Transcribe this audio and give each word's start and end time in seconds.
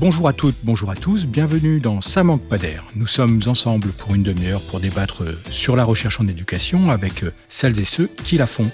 Bonjour 0.00 0.28
à 0.28 0.32
toutes, 0.32 0.56
bonjour 0.62 0.88
à 0.88 0.94
tous, 0.94 1.26
bienvenue 1.26 1.78
dans 1.78 2.00
Ça 2.00 2.24
manque 2.24 2.40
pas 2.48 2.56
d'air. 2.56 2.86
Nous 2.96 3.06
sommes 3.06 3.38
ensemble 3.46 3.90
pour 3.90 4.14
une 4.14 4.22
demi-heure 4.22 4.62
pour 4.62 4.80
débattre 4.80 5.24
sur 5.50 5.76
la 5.76 5.84
recherche 5.84 6.18
en 6.20 6.26
éducation 6.26 6.90
avec 6.90 7.22
celles 7.50 7.78
et 7.78 7.84
ceux 7.84 8.08
qui 8.24 8.38
la 8.38 8.46
font. 8.46 8.70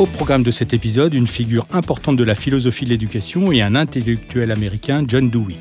Au 0.00 0.06
programme 0.06 0.42
de 0.42 0.50
cet 0.50 0.74
épisode, 0.74 1.14
une 1.14 1.28
figure 1.28 1.68
importante 1.70 2.16
de 2.16 2.24
la 2.24 2.34
philosophie 2.34 2.84
de 2.84 2.90
l'éducation 2.90 3.52
et 3.52 3.62
un 3.62 3.76
intellectuel 3.76 4.50
américain, 4.50 5.04
John 5.06 5.30
Dewey. 5.30 5.58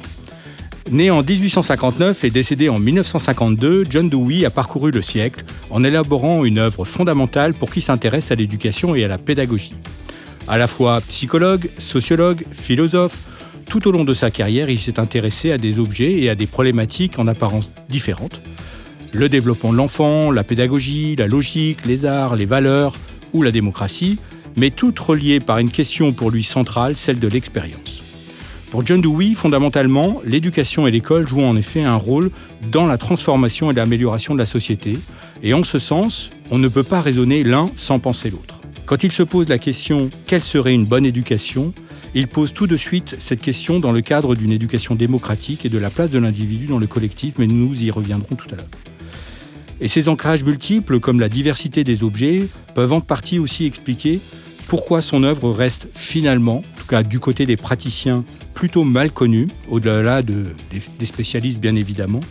Né 0.92 1.10
en 1.10 1.24
1859 1.24 2.26
et 2.26 2.30
décédé 2.30 2.70
en 2.70 2.78
1952, 2.78 3.86
John 3.90 4.08
Dewey 4.08 4.46
a 4.46 4.52
parcouru 4.52 4.92
le 4.92 5.02
siècle 5.02 5.44
en 5.72 5.84
élaborant 5.84 6.46
une 6.46 6.60
œuvre 6.60 6.86
fondamentale 6.86 7.56
pour 7.56 7.72
qui 7.72 7.82
s'intéresse 7.82 8.30
à 8.30 8.36
l'éducation 8.36 8.94
et 8.94 9.04
à 9.04 9.08
la 9.08 9.18
pédagogie. 9.18 9.74
À 10.48 10.60
la 10.60 10.68
fois 10.68 11.02
psychologue, 11.02 11.72
sociologue, 11.80 12.46
philosophe, 12.52 13.18
tout 13.68 13.88
au 13.88 13.92
long 13.92 14.04
de 14.04 14.14
sa 14.14 14.30
carrière, 14.30 14.70
il 14.70 14.80
s'est 14.80 15.00
intéressé 15.00 15.52
à 15.52 15.58
des 15.58 15.80
objets 15.80 16.20
et 16.20 16.30
à 16.30 16.36
des 16.36 16.46
problématiques 16.46 17.18
en 17.18 17.28
apparence 17.28 17.72
différentes. 17.90 18.42
Le 19.12 19.28
développement 19.28 19.74
de 19.74 19.78
l'enfant, 19.78 20.30
la 20.30 20.44
pédagogie, 20.44 21.16
la 21.16 21.26
logique, 21.26 21.84
les 21.88 22.06
arts, 22.06 22.36
les 22.36 22.46
valeurs 22.46 22.96
ou 23.34 23.42
la 23.42 23.52
démocratie, 23.52 24.20
mais 24.56 24.70
toutes 24.70 25.00
reliées 25.00 25.40
par 25.40 25.58
une 25.58 25.72
question 25.72 26.14
pour 26.14 26.30
lui 26.30 26.44
centrale, 26.44 26.96
celle 26.96 27.18
de 27.18 27.28
l'expérience. 27.28 28.05
Pour 28.76 28.86
John 28.86 29.00
Dewey, 29.00 29.36
fondamentalement, 29.36 30.22
l'éducation 30.26 30.86
et 30.86 30.92
l'école 30.92 31.26
jouent 31.26 31.46
en 31.46 31.56
effet 31.56 31.84
un 31.84 31.96
rôle 31.96 32.30
dans 32.74 32.88
la 32.88 32.98
transformation 32.98 33.72
et 33.72 33.74
l'amélioration 33.74 34.34
de 34.34 34.40
la 34.40 34.46
société, 34.46 34.98
et 35.42 35.54
en 35.54 35.64
ce 35.64 35.80
sens, 35.80 36.30
on 36.52 36.60
ne 36.60 36.68
peut 36.68 36.84
pas 36.84 37.00
raisonner 37.00 37.46
l'un 37.46 37.70
sans 37.78 38.00
penser 38.00 38.30
l'autre. 38.30 38.60
Quand 38.86 39.06
il 39.06 39.14
se 39.14 39.24
pose 39.24 39.48
la 39.48 39.60
question 39.60 40.10
quelle 40.28 40.44
serait 40.44 40.74
une 40.74 40.84
bonne 40.84 41.06
éducation, 41.06 41.74
il 42.16 42.28
pose 42.28 42.54
tout 42.54 42.68
de 42.68 42.76
suite 42.76 43.16
cette 43.18 43.40
question 43.40 43.80
dans 43.80 43.94
le 43.94 44.02
cadre 44.02 44.36
d'une 44.36 44.52
éducation 44.52 44.94
démocratique 44.94 45.66
et 45.66 45.70
de 45.70 45.78
la 45.78 45.90
place 45.90 46.10
de 46.10 46.20
l'individu 46.20 46.66
dans 46.66 46.78
le 46.78 46.88
collectif, 46.88 47.36
mais 47.38 47.48
nous 47.48 47.82
y 47.82 47.90
reviendrons 47.92 48.36
tout 48.36 48.50
à 48.52 48.58
l'heure. 48.58 48.68
Et 49.80 49.88
ces 49.88 50.10
ancrages 50.10 50.44
multiples, 50.44 51.00
comme 51.00 51.22
la 51.22 51.30
diversité 51.30 51.86
des 51.86 52.04
objets, 52.04 52.46
peuvent 52.74 52.92
en 52.92 53.00
partie 53.00 53.40
aussi 53.40 53.66
expliquer 53.66 54.20
pourquoi 54.68 55.02
son 55.02 55.24
œuvre 55.24 55.52
reste 55.52 55.88
finalement, 55.94 56.58
en 56.58 56.80
tout 56.80 56.88
cas 56.88 57.04
du 57.04 57.20
côté 57.20 57.46
des 57.46 57.58
praticiens 57.58 58.24
plutôt 58.54 58.84
mal 58.84 59.12
connu, 59.12 59.48
au-delà 59.70 60.22
de, 60.22 60.46
des, 61.00 61.06
spécialistes 61.06 61.60
bien 61.60 61.76
évidemment, 61.76 62.22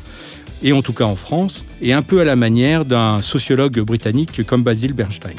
et 0.62 0.72
en 0.72 0.82
tout 0.82 0.92
cas 0.92 1.04
en 1.04 1.16
France, 1.16 1.64
et 1.80 1.92
un 1.92 2.02
peu 2.02 2.20
à 2.20 2.24
la 2.24 2.36
manière 2.36 2.84
d'un 2.84 3.20
sociologue 3.20 3.78
britannique 3.80 4.44
comme 4.46 4.62
Basil 4.62 4.92
Bernstein. 4.94 5.36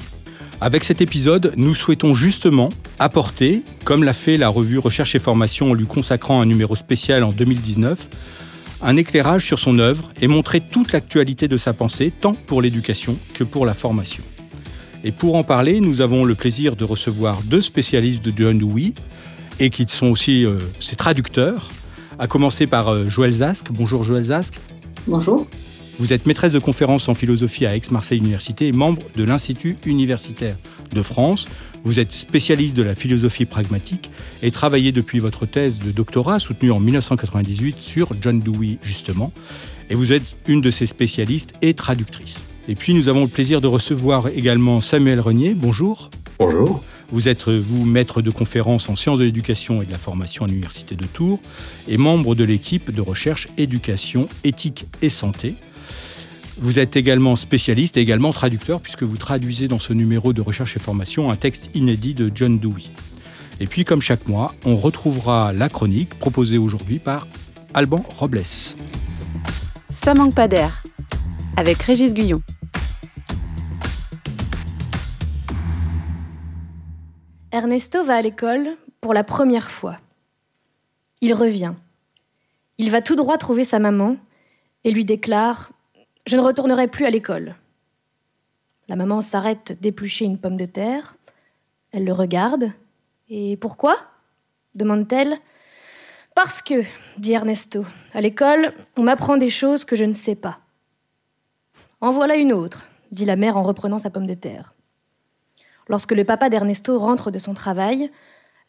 Avec 0.62 0.86
cet 0.86 1.02
épisode, 1.02 1.54
nous 1.58 1.76
souhaitons 1.76 2.16
justement 2.16 2.70
apporter, 2.98 3.64
comme 3.84 4.04
l'a 4.04 4.14
fait 4.14 4.38
la 4.38 4.48
revue 4.48 4.78
Recherche 4.78 5.16
et 5.16 5.20
Formation 5.20 5.72
en 5.72 5.74
lui 5.74 5.86
consacrant 5.86 6.40
un 6.40 6.46
numéro 6.46 6.76
spécial 6.76 7.24
en 7.24 7.32
2019, 7.32 8.08
un 8.82 8.98
éclairage 8.98 9.46
sur 9.46 9.60
son 9.60 9.80
œuvre 9.80 10.12
et 10.22 10.28
montrer 10.28 10.62
toute 10.62 10.94
l'actualité 10.94 11.48
de 11.48 11.58
sa 11.58 11.74
pensée, 11.74 12.12
tant 12.12 12.34
pour 12.34 12.62
l'éducation 12.62 13.18
que 13.34 13.44
pour 13.44 13.66
la 13.66 13.74
formation. 13.74 14.24
Et 15.08 15.12
pour 15.12 15.36
en 15.36 15.44
parler, 15.44 15.82
nous 15.82 16.02
avons 16.02 16.26
le 16.26 16.34
plaisir 16.34 16.76
de 16.76 16.84
recevoir 16.84 17.44
deux 17.44 17.62
spécialistes 17.62 18.26
de 18.26 18.34
John 18.36 18.58
Dewey, 18.58 18.94
et 19.60 19.70
qui 19.70 19.86
sont 19.88 20.08
aussi 20.08 20.44
euh, 20.44 20.58
ses 20.80 20.96
traducteurs, 20.96 21.70
à 22.18 22.26
commencer 22.26 22.66
par 22.66 22.90
euh, 22.90 23.08
Joël 23.08 23.32
Zask. 23.32 23.68
Bonjour 23.70 24.04
Joël 24.04 24.24
Zask. 24.24 24.56
Bonjour. 25.06 25.46
Vous 26.00 26.12
êtes 26.12 26.26
maîtresse 26.26 26.54
de 26.54 26.60
conférences 26.60 27.08
en 27.08 27.14
philosophie 27.14 27.68
à 27.68 27.76
Aix-Marseille 27.76 28.18
Université 28.18 28.66
et 28.68 28.72
membre 28.72 29.04
de 29.16 29.24
l'Institut 29.24 29.78
universitaire 29.86 30.58
de 30.92 31.02
France. 31.04 31.48
Vous 31.84 32.00
êtes 32.00 32.12
spécialiste 32.12 32.76
de 32.76 32.82
la 32.82 32.96
philosophie 32.96 33.46
pragmatique 33.46 34.10
et 34.42 34.50
travaillez 34.50 34.92
depuis 34.92 35.20
votre 35.20 35.46
thèse 35.46 35.78
de 35.78 35.92
doctorat 35.92 36.40
soutenue 36.40 36.72
en 36.72 36.80
1998 36.80 37.78
sur 37.80 38.10
John 38.20 38.40
Dewey 38.40 38.80
justement. 38.82 39.32
Et 39.92 39.96
vous 39.96 40.12
êtes 40.12 40.36
une 40.48 40.62
de 40.62 40.72
ses 40.72 40.88
spécialistes 40.88 41.54
et 41.62 41.76
traductrice. 41.76 42.40
Et 42.68 42.74
puis 42.74 42.96
nous 42.96 43.10
avons 43.10 43.22
le 43.22 43.28
plaisir 43.28 43.62
de 43.62 43.68
recevoir 43.68 44.28
également 44.30 44.82
Samuel 44.82 45.20
Renier. 45.20 45.54
Bonjour. 45.54 46.10
Bonjour. 46.40 46.84
Vous 47.12 47.28
êtes, 47.28 47.48
vous, 47.48 47.86
maître 47.86 48.24
de 48.24 48.32
conférences 48.32 48.90
en 48.90 48.96
sciences 48.96 49.20
de 49.20 49.24
l'éducation 49.24 49.84
et 49.84 49.86
de 49.86 49.92
la 49.92 50.00
formation 50.00 50.46
à 50.46 50.48
l'Université 50.48 50.96
de 50.96 51.06
Tours 51.06 51.40
et 51.88 51.98
membre 51.98 52.34
de 52.34 52.44
l'équipe 52.44 52.90
de 52.90 53.02
recherche 53.02 53.48
éducation, 53.58 54.28
éthique 54.44 54.88
et 55.04 55.12
santé. 55.12 55.56
Vous 56.58 56.80
êtes 56.80 56.96
également 56.96 57.36
spécialiste 57.36 57.98
et 57.98 58.00
également 58.00 58.34
traducteur 58.34 58.82
puisque 58.82 59.04
vous 59.04 59.18
traduisez 59.18 59.68
dans 59.68 59.78
ce 59.78 59.94
numéro 59.94 60.34
de 60.34 60.42
recherche 60.42 60.76
et 60.76 60.80
formation 60.80 61.30
un 61.30 61.36
texte 61.36 61.70
inédit 61.76 62.16
de 62.16 62.32
John 62.34 62.58
Dewey. 62.58 62.86
Et 63.60 63.68
puis, 63.68 63.86
comme 63.86 64.02
chaque 64.02 64.28
mois, 64.28 64.56
on 64.66 64.76
retrouvera 64.76 65.54
la 65.54 65.70
chronique 65.70 66.16
proposée 66.16 66.58
aujourd'hui 66.58 66.98
par 66.98 67.28
Alban 67.76 68.04
Robles. 68.18 68.42
Ça 69.92 70.14
manque 70.16 70.34
pas 70.34 70.48
d'air 70.48 70.84
avec 71.56 71.82
Régis 71.84 72.14
Guyon. 72.14 72.42
Ernesto 77.56 78.04
va 78.04 78.18
à 78.18 78.22
l'école 78.22 78.76
pour 79.00 79.14
la 79.14 79.24
première 79.24 79.72
fois. 79.72 79.98
Il 81.22 81.34
revient. 81.34 81.74
Il 82.78 82.92
va 82.92 83.02
tout 83.02 83.16
droit 83.16 83.38
trouver 83.38 83.64
sa 83.64 83.80
maman 83.80 84.18
et 84.84 84.92
lui 84.92 85.06
déclare⁇ 85.06 85.72
Je 86.26 86.36
ne 86.36 86.42
retournerai 86.42 86.90
plus 86.90 87.06
à 87.06 87.10
l'école⁇ 87.10 87.44
La 88.90 88.98
maman 88.98 89.22
s'arrête 89.22 89.80
d'éplucher 89.80 90.26
une 90.26 90.38
pomme 90.38 90.58
de 90.58 90.66
terre. 90.66 91.16
Elle 91.94 92.04
le 92.04 92.12
regarde. 92.12 92.74
Et 93.30 93.56
pourquoi? 93.56 93.96
demande-t-elle. 94.74 95.38
Parce 96.36 96.62
que, 96.62 96.84
dit 97.18 97.32
Ernesto, 97.32 97.86
à 98.14 98.20
l'école, 98.20 98.74
on 98.98 99.04
m'apprend 99.04 99.38
des 99.38 99.50
choses 99.50 99.86
que 99.86 99.96
je 99.96 100.04
ne 100.04 100.12
sais 100.12 100.36
pas. 100.36 100.60
En 102.02 102.12
voilà 102.12 102.36
une 102.36 102.52
autre, 102.52 102.90
dit 103.14 103.24
la 103.24 103.38
mère 103.38 103.56
en 103.56 103.64
reprenant 103.64 103.98
sa 103.98 104.10
pomme 104.10 104.26
de 104.26 104.34
terre. 104.34 104.75
Lorsque 105.88 106.14
le 106.14 106.24
papa 106.24 106.50
d'Ernesto 106.50 106.98
rentre 106.98 107.32
de 107.32 107.40
son 107.40 107.54
travail, 107.54 108.12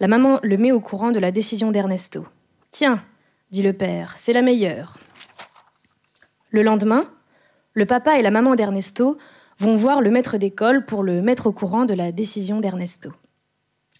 la 0.00 0.08
maman 0.08 0.38
le 0.42 0.56
met 0.56 0.72
au 0.72 0.80
courant 0.80 1.10
de 1.10 1.18
la 1.18 1.30
décision 1.30 1.70
d'Ernesto. 1.70 2.26
Tiens, 2.70 3.02
dit 3.50 3.62
le 3.62 3.72
père, 3.72 4.14
c'est 4.16 4.32
la 4.32 4.42
meilleure. 4.42 4.98
Le 6.50 6.62
lendemain, 6.62 7.10
le 7.74 7.86
papa 7.86 8.18
et 8.18 8.22
la 8.22 8.30
maman 8.30 8.54
d'Ernesto 8.54 9.18
vont 9.58 9.74
voir 9.74 10.00
le 10.00 10.10
maître 10.10 10.36
d'école 10.36 10.84
pour 10.84 11.02
le 11.02 11.22
mettre 11.22 11.46
au 11.46 11.52
courant 11.52 11.86
de 11.86 11.94
la 11.94 12.12
décision 12.12 12.60
d'Ernesto. 12.60 13.12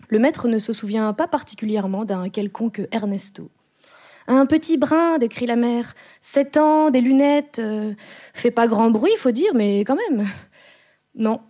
Le 0.08 0.18
maître 0.18 0.48
ne 0.48 0.58
se 0.58 0.72
souvient 0.72 1.12
pas 1.12 1.26
particulièrement 1.26 2.04
d'un 2.04 2.28
quelconque 2.28 2.82
Ernesto. 2.92 3.50
Un 4.28 4.46
petit 4.46 4.76
brin, 4.76 5.18
décrit 5.18 5.46
la 5.46 5.56
mère. 5.56 5.94
Sept 6.20 6.56
ans, 6.56 6.90
des 6.90 7.00
lunettes. 7.00 7.60
Euh, 7.60 7.94
fait 8.34 8.50
pas 8.50 8.66
grand 8.66 8.90
bruit, 8.90 9.14
faut 9.16 9.30
dire, 9.30 9.54
mais 9.54 9.80
quand 9.80 9.96
même. 9.96 10.26
Non, 11.14 11.40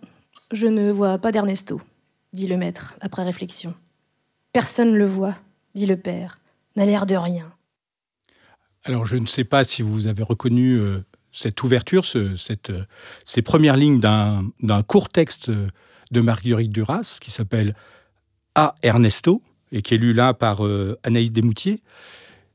je 0.51 0.67
ne 0.67 0.91
vois 0.91 1.17
pas 1.17 1.31
d'Ernesto, 1.31 1.81
dit 2.33 2.47
le 2.47 2.57
maître, 2.57 2.95
après 3.01 3.23
réflexion. 3.23 3.73
Personne 4.53 4.91
ne 4.91 4.97
le 4.97 5.05
voit, 5.05 5.35
dit 5.75 5.85
le 5.85 5.97
père. 5.97 6.39
N'a 6.75 6.85
l'air 6.85 7.05
de 7.05 7.15
rien. 7.15 7.51
Alors, 8.83 9.05
je 9.05 9.17
ne 9.17 9.25
sais 9.25 9.43
pas 9.43 9.63
si 9.63 9.81
vous 9.81 10.07
avez 10.07 10.23
reconnu 10.23 10.77
euh, 10.77 11.03
cette 11.31 11.61
ouverture, 11.63 12.03
euh, 12.15 12.35
ces 13.25 13.41
premières 13.41 13.75
lignes 13.75 13.99
d'un 13.99 14.83
court 14.83 15.09
texte 15.09 15.49
de 15.49 16.21
Marguerite 16.21 16.71
Duras 16.71 17.17
qui 17.19 17.31
s'appelle 17.31 17.75
A. 18.55 18.75
Ernesto 18.83 19.41
et 19.71 19.81
qui 19.81 19.95
est 19.95 19.97
lu 19.97 20.13
là 20.13 20.33
par 20.33 20.65
euh, 20.65 20.97
Anaïs 21.03 21.31
Desmoutiers 21.31 21.81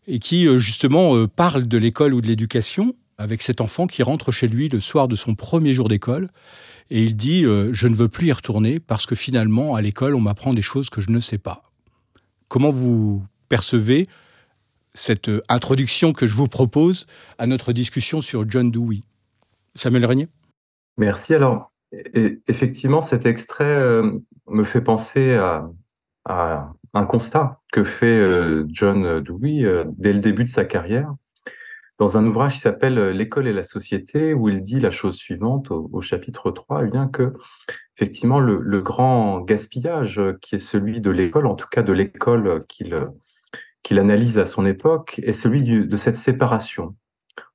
et 0.07 0.19
qui 0.19 0.47
justement 0.59 1.29
parle 1.29 1.69
de 1.69 1.79
l'école 1.79 2.15
ou 2.15 2.21
de 2.21 2.27
l'éducation 2.27 2.97
avec 3.19 3.43
cet 3.43 3.61
enfant 3.61 3.87
qui 3.87 4.03
rentre 4.03 4.33
chez 4.33 4.49
lui 4.49 4.69
le 4.69 4.81
soir 4.81 5.07
de 5.07 5.15
son 5.15 5.37
premier 5.37 5.73
jour 5.73 5.89
d'école 5.89 6.29
et 6.91 7.03
il 7.03 7.17
dit 7.17 7.45
euh, 7.45 7.71
Je 7.73 7.89
ne 7.89 7.95
veux 7.95 8.09
plus 8.09 8.29
y 8.29 8.33
retourner 8.33 8.81
parce 8.81 9.07
que 9.07 9.15
finalement, 9.15 9.75
à 9.75 9.81
l'école, 9.81 10.15
on 10.15 10.21
m'apprend 10.21 10.55
des 10.55 10.63
choses 10.63 10.91
que 10.91 11.01
je 11.01 11.11
ne 11.11 11.21
sais 11.21 11.39
pas. 11.39 11.63
Comment 12.49 12.71
vous 12.71 13.25
percevez 13.49 14.09
cette 14.95 15.29
euh, 15.29 15.43
introduction 15.49 16.13
que 16.13 16.27
je 16.27 16.35
vous 16.35 16.49
propose 16.49 17.07
à 17.39 17.47
notre 17.47 17.73
discussion 17.73 18.21
sur 18.21 18.49
John 18.49 18.71
Dewey? 18.71 19.03
Samuel 19.75 20.07
Régnier? 20.07 20.29
Merci. 20.99 21.35
Alors, 21.35 21.73
effectivement, 22.47 23.01
cet 23.01 23.25
extrait 23.25 23.65
euh, 23.65 24.19
me 24.49 24.65
fait 24.65 24.83
penser 24.83 25.35
à, 25.35 25.67
un 26.95 27.05
constat 27.07 27.59
que 27.73 27.83
fait 27.83 28.23
John 28.69 29.21
Dewey 29.21 29.65
dès 29.97 30.13
le 30.13 30.21
début 30.21 30.45
de 30.45 30.49
sa 30.49 30.65
carrière 30.65 31.13
dans 31.99 32.17
un 32.17 32.27
ouvrage 32.27 32.55
qui 32.55 32.61
s'appelle 32.61 32.99
euh, 32.99 33.13
L'école 33.13 33.47
et 33.47 33.53
la 33.53 33.65
société, 33.65 34.35
où 34.35 34.49
il 34.49 34.63
dit 34.63 34.81
la 34.81 34.91
chose 34.91 35.17
suivante 35.17 35.71
au, 35.71 36.01
chapitre 36.01 36.51
3, 36.51 36.85
eh 36.85 36.89
bien 36.89 37.09
que 37.09 37.33
effectivement 37.97 38.41
le, 38.41 38.81
grand 38.81 39.41
gaspillage 39.41 40.19
euh, 40.19 40.39
qui 40.41 40.57
est 40.57 40.59
celui 40.59 41.01
de 41.01 41.11
l'école, 41.11 41.47
en 41.47 41.55
tout 41.55 41.69
cas 41.71 41.83
de 41.83 41.93
l'école 41.93 42.65
qu'il 42.67 43.09
qu'il 43.83 43.99
analyse 43.99 44.39
à 44.39 44.47
son 44.47 44.65
époque, 44.65 45.21
est 45.25 45.33
celui 45.33 45.65
de 45.65 45.97
cette 45.97 46.17
séparation 46.17 46.95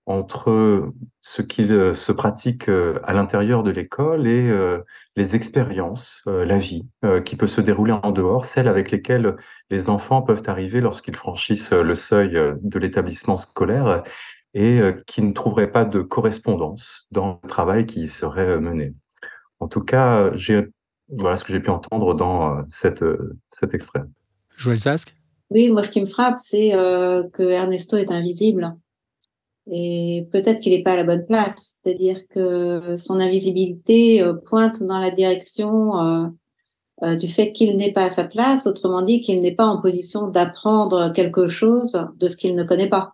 entre 0.07 0.93
ce 1.19 1.41
qu'il 1.41 1.71
euh, 1.73 1.93
se 1.93 2.13
pratique 2.13 2.69
euh, 2.69 2.99
à 3.03 3.13
l'intérieur 3.13 3.61
de 3.61 3.71
l'école 3.71 4.25
et 4.25 4.47
euh, 4.47 4.79
les 5.17 5.35
expériences, 5.35 6.23
la 6.25 6.57
vie 6.57 6.87
qui 7.25 7.35
peut 7.35 7.47
se 7.47 7.59
dérouler 7.59 7.91
en 7.91 8.11
dehors, 8.11 8.45
celles 8.45 8.67
avec 8.67 8.91
lesquelles 8.91 9.35
les 9.69 9.89
enfants 9.89 10.21
peuvent 10.21 10.43
arriver 10.47 10.79
lorsqu'ils 10.79 11.15
franchissent 11.15 11.73
le 11.73 11.95
seuil 11.95 12.33
de 12.61 12.79
l'établissement 12.79 13.35
scolaire 13.35 14.03
et 14.53 14.79
qui 15.07 15.23
ne 15.23 15.33
trouveraient 15.33 15.71
pas 15.71 15.85
de 15.85 16.01
correspondance 16.01 17.07
dans 17.11 17.39
le 17.41 17.49
travail 17.49 17.87
qui 17.87 18.01
y 18.01 18.07
serait 18.07 18.59
mené. 18.59 18.93
En 19.59 19.67
tout 19.67 19.81
cas, 19.81 20.31
voilà 21.09 21.35
ce 21.35 21.43
que 21.43 21.51
j'ai 21.51 21.59
pu 21.59 21.71
entendre 21.71 22.13
dans 22.13 22.63
cette, 22.69 23.03
cet 23.49 23.73
extrait. 23.73 24.03
Joël 24.55 24.79
Sask? 24.79 25.15
Oui, 25.49 25.71
moi 25.71 25.81
ce 25.81 25.89
qui 25.89 26.01
me 26.01 26.07
frappe, 26.07 26.37
c'est 26.37 26.71
que 27.33 27.49
Ernesto 27.49 27.97
est 27.97 28.11
invisible. 28.11 28.77
Et 29.69 30.27
peut-être 30.31 30.59
qu'il 30.59 30.71
n'est 30.71 30.83
pas 30.83 30.93
à 30.93 30.95
la 30.95 31.03
bonne 31.03 31.25
place. 31.25 31.77
C'est-à-dire 31.83 32.27
que 32.29 32.97
son 32.97 33.19
invisibilité 33.19 34.21
euh, 34.21 34.33
pointe 34.33 34.81
dans 34.81 34.99
la 34.99 35.11
direction 35.11 35.99
euh, 35.99 36.27
euh, 37.03 37.15
du 37.15 37.27
fait 37.27 37.51
qu'il 37.51 37.75
n'est 37.77 37.91
pas 37.91 38.05
à 38.05 38.11
sa 38.11 38.23
place, 38.23 38.65
autrement 38.65 39.01
dit 39.01 39.21
qu'il 39.21 39.41
n'est 39.41 39.55
pas 39.55 39.65
en 39.65 39.81
position 39.81 40.27
d'apprendre 40.27 41.11
quelque 41.13 41.47
chose 41.47 42.01
de 42.17 42.29
ce 42.29 42.37
qu'il 42.37 42.55
ne 42.55 42.63
connaît 42.63 42.89
pas. 42.89 43.13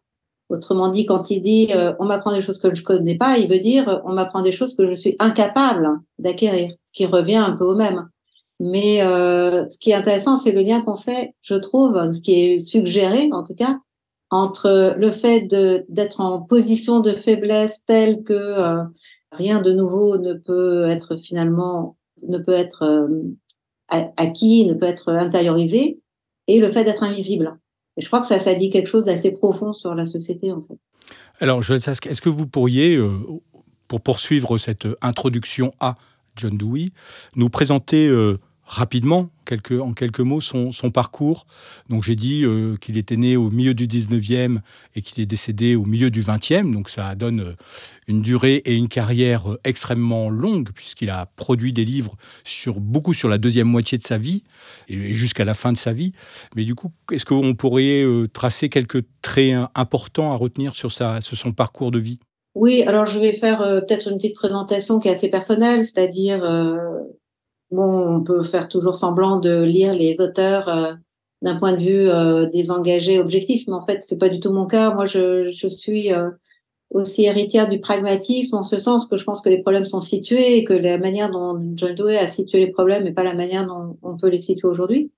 Autrement 0.50 0.90
dit, 0.90 1.06
quand 1.06 1.32
il 1.32 1.42
dit 1.42 1.70
on 2.00 2.06
m'apprend 2.06 2.32
des 2.32 2.42
choses 2.42 2.60
que 2.60 2.76
je 2.76 2.82
ne 2.82 2.86
connais 2.86 3.16
pas, 3.16 3.38
il 3.38 3.50
veut 3.50 3.60
dire 3.60 4.02
on 4.06 4.14
m'apprend 4.14 4.42
des 4.44 4.52
choses 4.52 4.76
que 4.76 4.86
je 4.86 4.94
suis 4.94 5.16
incapable 5.18 5.90
d'acquérir, 6.20 6.76
ce 6.86 6.94
qui 6.94 7.06
revient 7.08 7.38
un 7.38 7.54
peu 7.54 7.66
au 7.66 7.76
même. 7.76 8.08
Mais 8.60 9.00
ce 9.00 9.78
qui 9.80 9.92
est 9.92 9.96
intéressant, 9.96 10.38
c'est 10.38 10.52
le 10.52 10.62
lien 10.62 10.82
qu'on 10.82 10.98
fait, 10.98 11.34
je 11.42 11.56
trouve, 11.56 11.96
ce 12.14 12.22
qui 12.22 12.34
est 12.34 12.60
suggéré 12.60 13.30
en 13.32 13.42
tout 13.44 13.56
cas, 13.56 13.80
entre 14.34 14.96
le 14.98 15.12
fait 15.12 15.42
d'être 15.90 16.20
en 16.20 16.42
position 16.42 17.02
de 17.02 17.12
faiblesse 17.12 17.82
telle 17.86 18.24
que 18.24 18.34
euh, 18.34 18.84
rien 19.32 19.62
de 19.62 19.72
nouveau 19.72 20.18
ne 20.18 20.34
peut 20.34 20.90
être 20.90 21.18
finalement 21.18 21.98
ne 22.28 22.40
peut 22.40 22.54
être 22.54 22.82
euh, 22.84 24.08
acquis, 24.18 24.66
ne 24.66 24.74
peut 24.74 24.88
être 24.88 25.10
intériorisé, 25.10 26.00
et 26.48 26.60
le 26.60 26.72
fait 26.72 26.84
d'être 26.84 27.04
invisible. 27.04 27.60
Et 27.96 28.02
je 28.02 28.08
crois 28.08 28.22
que 28.22 28.28
ça, 28.28 28.40
ça 28.40 28.56
dit 28.56 28.72
quelque 28.72 28.88
chose 28.88 29.06
d'assez 29.06 29.32
profond 29.32 29.72
sur 29.72 29.94
la 29.94 30.08
société, 30.08 30.52
en 30.52 30.64
fait. 30.64 30.80
Alors, 31.40 31.62
Joël 31.62 31.82
Sask, 31.82 32.08
est-ce 32.08 32.22
que 32.22 32.30
vous 32.30 32.48
pourriez, 32.48 32.96
euh, 32.96 33.12
pour 33.88 34.02
poursuivre 34.02 34.58
cette 34.58 34.88
introduction 35.04 35.72
à 35.80 35.96
John 36.36 36.58
Dewey, 36.58 36.88
nous 37.36 37.50
présenter 37.50 38.10
rapidement, 38.65 39.30
en 39.71 39.94
quelques 39.94 40.19
mots, 40.19 40.42
son, 40.42 40.71
parcours. 40.92 41.45
Donc 41.89 42.04
j'ai 42.04 42.15
dit 42.15 42.44
euh, 42.44 42.75
qu'il 42.77 42.98
était 42.98 43.18
né 43.18 43.36
au 43.36 43.50
milieu 43.50 43.74
du 43.74 43.88
19e 43.88 44.60
et 44.95 45.01
qu'il 45.01 45.21
est 45.21 45.25
décédé 45.25 45.75
au 45.75 45.86
milieu 45.86 46.10
du 46.10 46.21
20e. 46.21 46.71
Donc 46.71 46.89
ça 46.89 47.13
donne 47.15 47.42
euh, 47.42 47.56
une 48.07 48.21
durée 48.21 48.62
et 48.65 48.74
une 48.74 48.88
carrière 48.88 49.51
euh, 49.51 49.60
extrêmement 49.63 50.30
longue 50.30 50.69
puisqu'il 50.74 51.10
a 51.10 51.25
produit 51.36 51.74
des 51.74 51.86
livres 51.86 52.15
sur, 52.44 52.80
beaucoup 52.80 53.13
sur 53.13 53.30
la 53.30 53.38
deuxième 53.38 53.68
moitié 53.68 53.98
de 53.98 54.04
sa 54.04 54.18
vie 54.18 54.44
et 54.88 55.13
jusqu'à 55.13 55.45
la 55.45 55.54
fin 55.54 55.71
de 55.71 55.77
sa 55.77 55.94
vie. 55.94 56.13
Mais 56.56 56.63
du 56.63 56.74
coup, 56.74 56.92
est-ce 57.12 57.25
qu'on 57.25 57.54
pourrait 57.56 58.04
tracer 58.33 58.69
quelques 58.69 59.04
traits 59.21 59.56
importants 59.75 60.31
à 60.31 60.36
retenir 60.36 60.74
sur, 60.75 60.92
sa, 60.92 61.21
sur 61.21 61.38
son 61.38 61.51
parcours 61.51 61.92
de 61.92 62.00
vie? 62.00 62.19
Oui, 62.56 62.83
alors 62.83 63.06
je 63.06 63.19
vais 63.19 63.33
faire 63.33 63.60
peut-être 63.60 64.10
une 64.10 64.18
petite 64.18 64.36
présentation 64.36 65.00
qui 65.00 65.07
est 65.07 65.12
assez 65.12 65.30
personnelle, 65.30 65.86
c'est-à-dire 65.86 66.44
Bon, 67.74 68.18
on 68.18 68.24
peut 68.24 68.44
faire 68.44 68.70
toujours 68.70 68.96
semblant 68.96 69.40
de 69.40 69.64
lire 69.64 69.96
les 69.96 70.22
auteurs 70.22 70.70
euh, 70.70 70.94
d'un 71.42 71.56
point 71.56 71.75
de 71.75 71.81
vue 71.81 72.08
euh, 72.08 72.48
désengagé, 72.48 73.18
objectif, 73.18 73.64
mais 73.66 73.74
en 73.74 73.84
fait, 73.84 74.04
c'est 74.04 74.20
pas 74.20 74.30
du 74.30 74.40
tout 74.40 74.52
mon 74.52 74.68
cas. 74.68 74.94
Moi, 74.94 75.08
je, 75.08 75.50
je 75.50 75.68
suis 75.68 76.14
euh, 76.14 76.30
aussi 76.92 77.24
héritière 77.24 77.68
du 77.68 77.80
pragmatisme 77.80 78.58
en 78.58 78.62
ce 78.62 78.78
sens 78.78 79.08
que 79.08 79.18
je 79.18 79.24
pense 79.24 79.42
que 79.42 79.50
les 79.50 79.64
problèmes 79.64 79.86
sont 79.86 80.02
situés 80.02 80.58
et 80.58 80.64
que 80.66 80.74
la 80.74 81.00
manière 81.00 81.31
dont 81.31 81.60
John 81.74 81.96
Dewey 81.96 82.16
a 82.20 82.28
situé 82.28 82.60
les 82.60 82.72
problèmes 82.72 83.06
n'est 83.06 83.12
pas 83.12 83.24
la 83.24 83.34
manière 83.34 83.66
dont 83.66 83.98
on 84.04 84.18
peut 84.18 84.30
les 84.30 84.38
situer 84.38 84.68
aujourd'hui. 84.68 85.12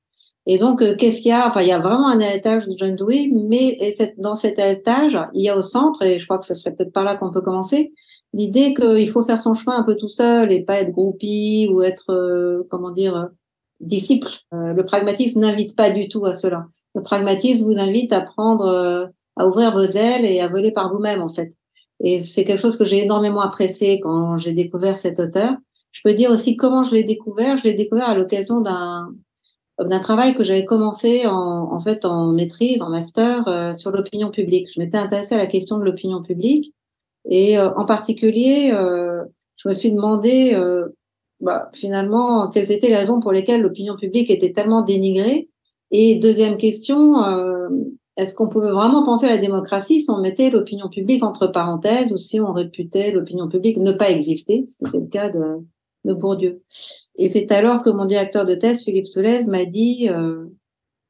Et 0.45 0.57
donc, 0.57 0.79
qu'est-ce 0.95 1.17
qu'il 1.17 1.31
y 1.31 1.33
a? 1.33 1.49
Enfin, 1.49 1.61
il 1.61 1.67
y 1.67 1.73
a 1.73 1.79
vraiment 1.79 2.07
un 2.07 2.21
héritage 2.21 2.67
de 2.67 2.77
John 2.77 2.95
Dewey, 2.95 3.31
mais 3.33 3.95
dans 4.17 4.35
cet 4.35 4.59
héritage, 4.59 5.19
il 5.33 5.41
y 5.41 5.49
a 5.49 5.57
au 5.57 5.61
centre, 5.61 6.03
et 6.03 6.19
je 6.19 6.25
crois 6.25 6.37
que 6.37 6.45
ce 6.45 6.55
serait 6.55 6.73
peut-être 6.73 6.93
par 6.93 7.03
là 7.03 7.15
qu'on 7.15 7.31
peut 7.31 7.41
commencer, 7.41 7.91
l'idée 8.35 8.73
qu'il 8.73 9.09
faut 9.09 9.23
faire 9.23 9.41
son 9.41 9.53
chemin 9.53 9.77
un 9.77 9.83
peu 9.83 9.95
tout 9.95 10.09
seul 10.09 10.51
et 10.51 10.61
pas 10.61 10.81
être 10.81 10.91
groupie 10.91 11.69
ou 11.71 11.81
être, 11.81 12.11
euh, 12.11 12.63
comment 12.69 12.91
dire, 12.91 13.15
euh, 13.15 13.27
disciple. 13.79 14.27
Euh, 14.53 14.73
le 14.73 14.85
pragmatisme 14.85 15.39
n'invite 15.39 15.75
pas 15.75 15.89
du 15.89 16.09
tout 16.09 16.25
à 16.25 16.33
cela. 16.33 16.67
Le 16.93 17.01
pragmatisme 17.01 17.65
vous 17.65 17.79
invite 17.79 18.11
à 18.11 18.21
prendre, 18.21 19.09
à 19.35 19.47
ouvrir 19.47 19.73
vos 19.73 19.83
ailes 19.83 20.23
et 20.23 20.39
à 20.39 20.47
voler 20.47 20.71
par 20.71 20.93
vous-même, 20.93 21.21
en 21.21 21.29
fait. 21.29 21.53
Et 22.01 22.23
c'est 22.23 22.45
quelque 22.45 22.61
chose 22.61 22.77
que 22.77 22.85
j'ai 22.85 23.03
énormément 23.03 23.41
apprécié 23.41 23.99
quand 23.99 24.37
j'ai 24.37 24.53
découvert 24.53 24.95
cet 24.95 25.19
auteur. 25.19 25.55
Je 25.91 26.01
peux 26.03 26.13
dire 26.13 26.31
aussi 26.31 26.55
comment 26.55 26.83
je 26.83 26.93
l'ai 26.93 27.03
découvert. 27.03 27.57
Je 27.57 27.63
l'ai 27.63 27.73
découvert 27.73 28.09
à 28.09 28.15
l'occasion 28.15 28.61
d'un 28.61 29.09
d'un 29.77 29.99
travail 29.99 30.35
que 30.35 30.43
j'avais 30.45 30.63
commencé 30.63 31.27
en, 31.27 31.73
en 31.73 31.81
fait 31.81 32.05
en 32.05 32.31
maîtrise, 32.31 32.81
en 32.81 32.89
master 32.89 33.75
sur 33.75 33.91
l'opinion 33.91 34.31
publique. 34.31 34.69
Je 34.73 34.79
m'étais 34.79 34.97
intéressée 34.97 35.35
à 35.35 35.37
la 35.37 35.47
question 35.47 35.77
de 35.77 35.83
l'opinion 35.83 36.21
publique 36.21 36.73
et 37.29 37.57
euh, 37.57 37.69
en 37.75 37.85
particulier, 37.85 38.71
euh, 38.73 39.23
je 39.55 39.67
me 39.67 39.73
suis 39.73 39.91
demandé 39.91 40.53
euh, 40.53 40.89
bah, 41.39 41.69
finalement 41.73 42.49
quelles 42.49 42.71
étaient 42.71 42.89
les 42.89 42.95
raisons 42.95 43.19
pour 43.19 43.31
lesquelles 43.31 43.61
l'opinion 43.61 43.95
publique 43.95 44.29
était 44.29 44.53
tellement 44.53 44.83
dénigrée. 44.83 45.49
Et 45.91 46.15
deuxième 46.15 46.57
question, 46.57 47.15
est-ce 48.17 48.33
qu'on 48.33 48.49
pouvait 48.49 48.71
vraiment 48.71 49.05
penser 49.05 49.27
à 49.27 49.29
la 49.29 49.37
démocratie 49.37 50.01
si 50.01 50.09
on 50.09 50.17
mettait 50.17 50.49
l'opinion 50.49 50.89
publique 50.89 51.23
entre 51.23 51.47
parenthèses 51.47 52.11
ou 52.11 52.17
si 52.17 52.39
on 52.39 52.53
réputait 52.53 53.11
l'opinion 53.11 53.47
publique 53.47 53.77
ne 53.77 53.91
pas 53.91 54.09
exister, 54.09 54.65
ce 54.65 54.75
qui 54.77 54.85
était 54.87 54.99
le 54.99 55.07
cas 55.07 55.29
de, 55.29 55.63
de 56.05 56.13
Bourdieu. 56.13 56.63
Et 57.15 57.29
c'est 57.29 57.51
alors 57.51 57.81
que 57.83 57.89
mon 57.89 58.05
directeur 58.05 58.45
de 58.45 58.55
thèse, 58.55 58.83
Philippe 58.83 59.07
Solez, 59.07 59.43
m'a 59.43 59.65
dit, 59.65 60.09
euh, 60.09 60.45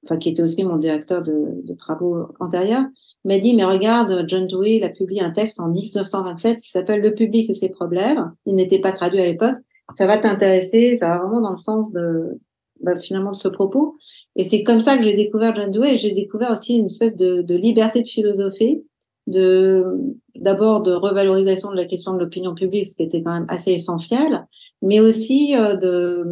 enfin 0.06 0.18
qui 0.18 0.30
était 0.30 0.44
aussi 0.44 0.64
mon 0.64 0.78
directeur 0.78 1.24
de, 1.24 1.62
de 1.64 1.74
travaux 1.74 2.28
antérieurs, 2.40 2.86
m'a 3.24 3.40
dit 3.40 3.56
mais 3.56 3.66
regarde, 3.66 4.26
John 4.28 4.48
Dewey 4.48 4.82
a 4.84 4.90
publié 4.90 5.22
un 5.22 5.32
texte 5.32 5.60
en 5.60 5.68
1927 5.68 6.62
qui 6.62 6.70
s'appelle 6.70 7.02
Le 7.02 7.14
public 7.14 7.50
et 7.50 7.54
ses 7.54 7.70
problèmes. 7.70 8.32
Il 8.46 8.56
n'était 8.56 8.80
pas 8.80 8.92
traduit 8.92 9.22
à 9.22 9.26
l'époque. 9.26 9.56
Ça 9.96 10.08
va 10.08 10.18
t'intéresser, 10.18 10.96
ça 10.96 11.10
va 11.10 11.18
vraiment 11.20 11.42
dans 11.42 11.52
le 11.52 11.58
sens 11.58 11.92
de 11.92 12.40
bah, 12.82 13.00
finalement 13.00 13.32
de 13.32 13.38
ce 13.38 13.48
propos. 13.48 13.98
Et 14.36 14.44
c'est 14.44 14.64
comme 14.64 14.82
ça 14.82 14.98
que 14.98 15.04
j'ai 15.04 15.14
découvert 15.14 15.56
John 15.56 15.72
Dewey 15.72 15.98
j'ai 15.98 16.12
découvert 16.12 16.52
aussi 16.52 16.78
une 16.78 16.88
espèce 16.88 17.16
de, 17.16 17.42
de 17.42 17.56
liberté 17.56 18.02
de 18.02 18.08
philosophie, 18.08 18.84
de 19.28 19.84
d'abord 20.36 20.82
de 20.82 20.94
revalorisation 20.94 21.72
de 21.72 21.76
la 21.76 21.86
question 21.86 22.14
de 22.14 22.20
l'opinion 22.20 22.54
publique, 22.54 22.88
ce 22.88 22.96
qui 22.96 23.04
était 23.04 23.24
quand 23.24 23.34
même 23.34 23.46
assez 23.48 23.72
essentiel, 23.72 24.46
mais 24.82 25.00
aussi 25.00 25.56
euh, 25.56 25.76
de 25.76 26.26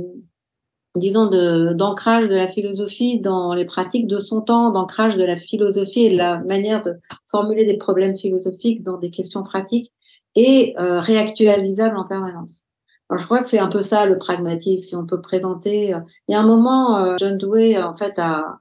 disons, 0.96 1.26
d'ancrage 1.74 2.30
de, 2.30 2.36
la 2.36 2.48
philosophie 2.48 3.20
dans 3.20 3.54
les 3.54 3.66
pratiques 3.66 4.08
de 4.08 4.20
son 4.20 4.42
temps, 4.42 4.72
d'ancrage 4.72 5.18
de 5.18 5.24
la 5.24 5.36
philosophie 5.36 6.06
et 6.06 6.10
de 6.12 6.18
la 6.18 6.40
manière 6.40 6.82
de 6.82 6.96
formuler 7.28 7.66
des 7.66 7.78
problèmes 7.78 8.16
philosophiques 8.16 8.84
dans 8.84 8.98
des 8.98 9.10
questions 9.10 9.44
pratiques 9.44 9.92
et 10.36 10.76
euh, 10.80 11.00
réactualisables 11.00 11.98
en 11.98 12.06
permanence. 12.06 12.64
Alors, 13.10 13.20
je 13.20 13.26
crois 13.26 13.42
que 13.42 13.50
c'est 13.50 13.60
un 13.60 13.68
peu 13.68 13.84
ça 13.84 14.06
le 14.06 14.18
pragmatisme, 14.18 14.86
si 14.86 14.96
on 14.96 15.06
peut 15.06 15.22
présenter. 15.22 15.94
Euh, 15.94 16.00
il 16.28 16.34
y 16.34 16.36
a 16.36 16.40
un 16.40 16.46
moment, 16.48 16.98
euh, 16.98 17.16
John 17.20 17.38
Dewey, 17.38 17.82
en 17.82 17.96
fait, 17.96 18.18
a, 18.18 18.60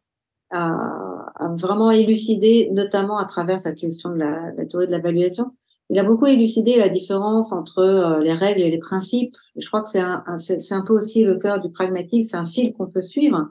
a, 0.51 1.33
a, 1.37 1.49
vraiment 1.57 1.91
élucidé, 1.91 2.69
notamment 2.73 3.19
à 3.19 3.25
travers 3.25 3.61
sa 3.61 3.73
question 3.73 4.11
de 4.11 4.17
la, 4.17 4.53
la 4.57 4.67
théorie 4.67 4.87
de 4.87 4.93
l'évaluation, 4.93 5.53
il 5.91 5.99
a 5.99 6.05
beaucoup 6.05 6.27
élucidé 6.27 6.79
la 6.79 6.89
différence 6.89 7.53
entre 7.53 7.81
euh, 7.81 8.21
les 8.21 8.33
règles 8.33 8.63
et 8.63 8.71
les 8.71 8.79
principes. 8.79 9.37
Je 9.57 9.67
crois 9.67 9.83
que 9.83 9.89
c'est 9.89 10.01
un, 10.01 10.25
un 10.27 10.83
peu 10.83 10.95
aussi 10.95 11.25
le 11.25 11.37
cœur 11.37 11.61
du 11.61 11.71
pragmatisme, 11.71 12.31
c'est 12.31 12.37
un 12.37 12.47
fil 12.47 12.73
qu'on 12.73 12.87
peut 12.87 13.03
suivre. 13.03 13.51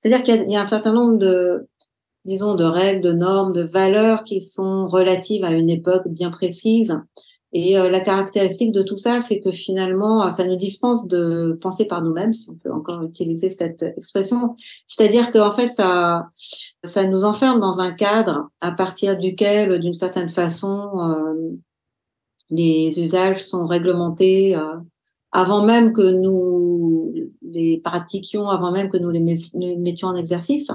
C'est-à-dire 0.00 0.22
qu'il 0.22 0.50
y, 0.50 0.56
a 0.56 0.62
un 0.62 0.66
certain 0.66 0.92
nombre 0.92 1.18
de, 1.18 1.66
disons, 2.24 2.54
de 2.54 2.64
règles, 2.64 3.00
de 3.00 3.12
normes, 3.12 3.52
de 3.52 3.62
valeurs 3.62 4.22
qui 4.22 4.40
sont 4.40 4.86
relatives 4.86 5.44
à 5.44 5.52
une 5.52 5.70
époque 5.70 6.06
bien 6.08 6.30
précise. 6.30 6.94
Et 7.52 7.78
euh, 7.78 7.88
la 7.88 8.00
caractéristique 8.00 8.72
de 8.72 8.82
tout 8.82 8.98
ça, 8.98 9.22
c'est 9.22 9.40
que 9.40 9.50
finalement, 9.50 10.30
ça 10.30 10.44
nous 10.46 10.56
dispense 10.56 11.08
de 11.08 11.58
penser 11.62 11.86
par 11.86 12.02
nous-mêmes, 12.02 12.34
si 12.34 12.50
on 12.50 12.54
peut 12.54 12.70
encore 12.70 13.02
utiliser 13.02 13.48
cette 13.48 13.82
expression. 13.82 14.54
C'est-à-dire 14.86 15.32
qu'en 15.32 15.52
fait, 15.52 15.68
ça, 15.68 16.28
ça 16.84 17.06
nous 17.08 17.24
enferme 17.24 17.60
dans 17.60 17.80
un 17.80 17.92
cadre 17.92 18.50
à 18.60 18.72
partir 18.72 19.16
duquel, 19.16 19.80
d'une 19.80 19.94
certaine 19.94 20.28
façon, 20.28 20.90
euh, 21.00 21.56
les 22.50 22.98
usages 22.98 23.44
sont 23.44 23.66
réglementés 23.66 24.56
euh, 24.56 24.76
avant 25.32 25.64
même 25.64 25.92
que 25.92 26.20
nous 26.22 27.12
les 27.42 27.80
pratiquions, 27.82 28.48
avant 28.48 28.72
même 28.72 28.90
que 28.90 28.96
nous 28.96 29.10
les 29.10 29.76
mettions 29.76 30.08
en 30.08 30.16
exercice. 30.16 30.70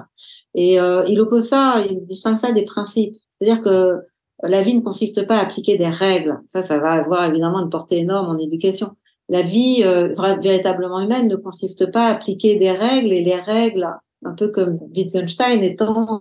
Et 0.56 0.80
euh, 0.80 1.04
il 1.08 1.20
oppose 1.20 1.48
ça, 1.48 1.84
il 1.90 2.06
distingue 2.06 2.38
ça 2.38 2.52
des 2.52 2.66
principes. 2.66 3.16
C'est-à-dire 3.32 3.64
que 3.64 4.00
la 4.44 4.62
vie 4.62 4.76
ne 4.76 4.82
consiste 4.82 5.26
pas 5.28 5.38
à 5.38 5.44
appliquer 5.44 5.78
des 5.78 5.88
règles. 5.88 6.40
Ça, 6.46 6.62
ça 6.62 6.78
va 6.78 6.92
avoir 6.94 7.26
évidemment 7.30 7.64
une 7.64 7.70
portée 7.70 8.00
énorme 8.00 8.36
en 8.36 8.38
éducation. 8.38 8.92
La 9.30 9.42
vie 9.42 9.82
euh, 9.84 10.14
véritablement 10.42 11.00
humaine 11.00 11.28
ne 11.28 11.36
consiste 11.36 11.92
pas 11.92 12.08
à 12.08 12.12
appliquer 12.12 12.60
des 12.60 12.72
règles 12.72 13.14
et 13.14 13.24
les 13.24 13.36
règles, 13.36 13.88
un 14.24 14.34
peu 14.34 14.50
comme 14.50 14.80
Wittgenstein, 14.96 15.64
étant 15.64 16.20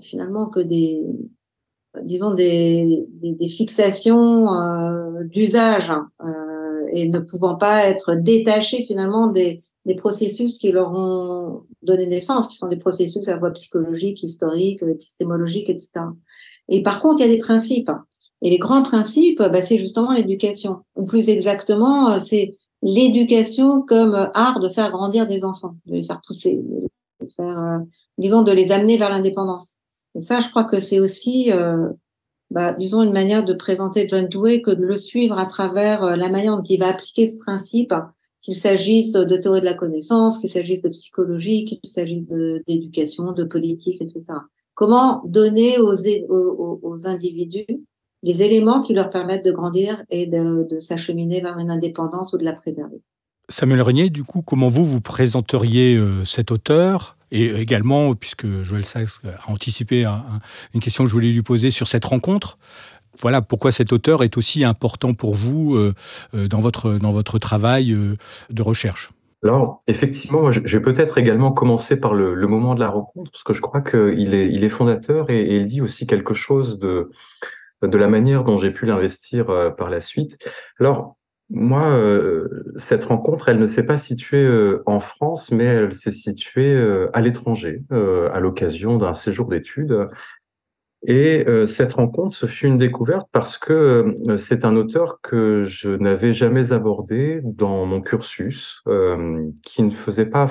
finalement 0.00 0.48
que 0.48 0.60
des, 0.60 1.02
disons, 2.02 2.34
des, 2.34 3.06
des, 3.22 3.48
fixations 3.48 4.46
d'usage 5.24 5.92
et 6.92 7.08
ne 7.08 7.18
pouvant 7.18 7.56
pas 7.56 7.84
être 7.88 8.14
détachés 8.14 8.82
finalement 8.82 9.28
des, 9.28 9.62
des 9.86 9.94
processus 9.94 10.58
qui 10.58 10.72
leur 10.72 10.92
ont 10.92 11.62
donné 11.82 12.06
naissance, 12.06 12.48
qui 12.48 12.56
sont 12.56 12.68
des 12.68 12.76
processus 12.76 13.28
à 13.28 13.32
la 13.32 13.38
fois 13.38 13.50
psychologiques, 13.50 14.22
historiques, 14.22 14.82
épistémologiques, 14.82 15.68
etc. 15.68 15.90
Et 16.68 16.82
par 16.82 17.00
contre, 17.00 17.20
il 17.20 17.26
y 17.26 17.30
a 17.30 17.34
des 17.34 17.38
principes. 17.38 17.90
Et 18.42 18.50
les 18.50 18.58
grands 18.58 18.82
principes, 18.82 19.42
bah, 19.42 19.62
c'est 19.62 19.78
justement 19.78 20.12
l'éducation. 20.12 20.82
Ou 20.96 21.04
plus 21.04 21.28
exactement, 21.28 22.10
euh, 22.10 22.18
c'est 22.20 22.56
l'éducation 22.82 23.82
comme 23.82 24.30
art 24.34 24.60
de 24.60 24.68
faire 24.68 24.90
grandir 24.90 25.26
des 25.26 25.44
enfants, 25.44 25.76
de 25.86 25.94
les 25.94 26.04
faire 26.04 26.20
pousser, 26.26 26.56
de 27.20 27.28
faire, 27.36 27.58
euh, 27.58 27.78
disons, 28.18 28.42
de 28.42 28.52
les 28.52 28.72
amener 28.72 28.98
vers 28.98 29.10
l'indépendance. 29.10 29.74
Et 30.16 30.22
ça, 30.22 30.40
je 30.40 30.48
crois 30.48 30.64
que 30.64 30.80
c'est 30.80 31.00
aussi, 31.00 31.52
euh, 31.52 31.88
bah, 32.50 32.72
disons, 32.72 33.02
une 33.02 33.12
manière 33.12 33.44
de 33.44 33.54
présenter 33.54 34.06
John 34.08 34.28
Dewey 34.28 34.62
que 34.62 34.70
de 34.70 34.82
le 34.82 34.98
suivre 34.98 35.38
à 35.38 35.46
travers 35.46 36.16
la 36.16 36.28
manière 36.28 36.56
dont 36.56 36.62
il 36.62 36.78
va 36.78 36.88
appliquer 36.88 37.26
ce 37.26 37.36
principe 37.36 37.92
qu'il 38.44 38.56
s'agisse 38.56 39.12
de 39.12 39.36
théorie 39.38 39.60
de 39.60 39.64
la 39.64 39.74
connaissance, 39.74 40.38
qu'il 40.38 40.50
s'agisse 40.50 40.82
de 40.82 40.90
psychologie, 40.90 41.64
qu'il 41.64 41.90
s'agisse 41.90 42.26
d'éducation, 42.26 43.32
de, 43.32 43.42
politique, 43.42 44.02
etc. 44.02 44.22
Comment 44.74 45.22
donner 45.24 45.78
aux, 45.78 45.94
aux, 46.28 47.06
individus 47.06 47.66
les 48.22 48.42
éléments 48.42 48.82
qui 48.82 48.92
leur 48.92 49.08
permettent 49.08 49.46
de 49.46 49.52
grandir 49.52 50.04
et 50.10 50.26
de, 50.26 50.78
s'acheminer 50.78 51.40
vers 51.40 51.58
une 51.58 51.70
indépendance 51.70 52.34
ou 52.34 52.38
de 52.38 52.44
la 52.44 52.52
préserver? 52.52 53.00
Samuel 53.48 53.80
Renier, 53.80 54.10
du 54.10 54.24
coup, 54.24 54.42
comment 54.42 54.68
vous 54.68 54.84
vous 54.84 55.00
présenteriez 55.00 55.96
euh, 55.96 56.24
cet 56.26 56.50
auteur? 56.50 57.16
Et 57.34 57.50
également, 57.60 58.14
puisque 58.14 58.46
Joël 58.62 58.86
Sachs 58.86 59.24
a 59.24 59.50
anticipé 59.50 60.06
une 60.72 60.80
question 60.80 61.02
que 61.02 61.08
je 61.08 61.14
voulais 61.14 61.32
lui 61.32 61.42
poser 61.42 61.72
sur 61.72 61.88
cette 61.88 62.04
rencontre, 62.04 62.58
voilà 63.20 63.42
pourquoi 63.42 63.72
cet 63.72 63.92
auteur 63.92 64.22
est 64.22 64.36
aussi 64.36 64.64
important 64.64 65.14
pour 65.14 65.34
vous 65.34 65.74
euh, 65.74 65.94
euh, 66.34 66.46
dans, 66.46 66.60
votre, 66.60 66.94
dans 66.94 67.12
votre 67.12 67.38
travail 67.38 67.92
euh, 67.92 68.16
de 68.50 68.62
recherche. 68.62 69.10
Alors, 69.42 69.82
effectivement, 69.88 70.50
je 70.52 70.60
vais 70.60 70.80
peut-être 70.80 71.18
également 71.18 71.52
commencer 71.52 72.00
par 72.00 72.14
le, 72.14 72.34
moment 72.46 72.74
de 72.74 72.80
la 72.80 72.88
rencontre, 72.88 73.30
parce 73.30 73.42
que 73.42 73.52
je 73.52 73.60
crois 73.60 73.82
qu'il 73.82 74.32
est, 74.32 74.48
il 74.50 74.64
est 74.64 74.68
fondateur 74.70 75.28
et, 75.28 75.56
il 75.56 75.66
dit 75.66 75.82
aussi 75.82 76.06
quelque 76.06 76.32
chose 76.32 76.78
de, 76.78 77.10
de 77.82 77.98
la 77.98 78.08
manière 78.08 78.44
dont 78.44 78.56
j'ai 78.56 78.70
pu 78.70 78.86
l'investir 78.86 79.46
par 79.76 79.90
la 79.90 80.00
suite. 80.00 80.38
Alors, 80.80 81.18
moi, 81.50 82.00
cette 82.76 83.04
rencontre, 83.04 83.48
elle 83.48 83.58
ne 83.58 83.66
s'est 83.66 83.86
pas 83.86 83.98
située 83.98 84.76
en 84.86 84.98
France, 84.98 85.50
mais 85.50 85.64
elle 85.64 85.94
s'est 85.94 86.10
située 86.10 87.06
à 87.12 87.20
l'étranger, 87.20 87.82
à 87.90 88.40
l'occasion 88.40 88.96
d'un 88.96 89.14
séjour 89.14 89.48
d'études. 89.48 90.06
Et 91.06 91.44
euh, 91.48 91.66
cette 91.66 91.92
rencontre, 91.92 92.32
ce 92.32 92.46
fut 92.46 92.66
une 92.66 92.78
découverte 92.78 93.28
parce 93.30 93.58
que 93.58 94.14
euh, 94.28 94.36
c'est 94.38 94.64
un 94.64 94.74
auteur 94.74 95.20
que 95.20 95.62
je 95.62 95.90
n'avais 95.90 96.32
jamais 96.32 96.72
abordé 96.72 97.40
dans 97.44 97.84
mon 97.84 98.00
cursus, 98.00 98.80
euh, 98.88 99.44
qui 99.62 99.82
ne 99.82 99.90
faisait 99.90 100.26
pas 100.26 100.46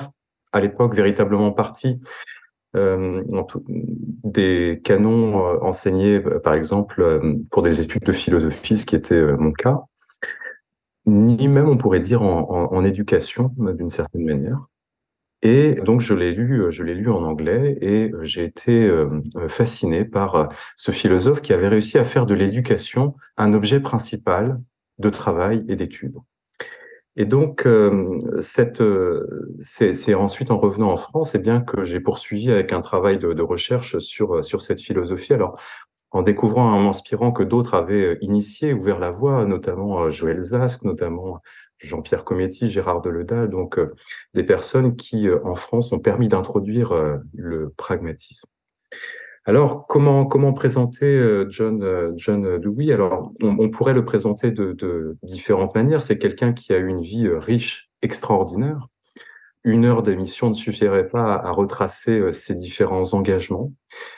à 0.52 0.60
l'époque 0.60 0.94
véritablement 0.94 1.52
partie 1.52 2.00
des 4.24 4.80
canons 4.82 5.62
enseignés, 5.62 6.20
par 6.42 6.54
exemple, 6.54 7.20
pour 7.52 7.62
des 7.62 7.80
études 7.80 8.02
de 8.02 8.10
philosophie, 8.10 8.78
ce 8.78 8.84
qui 8.84 8.96
était 8.96 9.22
mon 9.36 9.52
cas, 9.52 9.82
ni 11.06 11.48
même, 11.48 11.68
on 11.68 11.76
pourrait 11.76 12.00
dire, 12.00 12.22
en, 12.22 12.84
éducation, 12.84 13.52
d'une 13.58 13.90
certaine 13.90 14.24
manière. 14.24 14.66
Et 15.44 15.74
donc 15.74 16.00
je 16.00 16.14
l'ai 16.14 16.32
lu, 16.32 16.62
euh, 16.62 16.70
je 16.70 16.82
l'ai 16.82 16.94
lu 16.94 17.10
en 17.10 17.22
anglais 17.22 17.76
et 17.82 18.10
euh, 18.10 18.22
j'ai 18.22 18.44
été 18.44 18.88
euh, 18.88 19.20
fasciné 19.46 20.06
par 20.06 20.48
ce 20.74 20.90
philosophe 20.90 21.42
qui 21.42 21.52
avait 21.52 21.68
réussi 21.68 21.98
à 21.98 22.04
faire 22.04 22.24
de 22.24 22.32
l'éducation 22.32 23.14
un 23.36 23.52
objet 23.52 23.80
principal 23.80 24.58
de 24.98 25.10
travail 25.10 25.62
et 25.68 25.76
d'étude. 25.76 26.16
Et 27.16 27.26
donc, 27.26 27.68
cette, 28.40 28.82
c'est 29.60 30.14
ensuite 30.14 30.50
en 30.50 30.58
revenant 30.58 30.90
en 30.90 30.96
France, 30.96 31.36
et 31.36 31.38
eh 31.38 31.40
bien 31.40 31.60
que 31.60 31.84
j'ai 31.84 32.00
poursuivi 32.00 32.50
avec 32.50 32.72
un 32.72 32.80
travail 32.80 33.18
de, 33.18 33.32
de, 33.32 33.42
recherche 33.42 33.98
sur 33.98 34.42
sur 34.42 34.60
cette 34.60 34.80
philosophie. 34.80 35.32
Alors, 35.32 35.56
en 36.14 36.22
découvrant, 36.22 36.72
en 36.72 36.80
m'inspirant 36.80 37.32
que 37.32 37.42
d'autres 37.42 37.74
avaient 37.74 38.18
initié, 38.20 38.72
ouvert 38.72 39.00
la 39.00 39.10
voie, 39.10 39.44
notamment 39.46 40.08
Joël 40.10 40.40
Zask, 40.40 40.84
notamment 40.84 41.40
Jean-Pierre 41.78 42.24
Cometti, 42.24 42.68
Gérard 42.68 43.02
Deledal, 43.02 43.50
donc 43.50 43.78
euh, 43.78 43.94
des 44.32 44.44
personnes 44.44 44.94
qui, 44.94 45.28
euh, 45.28 45.40
en 45.44 45.56
France, 45.56 45.92
ont 45.92 45.98
permis 45.98 46.28
d'introduire 46.28 46.92
euh, 46.92 47.16
le 47.34 47.70
pragmatisme. 47.76 48.48
Alors, 49.44 49.86
comment, 49.88 50.24
comment 50.24 50.54
présenter 50.54 51.44
John, 51.50 52.14
John 52.16 52.58
Dewey? 52.58 52.94
Alors, 52.94 53.30
on, 53.42 53.68
pourrait 53.68 53.92
le 53.92 54.02
présenter 54.02 54.50
de, 54.50 54.72
de 54.72 55.18
différentes 55.22 55.74
manières. 55.74 56.00
C'est 56.00 56.16
quelqu'un 56.16 56.54
qui 56.54 56.72
a 56.72 56.78
eu 56.78 56.88
une 56.88 57.02
vie 57.02 57.28
riche, 57.28 57.90
extraordinaire. 58.00 58.88
Une 59.64 59.86
heure 59.86 60.02
d'émission 60.02 60.50
ne 60.50 60.54
suffirait 60.54 61.08
pas 61.08 61.34
à, 61.34 61.50
retracer 61.50 62.32
ses 62.34 62.54
différents 62.54 63.14
engagements. 63.14 63.72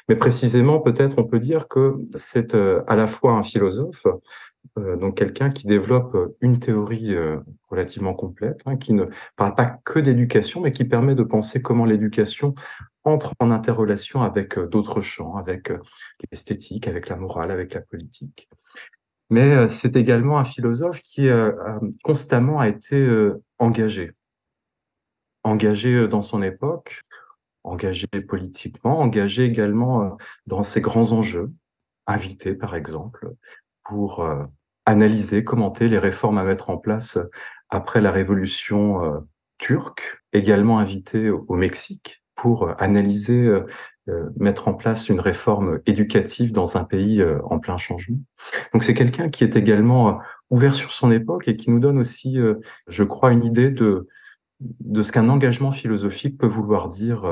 Mais 0.09 0.17
précisément, 0.17 0.81
peut-être 0.81 1.19
on 1.19 1.25
peut 1.25 1.39
dire 1.39 1.69
que 1.69 1.95
c'est 2.15 2.55
à 2.55 2.97
la 2.97 3.07
fois 3.07 3.33
un 3.33 3.43
philosophe, 3.43 4.07
euh, 4.79 4.97
donc 4.97 5.17
quelqu'un 5.17 5.51
qui 5.51 5.67
développe 5.67 6.15
euh, 6.15 6.37
une 6.41 6.59
théorie 6.59 7.15
euh, 7.15 7.39
relativement 7.69 8.15
complète, 8.15 8.61
hein, 8.67 8.77
qui 8.77 8.93
ne 8.93 9.05
parle 9.37 9.55
pas 9.55 9.79
que 9.85 9.99
d'éducation, 9.99 10.61
mais 10.61 10.73
qui 10.73 10.85
permet 10.85 11.15
de 11.15 11.23
penser 11.23 11.63
comment 11.63 11.85
l'éducation 11.85 12.55
entre 13.05 13.33
en 13.39 13.51
interrelation 13.51 14.23
avec 14.23 14.59
d'autres 14.59 15.01
champs, 15.01 15.37
avec 15.37 15.73
l'esthétique, 16.31 16.89
avec 16.89 17.09
la 17.09 17.17
morale, 17.17 17.53
avec 17.53 17.73
la 17.75 17.81
politique. 17.81 18.49
Mais 19.31 19.69
c'est 19.69 19.95
également 19.95 20.39
un 20.39 20.45
philosophe 20.45 21.01
qui 21.01 21.29
constamment 22.03 22.59
a 22.59 22.67
été 22.67 23.09
engagé, 23.61 24.11
engagé 25.47 26.09
dans 26.09 26.23
son 26.23 26.43
époque, 26.43 27.03
engagé 27.65 28.07
politiquement, 28.29 29.01
engagé 29.01 29.45
également 29.45 30.17
dans 30.47 30.63
ses 30.63 30.81
grands 30.81 31.13
enjeux, 31.13 31.53
invité 32.07 32.55
par 32.55 32.77
exemple 32.77 33.33
pour 33.85 34.21
euh, 34.21 34.45
analyser, 34.85 35.45
commenter 35.45 35.89
les 35.89 35.99
réformes 35.99 36.39
à 36.39 36.45
mettre 36.45 36.71
en 36.71 36.79
place 36.79 37.19
après 37.69 38.01
la 38.01 38.13
révolution 38.13 39.05
euh, 39.05 39.19
turque, 39.59 40.19
également 40.33 40.79
invité 40.79 41.31
au 41.31 41.57
Mexique 41.57 42.23
pour 42.35 42.65
euh, 42.65 42.75
analyser, 42.79 43.51
mettre 44.37 44.69
en 44.69 44.75
place 44.75 45.09
une 45.09 45.19
réforme 45.19 45.81
éducative 45.85 46.53
dans 46.53 46.77
un 46.77 46.85
pays 46.85 47.25
en 47.51 47.59
plein 47.59 47.77
changement. 47.77 48.21
Donc 48.73 48.85
c'est 48.85 48.95
quelqu'un 48.95 49.31
qui 49.31 49.43
est 49.43 49.57
également 49.57 50.21
ouvert 50.49 50.77
sur 50.77 50.93
son 50.93 51.11
époque 51.11 51.49
et 51.49 51.57
qui 51.57 51.73
nous 51.73 51.81
donne 51.81 51.99
aussi, 51.99 52.39
je 52.87 53.03
crois, 53.03 53.33
une 53.33 53.43
idée 53.43 53.73
de, 53.73 54.07
de 54.61 55.03
ce 55.03 55.13
qu'un 55.13 55.29
engagement 55.29 55.71
philosophique 55.71 56.39
peut 56.39 56.47
vouloir 56.47 56.89
dire 56.89 57.25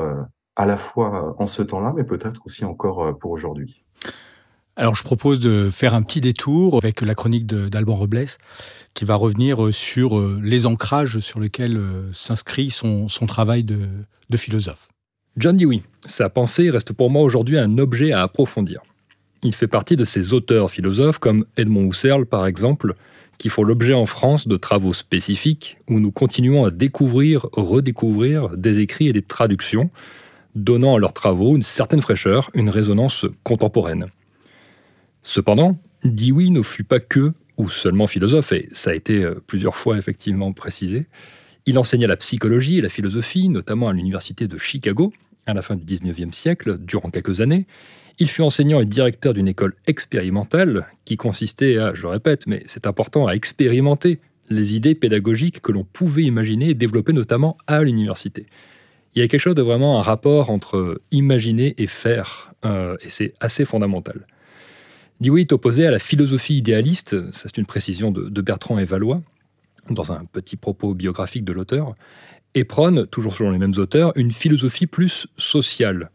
à 0.55 0.65
la 0.65 0.77
fois 0.77 1.35
en 1.39 1.45
ce 1.45 1.63
temps-là, 1.63 1.93
mais 1.95 2.03
peut-être 2.03 2.41
aussi 2.45 2.65
encore 2.65 3.17
pour 3.17 3.31
aujourd'hui. 3.31 3.85
Alors 4.77 4.95
je 4.95 5.03
propose 5.03 5.39
de 5.39 5.69
faire 5.71 5.93
un 5.93 6.01
petit 6.01 6.19
détour 6.19 6.75
avec 6.75 7.01
la 7.01 7.15
chronique 7.15 7.47
d'Alban 7.47 7.95
Robles 7.95 8.25
qui 8.93 9.05
va 9.05 9.15
revenir 9.15 9.65
euh, 9.65 9.71
sur 9.71 10.17
euh, 10.17 10.39
les 10.43 10.65
ancrages 10.65 11.19
sur 11.19 11.39
lesquels 11.39 11.77
euh, 11.77 12.11
s'inscrit 12.11 12.71
son, 12.71 13.07
travail 13.25 13.63
de, 13.63 13.77
philosophe. 14.35 14.89
John 15.37 15.55
Dewey, 15.55 15.81
sa 16.05 16.29
pensée 16.29 16.69
reste 16.69 16.91
pour 16.91 17.09
moi 17.09 17.21
aujourd'hui 17.21 17.57
un 17.57 17.77
objet 17.77 18.11
à 18.11 18.21
approfondir. 18.23 18.81
Il 19.43 19.55
fait 19.55 19.67
partie 19.67 19.95
de 19.95 20.03
ces 20.03 20.33
auteurs 20.33 20.69
philosophes 20.69 21.19
comme 21.19 21.45
Edmond 21.55 21.87
Husserl 21.87 22.25
par 22.25 22.45
exemple, 22.45 22.95
qui 23.37 23.49
font 23.49 23.63
l'objet 23.63 23.93
en 23.93 24.05
France 24.05 24.47
de 24.47 24.57
travaux 24.57 24.93
spécifiques 24.93 25.77
où 25.89 25.99
nous 25.99 26.11
continuons 26.11 26.65
à 26.65 26.71
découvrir, 26.71 27.47
redécouvrir 27.53 28.49
des 28.57 28.79
écrits 28.79 29.07
et 29.07 29.13
des 29.13 29.21
traductions, 29.21 29.89
donnant 30.55 30.95
à 30.95 30.99
leurs 30.99 31.13
travaux 31.13 31.55
une 31.55 31.61
certaine 31.61 32.01
fraîcheur, 32.01 32.49
une 32.53 32.69
résonance 32.69 33.25
contemporaine. 33.43 34.07
Cependant, 35.21 35.77
Dewey 36.03 36.49
ne 36.49 36.61
fut 36.61 36.83
pas 36.83 36.99
que 36.99 37.33
ou 37.57 37.69
seulement 37.69 38.07
philosophe, 38.07 38.51
et 38.51 38.67
ça 38.71 38.91
a 38.91 38.93
été 38.93 39.23
euh, 39.23 39.41
plusieurs 39.47 39.75
fois 39.75 39.97
effectivement 39.97 40.51
précisé. 40.51 41.05
Il 41.65 41.79
enseigna 41.79 42.05
la 42.05 42.17
psychologie 42.17 42.77
et 42.77 42.81
la 42.81 42.89
philosophie, 42.89 43.49
notamment 43.49 43.87
à 43.87 43.93
l'université 43.93 44.47
de 44.47 44.57
Chicago, 44.57 45.13
à 45.45 45.53
la 45.53 45.61
fin 45.61 45.75
du 45.75 45.85
XIXe 45.85 46.35
siècle, 46.35 46.77
durant 46.77 47.09
quelques 47.09 47.41
années. 47.41 47.65
Il 48.17 48.29
fut 48.29 48.41
enseignant 48.41 48.79
et 48.79 48.85
directeur 48.85 49.33
d'une 49.33 49.47
école 49.47 49.73
expérimentale 49.87 50.87
qui 51.03 51.17
consistait 51.17 51.77
à, 51.77 51.93
je 51.93 52.07
répète, 52.07 52.47
mais 52.47 52.63
c'est 52.65 52.87
important, 52.87 53.27
à 53.27 53.33
expérimenter 53.33 54.19
les 54.49 54.75
idées 54.75 54.95
pédagogiques 54.95 55.61
que 55.61 55.71
l'on 55.71 55.83
pouvait 55.83 56.23
imaginer 56.23 56.69
et 56.69 56.73
développer 56.73 57.13
notamment 57.13 57.57
à 57.67 57.83
l'université. 57.83 58.45
Il 59.15 59.21
y 59.21 59.25
a 59.25 59.27
quelque 59.27 59.41
chose 59.41 59.55
de 59.55 59.61
vraiment 59.61 59.99
un 59.99 60.01
rapport 60.01 60.49
entre 60.49 61.01
imaginer 61.11 61.73
et 61.77 61.87
faire, 61.87 62.53
euh, 62.65 62.97
et 63.01 63.09
c'est 63.09 63.33
assez 63.39 63.65
fondamental. 63.65 64.27
Dewey 65.21 65.41
est 65.41 65.53
opposé 65.53 65.87
à 65.87 65.91
la 65.91 65.99
philosophie 65.99 66.57
idéaliste, 66.57 67.15
c'est 67.31 67.57
une 67.57 67.65
précision 67.65 68.11
de, 68.11 68.41
Bertrand 68.41 68.77
et 68.77 68.85
Valois, 68.85 69.21
dans 69.89 70.11
un 70.11 70.25
petit 70.25 70.57
propos 70.57 70.93
biographique 70.93 71.45
de 71.45 71.53
l'auteur, 71.53 71.95
et 72.53 72.65
prône, 72.65 73.07
toujours 73.07 73.33
selon 73.33 73.51
les 73.51 73.57
mêmes 73.57 73.75
auteurs, 73.77 74.11
une 74.15 74.31
philosophie 74.31 74.87
plus 74.87 75.27
sociale, 75.37 76.09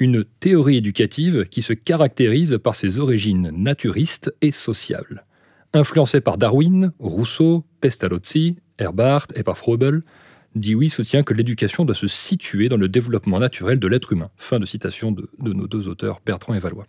une 0.00 0.24
théorie 0.24 0.78
éducative 0.78 1.46
qui 1.50 1.62
se 1.62 1.72
caractérise 1.72 2.58
par 2.62 2.74
ses 2.74 2.98
origines 2.98 3.52
naturistes 3.54 4.34
et 4.40 4.50
sociales. 4.50 5.26
Influencé 5.72 6.20
par 6.20 6.38
Darwin, 6.38 6.92
Rousseau, 6.98 7.64
Pestalozzi, 7.80 8.56
Herbart 8.78 9.28
et 9.36 9.42
par 9.42 9.56
Froebel, 9.56 10.02
Dewey 10.56 10.88
soutient 10.88 11.22
que 11.22 11.32
l'éducation 11.32 11.84
doit 11.84 11.94
se 11.94 12.08
situer 12.08 12.68
dans 12.68 12.76
le 12.76 12.88
développement 12.88 13.38
naturel 13.38 13.78
de 13.78 13.86
l'être 13.86 14.12
humain. 14.12 14.30
Fin 14.36 14.58
de 14.58 14.66
citation 14.66 15.12
de, 15.12 15.28
nos 15.38 15.68
deux 15.68 15.86
auteurs, 15.86 16.20
Bertrand 16.26 16.54
et 16.54 16.58
Valois. 16.58 16.86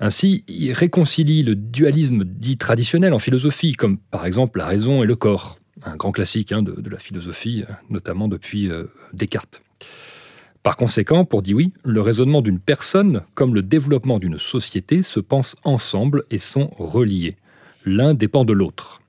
Ainsi, 0.00 0.44
il 0.48 0.72
réconcilie 0.72 1.42
le 1.42 1.54
dualisme 1.54 2.24
dit 2.24 2.56
traditionnel 2.56 3.12
en 3.12 3.18
philosophie, 3.18 3.74
comme 3.74 3.98
par 3.98 4.26
exemple 4.26 4.58
la 4.58 4.66
raison 4.66 5.04
et 5.04 5.06
le 5.06 5.14
corps, 5.14 5.58
un 5.82 5.96
grand 5.96 6.10
classique 6.10 6.52
hein, 6.52 6.62
de, 6.62 6.90
la 6.90 6.98
philosophie, 6.98 7.64
notamment 7.90 8.26
depuis 8.26 8.70
euh, 8.70 8.84
Descartes. 9.12 9.62
Par 10.62 10.76
conséquent, 10.76 11.24
pour 11.24 11.42
Dewey, 11.42 11.70
le 11.84 12.02
raisonnement 12.02 12.42
d'une 12.42 12.58
personne 12.58 13.22
comme 13.34 13.54
le 13.54 13.62
développement 13.62 14.18
d'une 14.18 14.38
société 14.38 15.02
se 15.02 15.18
pensent 15.18 15.56
ensemble 15.64 16.24
et 16.30 16.38
sont 16.38 16.70
reliés. 16.76 17.36
L'un 17.86 18.12
dépend 18.12 18.44
de 18.44 18.52
l'autre. 18.52 19.00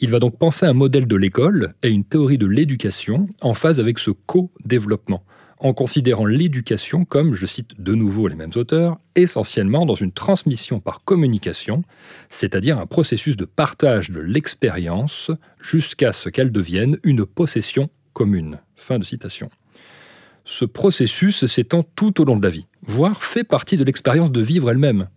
Il 0.00 0.10
va 0.10 0.18
donc 0.18 0.38
penser 0.38 0.66
un 0.66 0.72
modèle 0.72 1.06
de 1.06 1.16
l'école 1.16 1.74
et 1.82 1.88
une 1.88 2.04
théorie 2.04 2.36
de 2.36 2.46
l'éducation 2.46 3.28
en 3.40 3.54
phase 3.54 3.78
avec 3.78 4.00
ce 4.00 4.10
co-développement, 4.10 5.24
en 5.58 5.72
considérant 5.72 6.26
l'éducation 6.26 7.04
comme, 7.04 7.34
je 7.34 7.46
cite 7.46 7.80
de 7.80 7.94
nouveau 7.94 8.26
les 8.26 8.34
mêmes 8.34 8.50
auteurs, 8.56 8.98
essentiellement 9.14 9.86
dans 9.86 9.94
une 9.94 10.12
transmission 10.12 10.80
par 10.80 11.04
communication, 11.04 11.82
c'est-à-dire 12.28 12.78
un 12.78 12.86
processus 12.86 13.36
de 13.36 13.44
partage 13.44 14.10
de 14.10 14.20
l'expérience 14.20 15.30
jusqu'à 15.60 16.12
ce 16.12 16.28
qu'elle 16.28 16.52
devienne 16.52 16.98
une 17.04 17.24
possession 17.24 17.88
commune. 18.12 18.58
Fin 18.74 18.98
de 18.98 19.04
citation. 19.04 19.48
Ce 20.48 20.64
processus 20.64 21.44
s'étend 21.46 21.82
tout 21.96 22.20
au 22.20 22.24
long 22.24 22.36
de 22.36 22.44
la 22.44 22.50
vie, 22.50 22.66
voire 22.86 23.24
fait 23.24 23.42
partie 23.42 23.76
de 23.76 23.82
l'expérience 23.82 24.30
de 24.30 24.40
vivre 24.40 24.70
elle-même. 24.70 25.08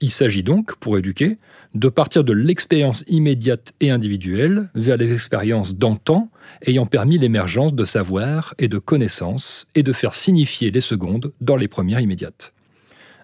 Il 0.00 0.10
s'agit 0.10 0.42
donc, 0.42 0.74
pour 0.74 0.98
éduquer, 0.98 1.38
de 1.74 1.88
partir 1.88 2.24
de 2.24 2.32
l'expérience 2.32 3.04
immédiate 3.06 3.72
et 3.80 3.90
individuelle 3.90 4.68
vers 4.74 4.96
les 4.96 5.12
expériences 5.12 5.76
d'antan 5.76 6.28
ayant 6.66 6.86
permis 6.86 7.18
l'émergence 7.18 7.72
de 7.72 7.84
savoir 7.84 8.56
et 8.58 8.66
de 8.66 8.78
connaissances 8.78 9.68
et 9.76 9.84
de 9.84 9.92
faire 9.92 10.12
signifier 10.12 10.72
les 10.72 10.80
secondes 10.80 11.32
dans 11.40 11.56
les 11.56 11.68
premières 11.68 12.00
immédiates. 12.00 12.52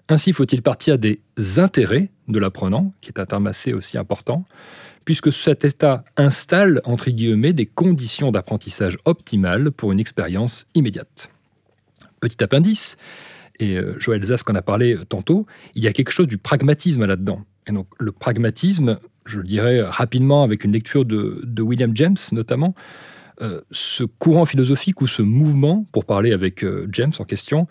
Ainsi 0.07 0.31
faut-il 0.31 0.61
partir 0.61 0.97
des 0.97 1.19
intérêts 1.57 2.11
de 2.29 2.39
l'apprenant, 2.39 2.93
qui 3.01 3.09
est 3.09 3.19
un 3.19 3.25
terme 3.25 3.47
assez 3.47 3.73
aussi 3.73 3.97
important, 3.97 4.45
puisque 5.03 5.33
cet 5.33 5.65
état 5.65 6.05
installe, 6.15 6.81
entre 6.85 7.09
guillemets, 7.09 7.53
des 7.53 7.65
conditions 7.65 8.31
d'apprentissage 8.31 8.97
optimales 9.03 9.71
pour 9.71 9.91
une 9.91 9.99
expérience 9.99 10.65
immédiate. 10.75 11.29
Petit 12.21 12.43
appendice, 12.43 12.97
et 13.59 13.77
euh, 13.77 13.95
Joël 13.99 14.23
Zask 14.23 14.49
en 14.49 14.55
a 14.55 14.61
parlé 14.61 14.97
tantôt, 15.09 15.45
il 15.75 15.83
y 15.83 15.87
a 15.87 15.93
quelque 15.93 16.11
chose 16.11 16.27
du 16.27 16.37
pragmatisme 16.37 17.05
là-dedans. 17.05 17.41
Et 17.67 17.71
donc 17.71 17.87
le 17.99 18.11
pragmatisme, 18.11 18.99
je 19.25 19.37
le 19.37 19.43
dirais 19.43 19.81
rapidement 19.81 20.43
avec 20.43 20.63
une 20.63 20.71
lecture 20.71 21.05
de, 21.05 21.61
William 21.61 21.95
James 21.95 22.17
notamment, 22.31 22.75
euh, 23.41 23.61
ce 23.71 24.03
courant 24.03 24.45
philosophique 24.45 25.01
ou 25.01 25.07
ce 25.07 25.21
mouvement, 25.21 25.85
pour 25.91 26.05
parler 26.05 26.31
avec 26.31 26.63
euh, 26.63 26.87
James 26.91 27.13
en 27.19 27.23
question, 27.23 27.67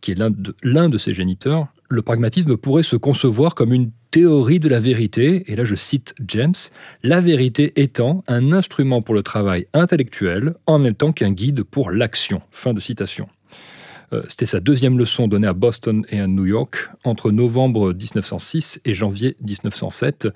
qui 0.00 0.12
est 0.12 0.14
l'un 0.14 0.30
de, 0.30 0.54
l'un 0.62 0.88
de 0.88 0.98
ses 0.98 1.12
géniteurs, 1.12 1.68
le 1.88 2.02
pragmatisme 2.02 2.56
pourrait 2.56 2.82
se 2.82 2.96
concevoir 2.96 3.54
comme 3.54 3.72
une 3.72 3.90
théorie 4.10 4.60
de 4.60 4.68
la 4.68 4.80
vérité, 4.80 5.50
et 5.50 5.56
là 5.56 5.64
je 5.64 5.74
cite 5.74 6.14
James, 6.26 6.54
la 7.02 7.20
vérité 7.20 7.72
étant 7.76 8.24
un 8.28 8.52
instrument 8.52 9.02
pour 9.02 9.14
le 9.14 9.22
travail 9.22 9.66
intellectuel 9.72 10.54
en 10.66 10.78
même 10.78 10.94
temps 10.94 11.12
qu'un 11.12 11.32
guide 11.32 11.62
pour 11.62 11.90
l'action. 11.90 12.42
Fin 12.50 12.74
de 12.74 12.80
citation. 12.80 13.28
Euh, 14.12 14.22
c'était 14.28 14.46
sa 14.46 14.60
deuxième 14.60 14.98
leçon 14.98 15.28
donnée 15.28 15.46
à 15.46 15.52
Boston 15.52 16.04
et 16.08 16.20
à 16.20 16.26
New 16.26 16.46
York 16.46 16.90
entre 17.04 17.30
novembre 17.30 17.92
1906 17.92 18.80
et 18.84 18.94
janvier 18.94 19.36
1907. 19.46 20.28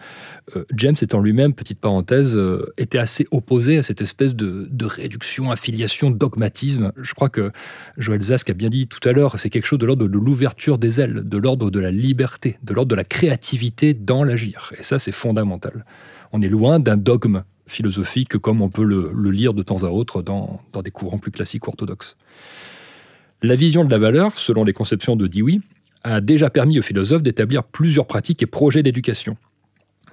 Euh, 0.57 0.65
James 0.77 0.95
étant 1.01 1.21
lui-même, 1.21 1.55
petite 1.55 1.79
parenthèse, 1.79 2.35
euh, 2.37 2.73
était 2.77 2.99
assez 2.99 3.27
opposé 3.31 3.79
à 3.79 3.83
cette 3.83 4.01
espèce 4.01 4.35
de, 4.35 4.69
réduction, 4.85 5.51
affiliation, 5.51 6.11
dogmatisme. 6.11 6.93
Je 7.01 7.15
crois 7.15 7.29
que 7.29 7.53
Joël 7.97 8.21
Zask 8.21 8.51
a 8.51 8.55
bien 8.55 8.69
dit 8.69 8.89
tout 8.89 9.07
à 9.09 9.13
l'heure, 9.13 9.39
c'est 9.39 9.49
quelque 9.49 9.67
chose 9.67 9.79
de 9.79 9.87
l'ordre 9.87 10.07
de 10.07 10.19
l'ouverture 10.19 10.77
des 10.77 11.01
ailes, 11.01 11.23
de 11.25 11.39
l'ordre 11.39 11.71
de 11.71 11.81
la 11.81 11.91
liberté, 11.91 12.59
de 12.63 12.75
l'ordre 12.75 12.91
de 12.91 12.97
la 12.97 13.05
créativité 13.05 13.95
dans 13.95 14.25
l'agir. 14.25 14.73
Et 14.79 14.83
ça, 14.83 14.99
c'est 14.99 15.13
fondamental. 15.13 15.85
On 16.33 16.43
est 16.43 16.49
loin 16.49 16.81
d'un 16.81 16.97
dogme 16.97 17.45
philosophique 17.67 18.37
comme 18.39 18.61
on 18.61 18.69
peut 18.69 18.85
le, 18.85 19.13
lire 19.31 19.55
de 19.55 19.63
temps 19.63 19.85
à 19.85 19.89
autre 19.89 20.23
dans, 20.23 20.61
dans 20.73 20.83
des 20.83 20.91
courants 20.91 21.19
plus 21.19 21.31
classiques 21.31 21.67
orthodoxes. 21.69 22.17
La 23.45 23.57
vision 23.57 23.85
de 23.85 23.91
la 23.91 23.99
valeur, 23.99 24.39
selon 24.39 24.63
les 24.63 24.73
conceptions 24.73 25.17
de 25.17 25.27
Dewey, 25.27 25.59
a 26.05 26.21
déjà 26.21 26.49
permis 26.49 26.79
aux 26.79 26.83
philosophes 26.83 27.25
d'établir 27.25 27.65
plusieurs 27.65 28.07
pratiques 28.07 28.41
et 28.41 28.47
projets 28.47 28.85
d'éducation. 28.85 29.37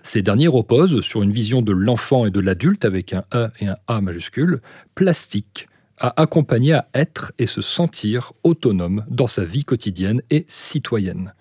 Ces 0.02 0.24
derniers 0.24 0.48
reposent 0.48 1.02
sur 1.02 1.22
une 1.22 1.32
vision 1.32 1.62
de 1.62 1.72
l'enfant 1.72 2.26
et 2.26 2.32
de 2.32 2.40
l'adulte 2.40 2.86
avec 2.86 3.14
un 3.14 3.26
E 3.36 3.50
et 3.60 3.68
un 3.68 3.78
A 3.88 4.02
majuscule, 4.02 4.62
plastique, 4.96 5.68
à 6.00 6.20
accompagner 6.20 6.74
à 6.74 6.88
être 6.96 7.32
et 7.38 7.46
se 7.46 7.62
sentir 7.62 8.34
autonome 8.44 9.06
dans 9.10 9.28
sa 9.28 9.44
vie 9.44 9.64
quotidienne 9.64 10.24
et 10.32 10.46
citoyenne. 10.48 11.36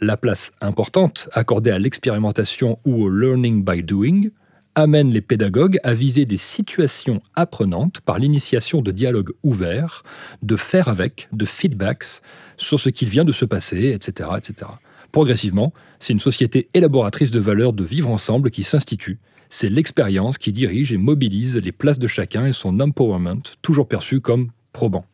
La 0.00 0.18
place 0.18 0.52
importante 0.60 1.30
accordée 1.32 1.70
à 1.70 1.78
l'expérimentation 1.78 2.78
ou 2.84 3.04
au 3.04 3.08
learning 3.08 3.64
by 3.64 3.82
doing 3.82 4.30
amène 4.74 5.10
les 5.10 5.20
pédagogues 5.20 5.78
à 5.82 5.94
viser 5.94 6.24
des 6.24 6.36
situations 6.36 7.22
apprenantes 7.34 8.00
par 8.00 8.18
l'initiation 8.18 8.82
de 8.82 8.90
dialogues 8.90 9.32
ouverts, 9.42 10.02
de 10.42 10.56
faire 10.56 10.88
avec, 10.88 11.28
de 11.32 11.44
feedbacks 11.44 12.22
sur 12.56 12.80
ce 12.80 12.88
qu'il 12.88 13.08
vient 13.08 13.24
de 13.24 13.32
se 13.32 13.44
passer, 13.44 13.92
etc. 13.92 14.30
etc. 14.36 14.70
Progressivement, 15.10 15.72
c'est 15.98 16.12
une 16.12 16.20
société 16.20 16.68
élaboratrice 16.74 17.30
de 17.30 17.40
valeurs 17.40 17.72
de 17.72 17.84
vivre 17.84 18.08
ensemble 18.08 18.50
qui 18.50 18.62
s'institue. 18.62 19.18
C'est 19.50 19.68
l'expérience 19.68 20.38
qui 20.38 20.52
dirige 20.52 20.92
et 20.92 20.96
mobilise 20.96 21.56
les 21.56 21.72
places 21.72 21.98
de 21.98 22.06
chacun 22.06 22.46
et 22.46 22.52
son 22.52 22.80
empowerment, 22.80 23.42
toujours 23.60 23.86
perçu 23.86 24.20
comme 24.20 24.50
probant. 24.72 25.04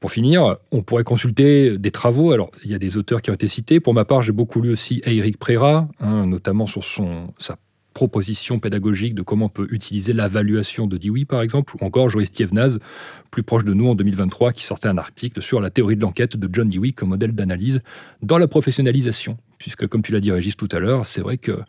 Pour 0.00 0.10
finir, 0.10 0.56
on 0.72 0.82
pourrait 0.82 1.04
consulter 1.04 1.78
des 1.78 1.90
travaux. 1.90 2.32
Alors, 2.32 2.50
il 2.64 2.70
y 2.70 2.74
a 2.74 2.78
des 2.78 2.96
auteurs 2.96 3.22
qui 3.22 3.30
ont 3.30 3.34
été 3.34 3.48
cités. 3.48 3.80
Pour 3.80 3.94
ma 3.94 4.04
part, 4.04 4.20
j'ai 4.20 4.32
beaucoup 4.32 4.60
lu 4.60 4.72
aussi 4.72 5.00
Eric 5.04 5.38
Préra, 5.38 5.88
hein, 6.00 6.26
notamment 6.26 6.66
sur 6.66 6.84
son, 6.84 7.32
sa 7.38 7.56
propositions 7.94 8.58
pédagogiques 8.58 9.14
de 9.14 9.22
comment 9.22 9.46
on 9.46 9.48
peut 9.48 9.68
utiliser 9.70 10.12
l'évaluation 10.12 10.86
de 10.86 10.98
Dewey, 10.98 11.24
par 11.24 11.40
exemple, 11.40 11.74
ou 11.76 11.84
encore 11.84 12.08
Joris 12.08 12.30
Thievnaz, 12.30 12.78
plus 13.30 13.42
proche 13.42 13.64
de 13.64 13.72
nous 13.72 13.88
en 13.88 13.94
2023, 13.94 14.52
qui 14.52 14.64
sortait 14.64 14.88
un 14.88 14.98
article 14.98 15.40
sur 15.40 15.60
la 15.60 15.70
théorie 15.70 15.96
de 15.96 16.02
l'enquête 16.02 16.36
de 16.36 16.48
John 16.52 16.68
Dewey 16.68 16.92
comme 16.92 17.10
modèle 17.10 17.32
d'analyse 17.32 17.80
dans 18.22 18.36
la 18.36 18.48
professionnalisation. 18.48 19.38
Puisque, 19.58 19.86
comme 19.86 20.02
tu 20.02 20.12
l'as 20.12 20.20
dit, 20.20 20.30
Régis, 20.30 20.56
tout 20.56 20.68
à 20.72 20.78
l'heure, 20.78 21.06
c'est 21.06 21.22
vrai 21.22 21.38
que 21.38 21.52
euh, 21.52 21.62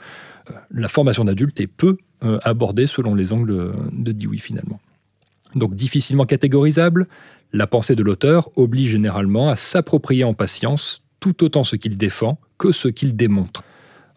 la 0.72 0.88
formation 0.88 1.24
d'adulte 1.24 1.60
est 1.62 1.68
peu 1.68 1.98
euh, 2.24 2.40
abordée 2.44 2.88
selon 2.88 3.16
les 3.16 3.32
angles 3.32 3.74
de 3.92 4.12
Dewey, 4.12 4.40
finalement. 4.40 4.82
Donc, 5.54 5.76
difficilement 5.76 6.26
catégorisable, 6.26 7.08
la 7.54 7.68
pensée 7.68 7.96
de 7.96 8.04
l'auteur 8.04 8.50
oblige 8.58 8.90
généralement 8.90 9.50
à 9.50 9.56
s'approprier 9.56 10.24
en 10.24 10.34
patience 10.34 11.02
tout 11.20 11.44
autant 11.44 11.64
ce 11.64 11.76
qu'il 11.76 11.98
défend 11.98 12.38
que 12.58 12.72
ce 12.72 12.88
qu'il 12.88 13.16
démontre. 13.16 13.64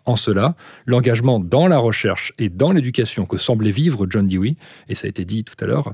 En 0.09 0.17
cela, 0.17 0.57
l'engagement 0.87 1.39
dans 1.39 1.67
la 1.67 1.77
recherche 1.77 2.33
et 2.39 2.49
dans 2.49 2.73
l'éducation 2.73 3.27
que 3.27 3.37
semblait 3.37 3.71
vivre 3.71 4.07
John 4.09 4.27
Dewey, 4.27 4.57
et 4.89 4.95
ça 4.95 5.05
a 5.07 5.11
été 5.11 5.27
dit 5.27 5.45
tout 5.45 5.63
à 5.63 5.67
l'heure, 5.67 5.93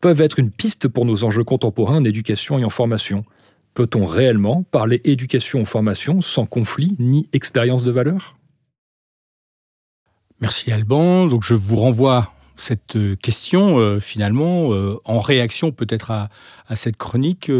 peuvent 0.00 0.20
être 0.20 0.38
une 0.38 0.52
piste 0.52 0.86
pour 0.86 1.04
nos 1.04 1.24
enjeux 1.24 1.42
contemporains 1.42 1.96
en 1.96 2.04
éducation 2.04 2.60
et 2.60 2.64
en 2.64 2.70
formation. 2.70 3.24
Peut-on 3.74 4.06
réellement 4.06 4.62
parler 4.62 5.00
éducation 5.02 5.62
ou 5.62 5.64
formation 5.64 6.20
sans 6.20 6.46
conflit 6.46 6.94
ni 7.00 7.28
expérience 7.32 7.82
de 7.82 7.90
valeur? 7.90 8.36
Merci 10.40 10.70
Alban. 10.70 11.26
Donc 11.26 11.42
je 11.42 11.54
vous 11.54 11.74
renvoie 11.74 12.32
cette 12.54 12.94
euh, 12.94 13.16
question 13.16 13.80
euh, 13.80 13.98
finalement 13.98 14.72
euh, 14.72 15.00
en 15.04 15.18
réaction 15.18 15.72
peut-être 15.72 16.12
à, 16.12 16.28
cette 16.76 16.98
chronique. 16.98 17.50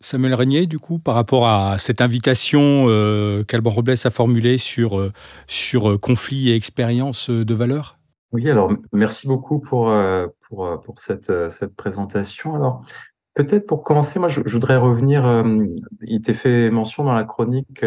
Samuel 0.00 0.34
Régnier, 0.34 0.66
du 0.66 0.78
coup, 0.78 0.98
par 0.98 1.14
rapport 1.14 1.46
à 1.48 1.78
cette 1.78 2.00
invitation 2.00 2.86
euh, 2.88 3.42
qu'Alban 3.44 3.70
Robles 3.70 3.94
a 4.04 4.10
formulée 4.10 4.58
sur, 4.58 4.98
euh, 4.98 5.12
sur 5.46 5.90
euh, 5.90 5.98
conflit 5.98 6.50
et 6.50 6.54
expérience 6.54 7.30
de 7.30 7.54
valeur 7.54 7.98
Oui, 8.32 8.48
alors 8.48 8.72
merci 8.92 9.26
beaucoup 9.26 9.58
pour, 9.58 9.92
pour, 10.48 10.80
pour 10.80 10.98
cette, 10.98 11.50
cette 11.50 11.74
présentation. 11.74 12.54
Alors, 12.54 12.82
peut-être 13.34 13.66
pour 13.66 13.82
commencer, 13.82 14.18
moi, 14.18 14.28
je, 14.28 14.40
je 14.44 14.52
voudrais 14.52 14.76
revenir, 14.76 15.44
il 16.02 16.16
était 16.16 16.34
fait 16.34 16.70
mention 16.70 17.04
dans 17.04 17.14
la 17.14 17.24
chronique 17.24 17.84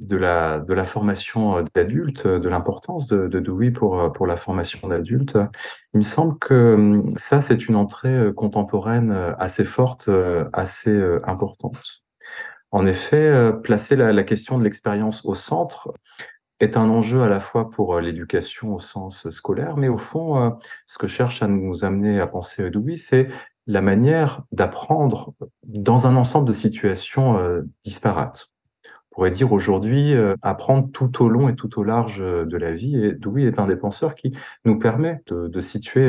de 0.00 0.16
la, 0.16 0.60
de 0.60 0.74
la 0.74 0.84
formation 0.84 1.58
euh, 1.58 1.62
d'adultes, 1.74 2.26
de 2.26 2.48
l'importance 2.48 3.06
de, 3.06 3.28
de 3.28 3.40
Dewey 3.40 3.70
pour, 3.70 4.00
euh, 4.00 4.08
pour 4.10 4.26
la 4.26 4.36
formation 4.36 4.88
d'adultes. 4.88 5.38
Il 5.94 5.98
me 5.98 6.02
semble 6.02 6.38
que 6.38 6.74
hum, 6.74 7.16
ça, 7.16 7.40
c'est 7.40 7.68
une 7.68 7.76
entrée 7.76 8.14
euh, 8.14 8.32
contemporaine 8.32 9.10
assez 9.38 9.64
forte, 9.64 10.10
assez 10.52 10.96
importante. 11.24 12.02
En 12.70 12.86
effet, 12.86 13.52
placer 13.62 13.96
la, 13.96 14.12
la 14.12 14.24
question 14.24 14.58
de 14.58 14.64
l'expérience 14.64 15.24
au 15.24 15.34
centre 15.34 15.92
est 16.60 16.76
un 16.76 16.88
enjeu 16.88 17.22
à 17.22 17.28
la 17.28 17.38
fois 17.38 17.70
pour 17.70 18.00
l'éducation 18.00 18.74
au 18.74 18.78
sens 18.78 19.28
scolaire, 19.30 19.76
mais 19.76 19.88
au 19.88 19.98
fond, 19.98 20.58
ce 20.86 20.98
que 20.98 21.06
cherche 21.06 21.42
à 21.42 21.46
nous 21.46 21.84
amener 21.84 22.20
à 22.20 22.26
penser 22.26 22.70
Dewey, 22.70 22.96
c'est 22.96 23.28
la 23.66 23.80
manière 23.80 24.42
d'apprendre 24.52 25.34
dans 25.64 26.06
un 26.06 26.16
ensemble 26.16 26.46
de 26.46 26.52
situations 26.52 27.38
euh, 27.38 27.62
disparates. 27.82 28.52
Pourrait 29.16 29.32
dire 29.32 29.52
aujourd'hui 29.52 30.14
euh, 30.14 30.36
apprendre 30.42 30.88
tout 30.92 31.24
au 31.24 31.28
long 31.28 31.48
et 31.48 31.56
tout 31.56 31.80
au 31.80 31.82
large 31.82 32.20
euh, 32.22 32.44
de 32.44 32.56
la 32.56 32.72
vie. 32.72 32.96
Et 33.02 33.12
Dewey 33.12 33.42
est 33.44 33.58
un 33.58 33.66
des 33.66 33.76
penseurs 33.76 34.14
qui 34.14 34.30
nous 34.64 34.78
permet 34.78 35.20
de, 35.26 35.48
de 35.48 35.60
situer 35.60 36.08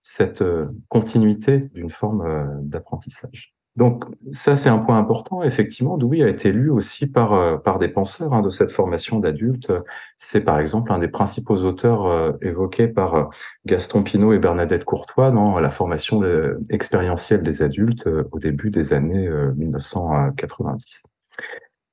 cette 0.00 0.42
continuité 0.88 1.68
d'une 1.74 1.90
forme 1.90 2.62
d'apprentissage. 2.62 3.56
Donc 3.76 4.04
ça, 4.32 4.56
c'est 4.56 4.70
un 4.70 4.78
point 4.78 4.98
important. 4.98 5.42
Effectivement, 5.42 5.98
Dewey 5.98 6.22
a 6.22 6.28
été 6.28 6.50
lu 6.50 6.70
aussi 6.70 7.06
par, 7.06 7.34
euh, 7.34 7.58
par 7.58 7.78
des 7.78 7.88
penseurs 7.88 8.32
hein, 8.32 8.40
de 8.40 8.48
cette 8.48 8.72
formation 8.72 9.20
d'adulte. 9.20 9.70
C'est 10.16 10.44
par 10.44 10.58
exemple 10.58 10.92
un 10.92 10.98
des 10.98 11.08
principaux 11.08 11.56
auteurs 11.56 12.06
euh, 12.06 12.32
évoqués 12.40 12.88
par 12.88 13.14
euh, 13.14 13.24
Gaston 13.66 14.02
Pinault 14.02 14.32
et 14.32 14.38
Bernadette 14.38 14.86
Courtois 14.86 15.30
dans 15.30 15.60
la 15.60 15.68
formation 15.68 16.22
expérientielle 16.70 17.42
des 17.42 17.62
adultes 17.62 18.08
au 18.32 18.38
début 18.38 18.70
des 18.70 18.94
années 18.94 19.28
1990. 19.56 21.04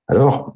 Alors, 0.08 0.54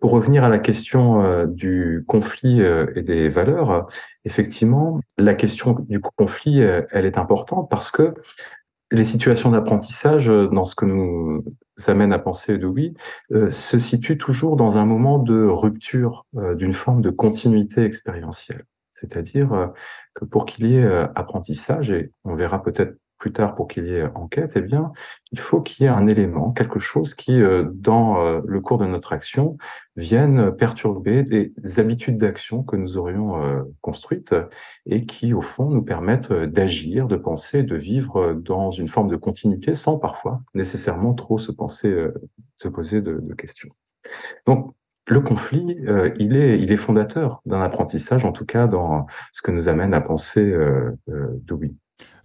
pour 0.00 0.12
revenir 0.12 0.44
à 0.44 0.48
la 0.48 0.58
question 0.58 1.46
du 1.46 2.04
conflit 2.06 2.60
et 2.60 3.02
des 3.02 3.28
valeurs, 3.28 3.86
effectivement, 4.24 5.00
la 5.18 5.34
question 5.34 5.76
du 5.88 6.00
conflit, 6.00 6.60
elle 6.60 7.04
est 7.04 7.18
importante 7.18 7.68
parce 7.70 7.90
que 7.90 8.14
les 8.94 9.04
situations 9.04 9.50
d'apprentissage, 9.50 10.30
euh, 10.30 10.48
dans 10.48 10.64
ce 10.64 10.74
que 10.74 10.84
nous 10.84 11.44
amène 11.86 12.12
à 12.12 12.18
penser 12.18 12.58
de 12.58 12.66
oui, 12.66 12.94
euh, 13.32 13.50
se 13.50 13.78
situent 13.78 14.18
toujours 14.18 14.56
dans 14.56 14.78
un 14.78 14.86
moment 14.86 15.18
de 15.18 15.44
rupture 15.44 16.26
euh, 16.36 16.54
d'une 16.54 16.72
forme 16.72 17.00
de 17.00 17.10
continuité 17.10 17.84
expérientielle. 17.84 18.64
C'est-à-dire 18.92 19.72
que 20.14 20.24
pour 20.24 20.46
qu'il 20.46 20.68
y 20.68 20.76
ait 20.76 20.86
apprentissage, 21.16 21.90
et 21.90 22.12
on 22.22 22.36
verra 22.36 22.62
peut-être 22.62 22.94
plus 23.24 23.32
tard 23.32 23.54
pour 23.54 23.68
qu'il 23.68 23.86
y 23.86 23.94
ait 23.94 24.06
enquête, 24.14 24.52
eh 24.56 24.60
bien, 24.60 24.92
il 25.32 25.38
faut 25.38 25.62
qu'il 25.62 25.82
y 25.82 25.86
ait 25.86 25.90
un 25.90 26.06
élément, 26.06 26.52
quelque 26.52 26.78
chose 26.78 27.14
qui, 27.14 27.40
euh, 27.40 27.64
dans 27.72 28.20
euh, 28.20 28.42
le 28.46 28.60
cours 28.60 28.76
de 28.76 28.84
notre 28.84 29.14
action, 29.14 29.56
vienne 29.96 30.54
perturber 30.54 31.22
des 31.22 31.54
habitudes 31.78 32.18
d'action 32.18 32.62
que 32.62 32.76
nous 32.76 32.98
aurions 32.98 33.42
euh, 33.42 33.62
construites 33.80 34.34
et 34.84 35.06
qui, 35.06 35.32
au 35.32 35.40
fond, 35.40 35.70
nous 35.70 35.80
permettent 35.80 36.34
d'agir, 36.34 37.08
de 37.08 37.16
penser, 37.16 37.62
de 37.62 37.76
vivre 37.76 38.34
dans 38.34 38.70
une 38.70 38.88
forme 38.88 39.08
de 39.08 39.16
continuité 39.16 39.72
sans 39.72 39.96
parfois 39.96 40.42
nécessairement 40.52 41.14
trop 41.14 41.38
se 41.38 41.50
penser, 41.50 41.96
se 42.58 42.68
poser 42.68 43.00
de, 43.00 43.22
questions. 43.38 43.70
Donc, 44.44 44.74
le 45.06 45.20
conflit, 45.20 45.78
il, 46.18 46.36
est, 46.36 46.60
il 46.60 46.72
est 46.72 46.76
fondateur 46.76 47.40
d'un 47.46 47.62
apprentissage, 47.62 48.26
en 48.26 48.32
tout 48.32 48.44
cas 48.44 48.66
dans 48.66 49.06
ce 49.32 49.40
que 49.40 49.50
nous 49.50 49.70
amène 49.70 49.94
à 49.94 50.02
penser 50.02 50.42
euh, 50.50 50.92
Dewey. 51.44 51.72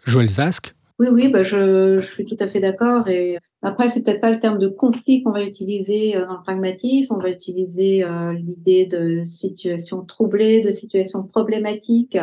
Joël 0.06 0.30
Zask, 0.30 0.76
oui, 1.00 1.08
oui, 1.10 1.28
bah 1.30 1.44
je, 1.44 1.98
je 1.98 2.06
suis 2.06 2.26
tout 2.26 2.36
à 2.40 2.48
fait 2.48 2.60
d'accord. 2.60 3.08
Et 3.08 3.38
après, 3.62 3.90
c'est 3.90 4.04
peut-être 4.04 4.20
pas 4.20 4.32
le 4.32 4.40
terme 4.40 4.60
de 4.60 4.68
conflit 4.68 5.24
qu'on 5.24 5.32
va 5.32 5.44
utiliser 5.44 6.18
euh, 6.18 6.26
dans 6.26 6.38
le 6.38 6.44
pragmatisme. 6.44 7.16
On 7.16 7.22
va 7.22 7.30
utiliser 7.30 8.04
euh, 8.04 8.34
l'idée 8.34 8.86
de 8.86 9.24
situation 9.24 10.04
troublée, 10.04 10.60
de 10.60 10.72
situation 10.72 11.24
problématique, 11.24 12.18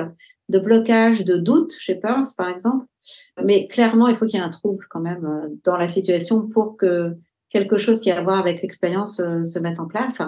de 0.51 0.59
blocage, 0.59 1.25
de 1.25 1.39
doute 1.39 1.75
chez 1.79 1.95
Peirce, 1.95 2.35
par 2.35 2.51
exemple. 2.51 2.85
Mais 3.43 3.67
clairement, 3.67 4.09
il 4.09 4.15
faut 4.15 4.27
qu'il 4.27 4.39
y 4.39 4.43
ait 4.43 4.45
un 4.45 4.51
trouble 4.51 4.87
quand 4.91 5.01
même 5.01 5.25
euh, 5.25 5.49
dans 5.65 5.79
la 5.79 5.89
situation 5.89 6.47
pour 6.47 6.77
que 6.77 7.17
quelque 7.49 7.79
chose 7.79 8.01
qui 8.01 8.11
a 8.11 8.19
à 8.19 8.23
voir 8.23 8.39
avec 8.39 8.61
l'expérience 8.61 9.17
se 9.17 9.59
mette 9.59 9.81
en 9.81 9.87
place. 9.87 10.21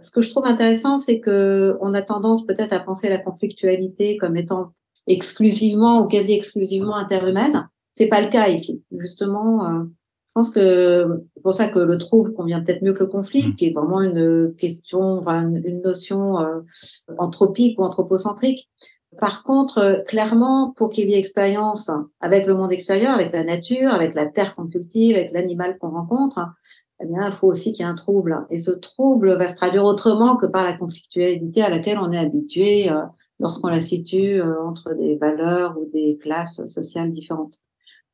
Ce 0.00 0.10
que 0.10 0.20
je 0.20 0.28
trouve 0.28 0.44
intéressant, 0.44 0.98
c'est 0.98 1.20
que 1.20 1.76
on 1.80 1.94
a 1.94 2.02
tendance 2.02 2.44
peut-être 2.44 2.72
à 2.72 2.80
penser 2.80 3.08
la 3.08 3.18
conflictualité 3.18 4.18
comme 4.18 4.36
étant 4.36 4.72
exclusivement 5.06 6.02
ou 6.02 6.08
quasi 6.08 6.34
exclusivement 6.34 6.96
interhumaine. 6.96 7.68
C'est 7.98 8.06
pas 8.06 8.20
le 8.20 8.28
cas 8.28 8.46
ici. 8.46 8.84
Justement, 8.96 9.66
euh, 9.66 9.82
je 10.28 10.32
pense 10.32 10.50
que 10.50 11.24
c'est 11.34 11.42
pour 11.42 11.52
ça 11.52 11.66
que 11.66 11.80
le 11.80 11.98
trouble 11.98 12.32
convient 12.32 12.62
peut-être 12.62 12.80
mieux 12.80 12.92
que 12.92 13.02
le 13.02 13.08
conflit, 13.08 13.48
mmh. 13.48 13.56
qui 13.56 13.66
est 13.66 13.72
vraiment 13.72 14.00
une 14.00 14.54
question, 14.56 15.18
enfin, 15.18 15.52
une 15.52 15.82
notion 15.82 16.38
euh, 16.38 16.60
anthropique 17.18 17.76
ou 17.80 17.82
anthropocentrique. 17.82 18.70
Par 19.18 19.42
contre, 19.42 19.78
euh, 19.78 19.98
clairement, 20.02 20.72
pour 20.76 20.90
qu'il 20.90 21.10
y 21.10 21.14
ait 21.14 21.18
expérience 21.18 21.90
avec 22.20 22.46
le 22.46 22.54
monde 22.54 22.72
extérieur, 22.72 23.14
avec 23.14 23.32
la 23.32 23.42
nature, 23.42 23.92
avec 23.92 24.14
la 24.14 24.26
terre 24.26 24.54
qu'on 24.54 24.68
cultive, 24.68 25.16
avec 25.16 25.32
l'animal 25.32 25.76
qu'on 25.78 25.90
rencontre, 25.90 26.38
eh 27.02 27.06
bien, 27.06 27.26
il 27.26 27.32
faut 27.32 27.48
aussi 27.48 27.72
qu'il 27.72 27.84
y 27.84 27.88
ait 27.88 27.90
un 27.90 27.96
trouble. 27.96 28.46
Et 28.48 28.60
ce 28.60 28.70
trouble 28.70 29.36
va 29.36 29.48
se 29.48 29.56
traduire 29.56 29.84
autrement 29.84 30.36
que 30.36 30.46
par 30.46 30.62
la 30.62 30.74
conflictualité 30.74 31.62
à 31.62 31.68
laquelle 31.68 31.98
on 31.98 32.12
est 32.12 32.18
habitué 32.18 32.90
lorsqu'on 33.40 33.68
la 33.68 33.80
situe 33.80 34.40
entre 34.40 34.94
des 34.94 35.16
valeurs 35.16 35.76
ou 35.80 35.88
des 35.90 36.16
classes 36.18 36.64
sociales 36.66 37.10
différentes. 37.10 37.58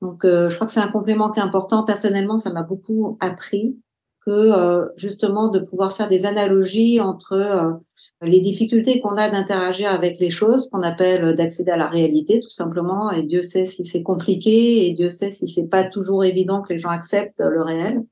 Donc, 0.05 0.23
euh, 0.27 0.51
je 0.51 0.55
crois 0.57 0.67
que 0.67 0.73
c'est 0.73 0.81
un 0.81 0.89
complément 0.89 1.31
qui 1.31 1.41
est 1.41 1.43
important. 1.43 1.83
Personnellement, 1.83 2.37
ça 2.37 2.53
m'a 2.53 2.63
beaucoup 2.63 3.17
appris 3.21 3.79
que 4.27 4.31
euh, 4.31 4.87
justement 4.97 5.49
de 5.49 5.61
pouvoir 5.61 5.97
faire 5.97 6.09
des 6.09 6.27
analogies 6.27 7.01
entre 7.01 7.33
euh, 7.33 7.73
les 8.21 8.41
difficultés 8.41 9.01
qu'on 9.01 9.17
a 9.17 9.31
d'interagir 9.31 9.91
avec 9.91 10.19
les 10.19 10.31
choses, 10.31 10.69
qu'on 10.69 10.83
appelle 10.83 11.35
d'accéder 11.35 11.71
à 11.71 11.79
la 11.79 11.89
réalité 11.89 12.41
tout 12.41 12.51
simplement. 12.51 13.11
Et 13.13 13.23
Dieu 13.23 13.41
sait 13.41 13.65
si 13.65 13.87
c'est 13.87 14.03
compliqué 14.03 14.87
et 14.87 14.93
Dieu 14.93 15.09
sait 15.09 15.31
si 15.31 15.49
c'est 15.49 15.69
pas 15.69 15.85
toujours 15.85 16.23
évident 16.23 16.61
que 16.61 16.75
les 16.75 16.79
gens 16.79 16.91
acceptent 16.91 17.41
le 17.41 17.63
réel. 17.63 18.03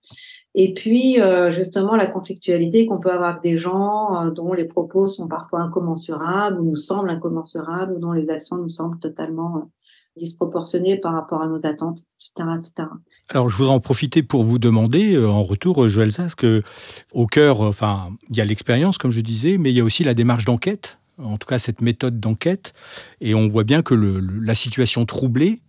Et 0.55 0.75
puis 0.75 1.17
justement 1.49 1.97
la 1.97 2.07
conflictualité 2.07 2.85
qu'on 2.87 3.01
peut 3.01 3.11
avoir 3.11 3.31
avec 3.31 3.43
des 3.43 3.57
gens 3.57 4.31
dont 4.31 4.53
les 4.53 4.67
propos 4.67 5.07
sont 5.07 5.29
parfois 5.29 5.61
incommensurables 5.61 6.61
ou 6.61 6.65
nous 6.65 6.77
semblent 6.77 7.09
incommensurables 7.09 7.95
ou 7.95 7.99
dont 7.99 8.13
les 8.13 8.29
actions 8.29 8.57
nous 8.57 8.69
semblent 8.69 8.99
totalement 8.99 9.71
disproportionnées 10.17 10.97
par 10.97 11.15
rapport 11.15 11.43
à 11.43 11.49
nos 11.49 11.67
attentes, 11.67 12.01
etc., 12.17 12.49
etc. 12.57 12.89
Alors, 13.31 13.49
je 13.49 13.57
voudrais 13.57 13.75
en 13.75 13.81
profiter 13.81 14.23
pour 14.23 14.45
vous 14.45 14.59
demander, 14.59 15.15
euh, 15.15 15.29
en 15.29 15.43
retour, 15.43 15.85
euh, 15.85 15.89
Joël 15.89 16.13
Sass, 16.13 16.35
que 16.35 16.63
au 17.13 17.27
cœur, 17.27 17.63
euh, 17.63 17.69
enfin, 17.69 18.11
il 18.31 18.37
y 18.37 18.41
a 18.41 18.45
l'expérience, 18.45 18.99
comme 18.99 19.11
je 19.11 19.21
disais, 19.21 19.57
mais 19.59 19.71
il 19.71 19.77
y 19.77 19.81
a 19.81 19.85
aussi 19.85 20.05
la 20.05 20.15
démarche 20.15 20.45
d'enquête, 20.45 20.99
en 21.19 21.39
tout 21.39 21.47
cas 21.47 21.59
cette 21.59 21.81
méthode 21.81 22.21
d'enquête, 22.21 22.75
et 23.21 23.35
on 23.35 23.49
voit 23.49 23.65
bien 23.65 23.83
que 23.83 23.95
la 23.95 24.55
situation 24.55 25.07
troublée 25.07 25.61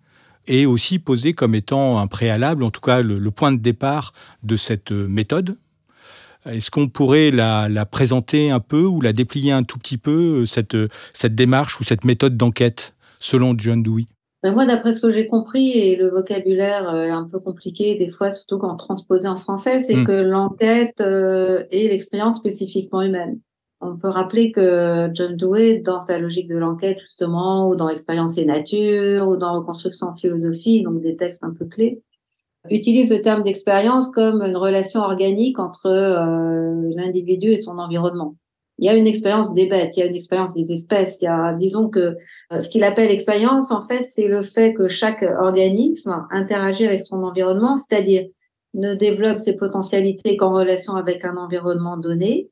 est 0.47 0.65
aussi 0.65 0.99
posée 0.99 1.33
comme 1.33 1.55
étant 1.55 1.99
un 1.99 2.07
préalable, 2.07 2.63
en 2.63 2.71
tout 2.71 2.81
cas 2.81 3.01
le, 3.01 3.31
point 3.31 3.53
de 3.53 3.57
départ 3.57 4.13
de 4.43 4.57
cette 4.57 4.91
méthode. 4.91 5.57
Est-ce 6.45 6.69
qu'on 6.69 6.89
pourrait 6.89 7.31
la, 7.31 7.69
la, 7.69 7.85
présenter 7.85 8.51
un 8.51 8.59
peu 8.59 8.83
ou 8.83 8.99
la 8.99 9.13
déplier 9.13 9.53
un 9.53 9.63
tout 9.63 9.79
petit 9.79 9.97
peu, 9.97 10.45
cette, 10.45 10.75
cette 11.13 11.35
démarche 11.35 11.79
ou 11.79 11.85
cette 11.85 12.03
méthode 12.03 12.35
d'enquête, 12.35 12.93
selon 13.19 13.55
John 13.57 13.81
Dewey? 13.81 14.07
Ben 14.43 14.51
moi, 14.51 14.65
d'après 14.65 14.91
ce 14.91 14.99
que 14.99 15.09
j'ai 15.09 15.27
compris, 15.27 15.71
et 15.71 15.95
le 15.95 16.09
vocabulaire 16.09 16.89
euh, 16.89 17.05
est 17.05 17.11
un 17.11 17.23
peu 17.23 17.39
compliqué 17.39 17.95
des 17.95 18.09
fois, 18.09 18.29
surtout 18.29 18.57
quand 18.57 18.75
transposé 18.75 19.25
en 19.25 19.37
français, 19.37 19.81
c'est 19.83 19.95
hmm. 19.95 20.05
que 20.05 20.11
l'enquête 20.11 20.99
euh, 20.99 21.63
est 21.71 21.87
l'expérience 21.87 22.37
spécifiquement 22.37 23.01
humaine. 23.01 23.39
On 23.79 23.97
peut 23.97 24.09
rappeler 24.09 24.51
que 24.51 25.09
John 25.13 25.37
Dewey, 25.37 25.79
dans 25.79 26.01
sa 26.01 26.19
logique 26.19 26.49
de 26.49 26.57
l'enquête 26.57 26.99
justement, 26.99 27.69
ou 27.69 27.77
dans 27.77 27.87
Expérience 27.87 28.37
et 28.37 28.43
Nature, 28.43 29.29
ou 29.29 29.37
dans 29.37 29.53
Reconstruction 29.53 30.07
en 30.07 30.15
philosophie, 30.15 30.83
donc 30.83 31.01
des 31.01 31.15
textes 31.15 31.43
un 31.43 31.53
peu 31.53 31.65
clés, 31.65 32.01
utilise 32.69 33.11
le 33.11 33.21
terme 33.21 33.43
d'expérience 33.43 34.09
comme 34.09 34.41
une 34.41 34.57
relation 34.57 35.01
organique 35.01 35.59
entre 35.59 35.87
euh, 35.87 36.91
l'individu 36.95 37.47
et 37.47 37.59
son 37.59 37.77
environnement. 37.77 38.35
Il 38.83 38.87
y 38.87 38.89
a 38.89 38.97
une 38.97 39.07
expérience 39.07 39.53
des 39.53 39.65
bêtes, 39.65 39.95
il 39.95 40.01
y 40.01 40.03
a 40.03 40.07
une 40.07 40.15
expérience 40.15 40.53
des 40.53 40.73
espèces. 40.73 41.17
Il 41.21 41.23
y 41.23 41.27
a, 41.29 41.53
disons 41.53 41.87
que 41.87 42.17
euh, 42.51 42.59
ce 42.59 42.67
qu'il 42.67 42.83
appelle 42.83 43.11
expérience, 43.11 43.71
en 43.71 43.87
fait, 43.87 44.07
c'est 44.09 44.27
le 44.27 44.43
fait 44.43 44.73
que 44.73 44.89
chaque 44.89 45.21
organisme 45.21 46.27
interagit 46.31 46.85
avec 46.85 47.01
son 47.01 47.23
environnement, 47.23 47.77
c'est-à-dire 47.77 48.27
ne 48.73 48.93
développe 48.93 49.39
ses 49.39 49.55
potentialités 49.55 50.35
qu'en 50.35 50.51
relation 50.51 50.95
avec 50.95 51.23
un 51.23 51.37
environnement 51.37 51.95
donné, 51.95 52.49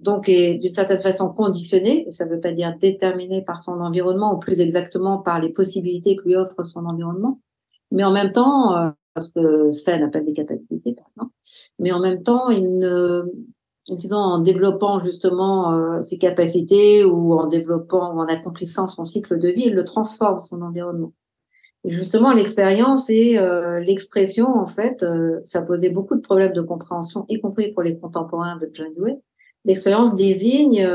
donc 0.00 0.30
est 0.30 0.54
d'une 0.54 0.70
certaine 0.70 1.02
façon 1.02 1.28
conditionné, 1.28 2.06
ça 2.10 2.24
ne 2.24 2.30
veut 2.30 2.40
pas 2.40 2.52
dire 2.52 2.74
déterminé 2.80 3.42
par 3.42 3.62
son 3.62 3.78
environnement, 3.82 4.34
ou 4.34 4.38
plus 4.38 4.60
exactement 4.60 5.18
par 5.18 5.42
les 5.42 5.50
possibilités 5.50 6.16
que 6.16 6.24
lui 6.24 6.36
offre 6.36 6.64
son 6.64 6.86
environnement, 6.86 7.38
mais 7.90 8.02
en 8.02 8.12
même 8.12 8.32
temps, 8.32 8.74
euh, 8.78 8.88
ce 9.18 9.28
que 9.28 9.70
Sen 9.72 10.02
appelle 10.02 10.24
des 10.24 10.32
capacités, 10.32 10.96
mais 11.78 11.92
en 11.92 12.00
même 12.00 12.22
temps, 12.22 12.48
il 12.48 12.78
ne, 12.78 13.24
disons, 13.94 14.16
en 14.16 14.38
développant 14.40 14.98
justement 14.98 15.72
euh, 15.72 16.02
ses 16.02 16.18
capacités 16.18 17.04
ou 17.04 17.34
en 17.34 17.46
développant 17.46 18.14
ou 18.14 18.18
en 18.18 18.26
accomplissant 18.26 18.86
son 18.86 19.04
cycle 19.04 19.38
de 19.38 19.48
vie, 19.48 19.64
il 19.66 19.74
le 19.74 19.84
transforme, 19.84 20.40
son 20.40 20.62
environnement. 20.62 21.12
Et 21.84 21.90
justement, 21.90 22.32
l'expérience 22.32 23.08
et 23.10 23.38
euh, 23.38 23.78
l'expression, 23.80 24.48
en 24.48 24.66
fait, 24.66 25.04
euh, 25.04 25.40
ça 25.44 25.62
posait 25.62 25.90
beaucoup 25.90 26.16
de 26.16 26.20
problèmes 26.20 26.52
de 26.52 26.62
compréhension, 26.62 27.26
y 27.28 27.40
compris 27.40 27.72
pour 27.72 27.82
les 27.82 27.96
contemporains 27.96 28.56
de 28.56 28.68
John 28.72 28.92
Dewey. 28.96 29.20
L'expérience 29.64 30.14
désigne 30.14 30.88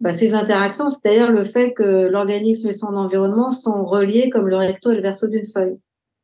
bah, 0.00 0.12
ces 0.12 0.34
interactions, 0.34 0.88
c'est-à-dire 0.88 1.32
le 1.32 1.44
fait 1.44 1.72
que 1.72 2.06
l'organisme 2.06 2.68
et 2.68 2.72
son 2.72 2.94
environnement 2.94 3.50
sont 3.50 3.84
reliés 3.84 4.30
comme 4.30 4.48
le 4.48 4.56
recto 4.56 4.90
et 4.90 4.96
le 4.96 5.02
verso 5.02 5.26
d'une 5.26 5.46
feuille 5.46 5.78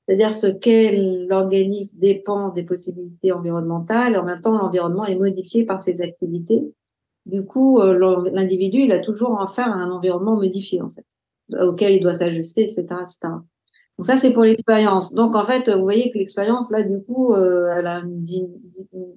c'est-à-dire 0.09 0.35
ce 0.35 0.47
qu'est 0.47 0.97
l'organisme 1.29 1.99
dépend 2.01 2.49
des 2.49 2.62
possibilités 2.62 3.31
environnementales, 3.31 4.16
en 4.16 4.25
même 4.25 4.40
temps 4.40 4.57
l'environnement 4.57 5.05
est 5.05 5.16
modifié 5.16 5.66
par 5.66 5.83
ses 5.83 6.01
activités. 6.01 6.73
Du 7.27 7.44
coup, 7.44 7.79
euh, 7.79 8.31
l'individu, 8.33 8.79
il 8.79 8.92
a 8.92 9.01
toujours 9.01 9.38
à 9.38 9.47
faire 9.47 9.71
à 9.71 9.75
un 9.75 9.90
environnement 9.90 10.37
modifié, 10.37 10.81
en 10.81 10.88
fait, 10.88 11.05
auquel 11.61 11.92
il 11.92 12.01
doit 12.01 12.14
s'ajuster, 12.14 12.62
etc., 12.62 12.87
etc. 13.03 13.18
Donc 13.99 14.07
ça, 14.07 14.16
c'est 14.16 14.33
pour 14.33 14.44
l'expérience. 14.44 15.12
Donc 15.12 15.37
en 15.37 15.44
fait, 15.44 15.68
vous 15.68 15.83
voyez 15.83 16.11
que 16.11 16.16
l'expérience, 16.16 16.71
là, 16.71 16.85
du 16.85 17.03
coup, 17.03 17.35
euh, 17.35 17.71
elle 17.77 17.87
a 17.87 17.99
une, 17.99 18.25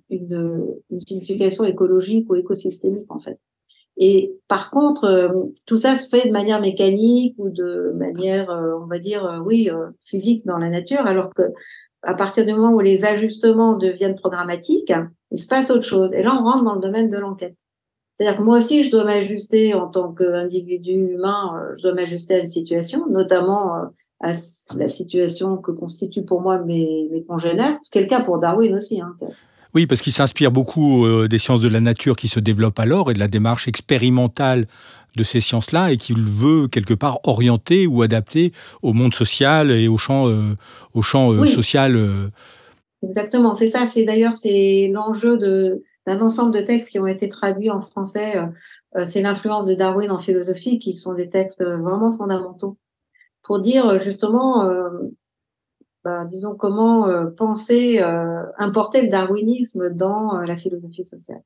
une, 0.09 0.75
une, 0.89 0.99
signification 0.99 1.63
écologique 1.63 2.29
ou 2.29 2.35
écosystémique, 2.35 3.09
en 3.09 3.19
fait. 3.19 3.39
Et 3.97 4.33
par 4.47 4.71
contre, 4.71 5.03
euh, 5.05 5.29
tout 5.67 5.77
ça 5.77 5.95
se 5.95 6.07
fait 6.07 6.27
de 6.27 6.33
manière 6.33 6.61
mécanique 6.61 7.35
ou 7.37 7.49
de 7.49 7.91
manière, 7.95 8.49
euh, 8.49 8.73
on 8.81 8.87
va 8.87 8.99
dire, 8.99 9.41
oui, 9.45 9.69
physique 10.01 10.45
dans 10.45 10.57
la 10.57 10.69
nature, 10.69 11.05
alors 11.05 11.33
que 11.33 11.43
à 12.03 12.15
partir 12.15 12.45
du 12.45 12.53
moment 12.53 12.71
où 12.71 12.79
les 12.79 13.05
ajustements 13.05 13.77
deviennent 13.77 14.15
programmatiques, 14.15 14.91
il 15.29 15.39
se 15.39 15.47
passe 15.47 15.69
autre 15.69 15.83
chose. 15.83 16.11
Et 16.13 16.23
là, 16.23 16.35
on 16.35 16.43
rentre 16.43 16.63
dans 16.63 16.73
le 16.73 16.81
domaine 16.81 17.09
de 17.09 17.17
l'enquête. 17.17 17.55
C'est-à-dire 18.15 18.39
que 18.39 18.43
moi 18.43 18.57
aussi, 18.57 18.83
je 18.83 18.89
dois 18.89 19.03
m'ajuster 19.03 19.75
en 19.75 19.87
tant 19.87 20.11
qu'individu 20.11 20.93
humain, 20.93 21.69
je 21.77 21.83
dois 21.83 21.93
m'ajuster 21.93 22.35
à 22.35 22.39
une 22.39 22.47
situation, 22.47 23.05
notamment 23.07 23.91
à 24.19 24.33
la 24.75 24.87
situation 24.87 25.57
que 25.57 25.71
constituent 25.71 26.25
pour 26.25 26.41
moi 26.41 26.59
mes, 26.59 27.07
mes 27.11 27.23
congénères, 27.23 27.77
ce 27.83 27.91
qui 27.91 27.99
est 27.99 28.01
le 28.01 28.07
cas 28.07 28.21
pour 28.21 28.39
Darwin 28.39 28.73
aussi. 28.73 28.99
Hein, 28.99 29.15
oui, 29.73 29.87
parce 29.87 30.01
qu'il 30.01 30.11
s'inspire 30.11 30.51
beaucoup 30.51 31.05
euh, 31.05 31.27
des 31.27 31.37
sciences 31.37 31.61
de 31.61 31.69
la 31.69 31.79
nature 31.79 32.15
qui 32.15 32.27
se 32.27 32.39
développent 32.39 32.79
alors 32.79 33.09
et 33.09 33.13
de 33.13 33.19
la 33.19 33.27
démarche 33.27 33.67
expérimentale 33.67 34.67
de 35.15 35.23
ces 35.23 35.41
sciences-là 35.41 35.91
et 35.91 35.97
qu'il 35.97 36.21
veut 36.21 36.67
quelque 36.67 36.93
part 36.93 37.19
orienter 37.23 37.87
ou 37.87 38.01
adapter 38.01 38.53
au 38.81 38.93
monde 38.93 39.13
social 39.13 39.71
et 39.71 39.87
au 39.87 39.97
champ, 39.97 40.27
euh, 40.27 40.55
au 40.93 41.01
champ 41.01 41.31
euh, 41.31 41.43
social. 41.43 42.31
Exactement, 43.03 43.53
c'est 43.53 43.67
ça. 43.67 43.87
C'est 43.87 44.03
d'ailleurs 44.03 44.33
c'est 44.33 44.89
l'enjeu 44.93 45.37
de 45.37 45.83
d'un 46.07 46.19
ensemble 46.19 46.51
de 46.51 46.61
textes 46.61 46.89
qui 46.89 46.99
ont 46.99 47.05
été 47.05 47.29
traduits 47.29 47.69
en 47.69 47.79
français. 47.79 48.33
c'est 49.05 49.21
l'influence 49.21 49.67
de 49.67 49.75
Darwin 49.75 50.09
en 50.09 50.17
philosophie, 50.17 50.79
qui 50.79 50.95
sont 50.95 51.13
des 51.13 51.29
textes 51.29 51.63
vraiment 51.63 52.11
fondamentaux 52.11 52.79
pour 53.43 53.59
dire 53.59 53.99
justement, 53.99 54.67
bah, 56.03 56.25
disons, 56.25 56.55
comment 56.55 57.07
euh, 57.07 57.25
penser, 57.25 58.01
euh, 58.01 58.43
importer 58.57 59.03
le 59.03 59.09
darwinisme 59.09 59.89
dans 59.91 60.37
la 60.37 60.57
philosophie 60.57 61.05
sociale. 61.05 61.41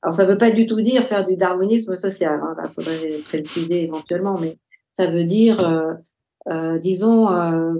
Alors, 0.00 0.14
ça 0.14 0.24
ne 0.24 0.32
veut 0.32 0.38
pas 0.38 0.50
du 0.50 0.66
tout 0.66 0.80
dire 0.80 1.02
faire 1.02 1.26
du 1.26 1.36
darwinisme 1.36 1.96
social. 1.96 2.40
Hein, 2.42 2.56
faudrait 2.74 3.20
préciser 3.24 3.84
éventuellement, 3.84 4.38
mais 4.38 4.58
ça 4.94 5.10
veut 5.10 5.24
dire, 5.24 5.96
disons, 6.82 7.28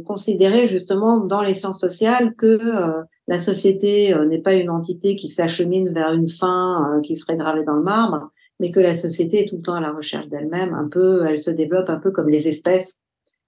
considérer 0.07 0.68
justement 0.68 1.18
dans 1.18 1.42
les 1.42 1.55
sciences 1.55 1.81
sociales 1.81 2.35
que 2.37 3.03
la 3.27 3.38
société 3.40 4.14
n'est 4.29 4.40
pas 4.40 4.55
une 4.55 4.70
entité 4.70 5.16
qui 5.16 5.31
s'achemine 5.31 5.92
vers 5.92 6.12
une 6.12 6.29
fin 6.29 7.01
qui 7.03 7.16
serait 7.16 7.37
gravée 7.37 7.64
dans 7.64 7.75
le 7.75 7.83
marbre, 7.83 8.31
mais 8.61 8.70
que 8.70 8.81
la 8.81 8.94
société 8.94 9.40
est 9.40 9.48
tout 9.48 9.57
le 9.57 9.62
temps 9.62 9.75
à 9.75 9.81
la 9.81 9.90
recherche 9.90 10.29
d'elle-même, 10.29 10.75
un 10.75 10.88
peu, 10.88 11.27
elle 11.27 11.40
se 11.40 11.51
développe 11.51 11.90
un 11.90 11.98
peu 11.98 12.12
comme 12.12 12.29
les 12.29 12.46
espèces 12.46 12.96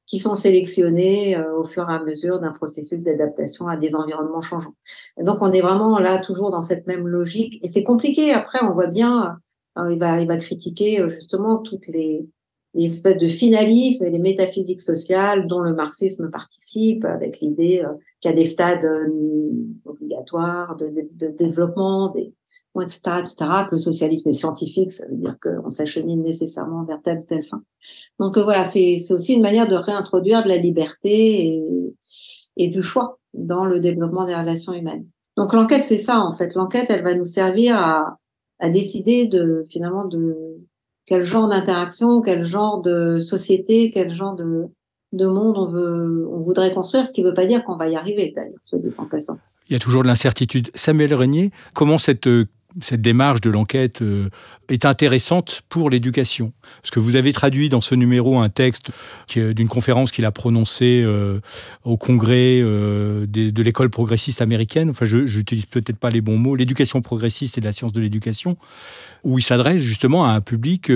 qui 0.07 0.19
sont 0.19 0.35
sélectionnés 0.37 1.37
euh, 1.37 1.57
au 1.57 1.65
fur 1.65 1.89
et 1.89 1.93
à 1.93 2.03
mesure 2.03 2.41
d'un 2.41 2.53
processus 2.53 3.03
d'adaptation 3.03 3.69
à 3.69 3.77
des 3.77 3.95
environnements 3.95 4.43
changeants. 4.43 4.75
Donc 5.19 5.39
on 5.41 5.53
est 5.53 5.61
vraiment 5.61 5.99
là 5.99 6.19
toujours 6.19 6.51
dans 6.51 6.63
cette 6.63 6.87
même 6.87 7.09
logique 7.09 7.59
et 7.63 7.69
c'est 7.69 7.85
compliqué. 7.85 8.33
Après 8.33 8.59
on 8.63 8.73
voit 8.73 8.89
bien, 8.89 9.39
euh, 9.79 9.93
il 9.93 9.99
va 9.99 10.21
il 10.21 10.29
va 10.29 10.37
critiquer 10.37 11.01
euh, 11.01 11.09
justement 11.09 11.59
toutes 11.59 11.87
les, 11.89 12.27
les 12.75 12.87
espèces 12.87 13.19
de 13.19 13.29
finalisme 13.29 14.05
et 14.05 14.11
les 14.11 14.19
métaphysiques 14.19 14.81
sociales 14.81 15.47
dont 15.47 15.61
le 15.61 15.75
marxisme 15.75 16.31
participe 16.31 17.05
avec 17.05 17.41
l'idée 17.41 17.85
qu'il 18.21 18.31
y 18.31 18.35
a 18.35 18.37
des 18.37 18.45
stades 18.45 18.89
obligatoires 19.85 20.77
de, 20.77 21.29
développement, 21.37 22.09
des, 22.11 22.35
etc., 22.83 23.05
que 23.69 23.73
le 23.73 23.79
socialisme 23.79 24.29
est 24.29 24.35
scientifique, 24.35 24.93
ça 24.93 25.07
veut 25.07 25.17
dire 25.17 25.37
qu'on 25.41 25.71
s'achemine 25.71 26.23
nécessairement 26.23 26.85
vers 26.85 27.01
telle 27.03 27.21
ou 27.21 27.23
telle 27.23 27.45
fin. 27.45 27.63
Donc 28.19 28.37
euh, 28.37 28.43
voilà, 28.43 28.65
c'est 28.65 29.01
aussi 29.11 29.35
une 29.35 29.43
manière 29.43 29.69
de 29.69 29.77
réintroduire 29.77 30.43
de 30.43 30.49
la 30.49 30.59
liberté 30.59 31.47
et, 31.47 31.95
et 32.57 32.69
du 32.69 32.83
choix 32.83 33.19
dans 33.33 33.65
le 33.65 33.81
développement 33.81 34.25
des 34.25 34.35
relations 34.35 34.73
humaines. 34.73 35.07
Donc 35.37 35.53
l'enquête, 35.53 35.85
c'est 35.85 35.99
ça 35.99 36.21
en 36.21 36.33
fait. 36.33 36.55
L'enquête, 36.55 36.87
elle 36.89 37.03
va 37.03 37.15
nous 37.15 37.25
servir 37.25 37.77
à, 37.77 38.19
à 38.59 38.69
décider 38.71 39.27
de 39.27 39.65
finalement 39.69 40.07
de 40.07 40.54
quel 41.07 41.23
genre 41.23 41.49
d'interaction, 41.49 42.21
quel 42.21 42.45
genre 42.45 42.81
de 42.81 43.19
société, 43.19 43.91
quel 43.93 44.15
genre 44.15 44.35
de, 44.35 44.65
de 45.13 45.27
monde 45.27 45.59
on 45.59 46.41
voudrait 46.41 46.73
construire. 46.73 47.07
Ce 47.07 47.13
qui 47.13 47.23
ne 47.23 47.29
veut 47.29 47.35
pas 47.35 47.47
dire 47.47 47.65
qu'on 47.65 47.77
va 47.77 47.89
y 47.89 47.97
arriver, 47.97 48.33
d'ailleurs, 48.35 48.55
soit 48.63 48.79
passant. 49.11 49.39
Il 49.69 49.73
y 49.73 49.77
a 49.77 49.79
toujours 49.79 50.03
de 50.03 50.09
l'incertitude. 50.09 50.71
Samuel 50.75 51.15
Régnier, 51.15 51.51
comment 51.73 51.99
cette 51.99 52.27
euh, 52.27 52.47
cette 52.81 53.01
démarche 53.01 53.41
de 53.41 53.51
l'enquête 53.51 54.03
euh, 54.03 54.29
est 54.69 54.85
intéressante 54.85 55.63
pour 55.69 55.91
l'éducation. 55.91 56.53
Parce 56.83 56.91
que 56.91 57.01
vous 57.01 57.17
avez 57.17 57.33
traduit 57.33 57.69
dans 57.69 57.81
ce 57.81 57.95
numéro 57.95 58.39
un 58.39 58.49
texte 58.49 58.91
d'une 59.35 59.69
conférence 59.69 60.11
qu'il 60.11 60.25
a 60.25 60.33
prononcée 60.33 61.03
euh, 61.05 61.41
au 61.85 61.97
congrès 61.97 62.61
euh, 62.63 63.27
de, 63.27 63.63
l'école 63.63 63.91
progressiste 63.91 64.43
américaine. 64.43 64.91
Enfin, 64.91 65.05
je 65.05 65.19
n'utilise 65.19 65.67
peut-être 65.67 65.99
pas 65.99 66.11
les 66.11 66.21
bons 66.21 66.39
mots. 66.39 66.57
L'éducation 66.57 67.03
progressiste 67.03 67.59
et 67.59 67.61
la 67.61 67.73
science 67.73 67.93
de 67.93 68.01
l'éducation, 68.01 68.57
où 69.23 69.39
il 69.39 69.43
s'adresse 69.43 69.83
justement 69.83 70.27
à 70.27 70.31
un 70.31 70.41
public 70.41 70.91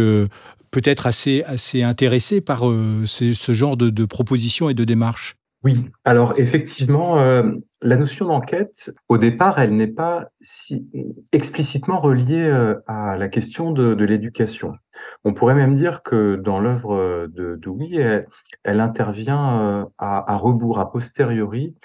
peut-être 0.71 1.07
assez, 1.07 1.45
intéressé 1.83 2.41
par 2.41 2.61
ce, 2.61 3.53
genre 3.53 3.77
de, 3.77 4.05
propositions 4.05 4.69
et 4.69 4.75
de 4.75 4.85
démarches. 4.85 5.37
Oui, 5.65 5.87
alors 6.05 6.35
effectivement, 6.39 7.43
la 7.81 7.97
notion 7.97 8.27
d'enquête, 8.27 8.91
au 9.09 9.19
départ, 9.19 9.59
elle 9.59 9.75
n'est 9.75 9.87
pas 9.87 10.29
si 10.41 10.89
explicitement 11.33 12.01
reliée 12.01 12.43
euh, 12.43 12.75
à 12.87 13.17
la 13.17 13.29
question 13.29 13.71
de, 13.71 14.05
l'éducation. 14.05 14.75
On 15.25 15.33
pourrait 15.33 15.55
même 15.55 15.73
dire 15.73 16.03
que 16.03 16.37
dans 16.37 16.61
l'œuvre 16.61 17.27
de 17.29 17.57
Dewey, 17.57 18.27
elle, 18.65 18.81
intervient 18.81 19.61
euh, 19.61 19.85
à, 19.99 20.37
rebours, 20.37 20.81
a 20.81 20.91
posteriori, 20.91 21.77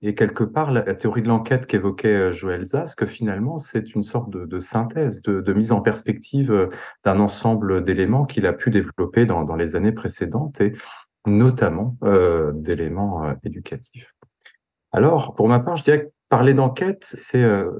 et 0.00 0.14
quelque 0.14 0.42
part, 0.42 0.72
la, 0.72 0.82
théorie 0.94 1.22
de 1.22 1.28
l'enquête 1.28 1.66
qu'évoquait 1.66 2.32
Joël 2.32 2.64
Zask, 2.64 3.06
finalement, 3.06 3.58
c'est 3.58 3.94
une 3.94 4.02
sorte 4.02 4.30
de, 4.30 4.58
synthèse, 4.58 5.22
de, 5.22 5.52
mise 5.52 5.70
en 5.70 5.80
perspective 5.80 6.68
d'un 7.04 7.20
ensemble 7.20 7.84
d'éléments 7.84 8.24
qu'il 8.24 8.46
a 8.46 8.52
pu 8.52 8.70
développer 8.70 9.26
dans, 9.26 9.54
les 9.54 9.76
années 9.76 9.92
précédentes. 9.92 10.60
Et 10.60 10.72
notamment 11.28 11.96
euh, 12.02 12.52
d'éléments 12.54 13.24
euh, 13.24 13.34
éducatifs. 13.44 14.12
Alors, 14.92 15.34
pour 15.34 15.48
ma 15.48 15.60
part, 15.60 15.76
je 15.76 15.84
dirais 15.84 16.04
que 16.04 16.10
parler 16.28 16.54
d'enquête, 16.54 17.04
c'est 17.04 17.42
euh, 17.42 17.70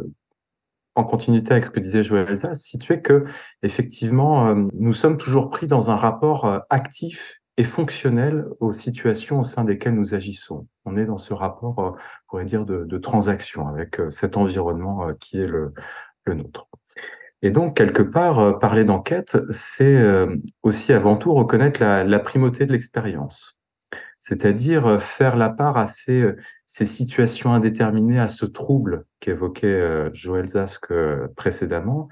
en 0.94 1.04
continuité 1.04 1.52
avec 1.52 1.66
ce 1.66 1.70
que 1.70 1.80
disait 1.80 2.02
Joël 2.02 2.26
Elsa, 2.28 2.54
situer 2.54 3.00
que 3.00 3.24
effectivement, 3.62 4.54
nous 4.54 4.92
sommes 4.92 5.16
toujours 5.16 5.48
pris 5.48 5.66
dans 5.66 5.90
un 5.90 5.96
rapport 5.96 6.60
actif 6.68 7.40
et 7.56 7.64
fonctionnel 7.64 8.46
aux 8.60 8.72
situations 8.72 9.40
au 9.40 9.44
sein 9.44 9.64
desquelles 9.64 9.94
nous 9.94 10.14
agissons. 10.14 10.66
On 10.84 10.96
est 10.96 11.06
dans 11.06 11.16
ce 11.16 11.32
rapport, 11.32 11.78
on 11.78 11.94
pourrait 12.28 12.44
dire, 12.44 12.66
de, 12.66 12.98
transaction 12.98 13.68
avec 13.68 14.02
cet 14.10 14.36
environnement 14.36 15.14
qui 15.18 15.40
est 15.40 15.46
le, 15.46 15.72
le 16.24 16.34
nôtre. 16.34 16.68
Et 17.42 17.50
donc, 17.50 17.76
quelque 17.76 18.02
part, 18.02 18.38
euh, 18.38 18.52
parler 18.52 18.84
d'enquête, 18.84 19.36
c'est 19.50 19.96
euh, 19.96 20.36
aussi 20.62 20.92
avant 20.92 21.16
tout 21.16 21.34
reconnaître 21.34 21.80
la, 21.80 22.18
primauté 22.20 22.66
de 22.66 22.72
l'expérience. 22.72 23.58
C'est-à-dire 24.20 24.86
euh, 24.86 24.98
faire 25.00 25.36
la 25.36 25.50
part 25.50 25.76
à 25.76 25.86
ces, 26.72 26.86
situations 26.86 27.52
indéterminées, 27.52 28.20
à 28.20 28.28
ce 28.28 28.46
trouble 28.46 29.04
qu'évoquait 29.20 30.10
Joël 30.14 30.46
Zask 30.46 30.92
précédemment. 31.36 32.08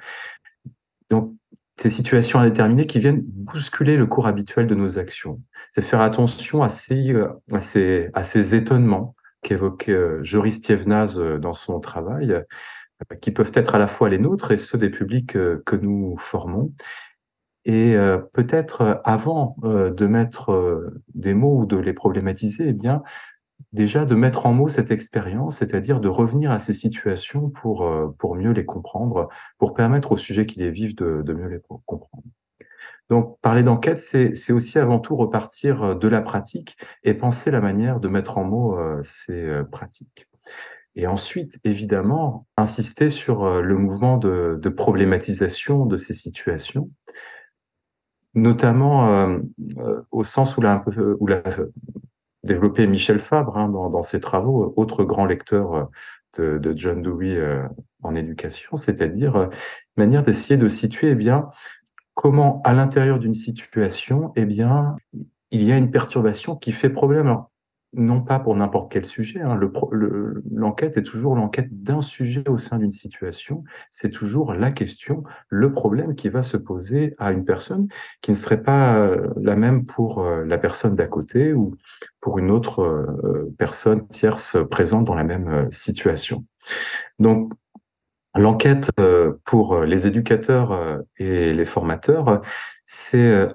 Donc, 1.09 1.35
ces 1.77 1.90
situations 1.90 2.38
indéterminées 2.38 2.87
qui 2.87 2.99
viennent 2.99 3.23
bousculer 3.23 3.96
le 3.96 4.07
cours 4.07 4.27
habituel 4.27 4.66
de 4.66 4.75
nos 4.75 4.99
actions. 4.99 5.40
C'est 5.70 5.83
faire 5.83 6.03
attention 6.03 6.62
à 6.62 6.68
ces, 6.68 7.14
ces, 7.61 8.11
à 8.12 8.23
ces 8.23 8.55
étonnements 8.55 9.14
qu'évoquait 9.42 9.99
Joris 10.23 10.61
Tievnaz 10.61 11.18
dans 11.18 11.55
son 11.55 11.81
travail, 11.81 12.44
qui 13.20 13.31
peuvent 13.31 13.53
être 13.55 13.75
à 13.75 13.79
la 13.79 13.87
fois 13.87 14.09
les 14.09 14.18
nôtres 14.18 14.53
et 14.53 14.57
ceux 14.57 14.79
des 14.79 14.90
publics 14.90 15.37
euh, 15.37 15.62
que 15.64 15.77
nous 15.77 16.16
formons. 16.18 16.73
Et 17.64 17.94
euh, 17.94 18.18
peut-être 18.18 18.81
euh, 18.83 18.94
avant 19.05 19.57
de 19.62 20.07
mettre 20.07 20.92
des 21.14 21.35
mots 21.35 21.61
ou 21.61 21.66
de 21.66 21.77
les 21.77 21.92
problématiser, 21.92 22.68
eh 22.68 22.73
bien, 22.73 23.03
déjà 23.72 24.04
de 24.04 24.14
mettre 24.14 24.46
en 24.46 24.52
mots 24.52 24.68
cette 24.68 24.90
expérience, 24.90 25.59
c'est-à-dire 25.59 26.00
de 26.00 26.09
revenir 26.09 26.50
à 26.50 26.59
ces 26.59 26.74
situations 26.74 27.48
pour, 27.48 27.88
pour 28.18 28.35
mieux 28.35 28.52
les 28.52 28.64
comprendre, 28.64 29.28
pour 29.59 29.74
permettre 29.74 30.12
aux 30.12 30.16
sujets 30.16 30.46
qui 30.46 30.59
les 30.59 30.70
vivent 30.70 30.96
de, 30.96 31.22
de 31.22 31.33
mieux 31.33 31.48
les 31.48 31.61
comprendre. 31.87 32.24
Donc, 33.09 33.38
parler 33.40 33.62
d'enquête, 33.62 34.00
c'est 34.00 34.52
aussi 34.52 34.78
avant 34.78 34.98
tout 34.98 35.16
repartir 35.16 35.96
de 35.96 36.09
la 36.09 36.20
pratique 36.20 36.76
et 37.02 37.14
penser 37.14 37.50
la 37.50 37.61
manière 37.61 38.00
de 38.00 38.09
mettre 38.09 38.38
en 38.38 38.44
mots 38.44 38.78
ces 39.02 39.62
pratiques. 39.70 40.28
Et 40.96 41.06
ensuite, 41.06 41.59
évidemment, 41.64 42.46
insister 42.56 43.11
sur 43.11 43.44
euh, 43.44 43.61
le 43.61 43.76
mouvement 43.76 44.16
de, 44.16 44.59
de 44.61 44.68
problématisation 44.68 45.87
de 45.87 45.96
ces 45.96 46.14
situations, 46.14 46.90
notamment 48.35 49.12
euh, 49.12 49.38
euh 49.78 50.02
au 50.11 50.24
sens 50.24 50.56
où 50.56 50.61
l'a, 50.61 50.85
où 51.20 51.26
l'a 51.26 51.42
développé 52.50 52.86
Michel 52.86 53.20
Fabre 53.20 53.56
hein, 53.56 53.68
dans, 53.68 54.02
ses 54.02 54.20
travaux, 54.20 54.72
autre 54.76 55.04
grand 55.04 55.24
lecteur 55.24 55.90
euh, 56.38 56.58
de, 56.58 56.72
John 56.76 57.00
Dewey 57.00 57.36
euh, 57.36 57.62
en 58.02 58.14
éducation, 58.16 58.76
c'est-à-dire 58.76 59.48
manière 59.96 60.22
d'essayer 60.24 60.56
de 60.56 60.66
situer 60.66 61.10
eh 61.10 61.14
bien 61.14 61.48
comment 62.14 62.60
à 62.64 62.72
l'intérieur 62.72 63.18
d'une 63.18 63.32
situation, 63.32 64.32
eh 64.34 64.46
bien 64.46 64.96
il 65.52 65.62
y 65.62 65.72
a 65.72 65.76
une 65.76 65.90
perturbation 65.90 66.56
qui 66.56 66.72
fait 66.72 66.90
problème. 66.90 67.38
Non 67.92 68.20
pas 68.22 68.38
pour 68.38 68.55
n'importe 68.55 68.92
quel 68.92 69.05
sujet. 69.05 69.40
Hein. 69.40 69.59
L'enquête 70.50 70.96
est 70.96 71.03
toujours 71.03 71.35
l'enquête 71.35 71.68
d'un 71.83 72.00
sujet 72.00 72.48
au 72.48 72.57
sein 72.57 72.79
d'une 72.79 72.90
situation. 72.90 73.64
C'est 73.90 74.11
toujours 74.11 74.55
la 74.55 74.70
question, 74.70 75.24
le 75.48 75.72
problème 75.72 76.14
qui 76.14 76.29
va 76.29 76.42
se 76.42 76.57
poser 76.57 77.14
à 77.18 77.33
une 77.33 77.44
personne 77.44 77.88
qui 78.22 78.31
ne 78.31 78.37
serait 78.37 78.62
pas 78.62 78.96
euh, 78.96 79.29
la 79.40 79.57
même 79.57 79.87
pour 79.87 80.20
euh, 80.20 80.44
la 80.44 80.59
personne 80.59 80.94
d'à 80.94 81.07
côté 81.07 81.53
ou 81.53 81.76
pour 82.20 82.38
une 82.38 82.50
autre 82.50 82.83
euh, 82.83 83.53
personne 83.59 84.07
tierce 84.07 84.57
présente 84.70 85.05
dans 85.05 85.14
la 85.14 85.24
même 85.24 85.68
situation. 85.72 86.44
Donc, 87.18 87.53
l'enquête 88.37 88.90
pour 89.44 89.81
les 89.81 90.07
éducateurs 90.07 91.03
et 91.18 91.53
les 91.53 91.64
formateurs, 91.64 92.42
c'est 92.87 93.48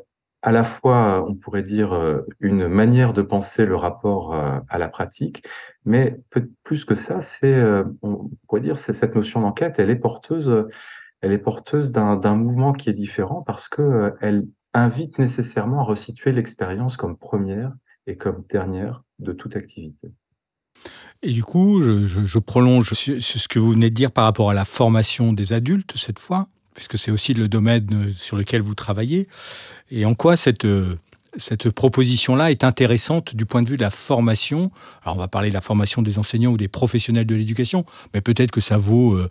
à 0.45 0.51
la 0.51 0.63
fois, 0.63 1.25
on 1.27 1.34
pourrait 1.34 1.63
dire, 1.63 1.93
euh, 1.93 2.21
une 2.39 2.67
manière 2.67 3.13
de 3.13 3.23
penser 3.23 3.65
le 3.65 3.75
rapport 3.75 4.36
euh, 4.36 4.60
à 4.69 4.77
la 4.77 4.88
pratique, 4.88 5.43
mais 5.86 6.19
plus 6.63 6.86
que 6.86 6.93
ça, 6.93 7.19
c'est, 7.19 7.51
euh, 7.51 7.84
on 8.03 8.29
pourrait 8.47 8.62
dire, 8.62 8.77
c'est 8.77 8.93
cette 8.93 9.15
notion 9.15 9.41
d'enquête, 9.41 9.79
elle 9.79 9.89
est 9.89 9.95
porteuse, 9.95 10.67
elle 11.21 11.31
est 11.31 11.39
porteuse 11.39 11.91
d'un 11.91 12.36
mouvement 12.36 12.73
qui 12.73 12.91
est 12.91 12.93
différent 12.93 13.41
parce 13.41 13.67
que 13.67 14.13
elle 14.21 14.45
invite 14.75 15.17
nécessairement 15.17 15.79
à 15.79 15.84
resituer 15.84 16.31
l'expérience 16.31 16.95
comme 16.95 17.17
première 17.17 17.73
et 18.05 18.15
comme 18.15 18.43
dernière 18.47 19.01
de 19.17 19.31
toute 19.31 19.55
activité. 19.55 20.12
Et 21.23 21.34
du 21.34 21.43
coup, 21.43 21.81
je, 21.81 22.05
je 22.05 22.39
prolonge 22.39 22.93
ce 22.93 23.47
que 23.47 23.58
vous 23.58 23.71
venez 23.71 23.89
de 23.89 23.95
dire 23.95 24.12
par 24.12 24.25
rapport 24.25 24.51
à 24.51 24.53
la 24.53 24.65
formation 24.65 25.34
des 25.34 25.53
adultes 25.53 25.97
cette 25.97 26.19
fois 26.19 26.49
puisque 26.75 26.99
c'est 26.99 27.09
aussi 27.09 27.33
le 27.33 27.47
domaine 27.47 28.13
sur 28.15 28.38
lequel 28.38 28.61
vous 28.61 28.75
travaillez. 28.75 29.27
Et 29.89 30.05
en 30.05 30.13
quoi 30.13 30.38
cette, 30.38 30.67
cette 31.38 31.69
proposition-là 31.69 32.51
est 32.51 32.63
intéressante 32.63 33.35
du 33.35 33.45
point 33.45 33.63
de 33.63 33.69
vue 33.69 33.77
de 33.77 33.81
la 33.81 33.89
formation? 33.89 34.71
Alors 35.03 35.15
on 35.15 35.19
va 35.19 35.27
parler 35.27 35.49
de 35.49 35.53
la 35.53 35.61
formation 35.61 36.01
des 36.01 36.19
enseignants 36.19 36.51
ou 36.51 36.57
des 36.57 36.67
professionnels 36.67 37.25
de 37.25 37.35
l'éducation, 37.35 37.85
mais 38.13 38.21
peut-être 38.21 38.51
que 38.51 38.61
ça 38.61 38.77
vaut 38.77 39.13
euh, 39.13 39.29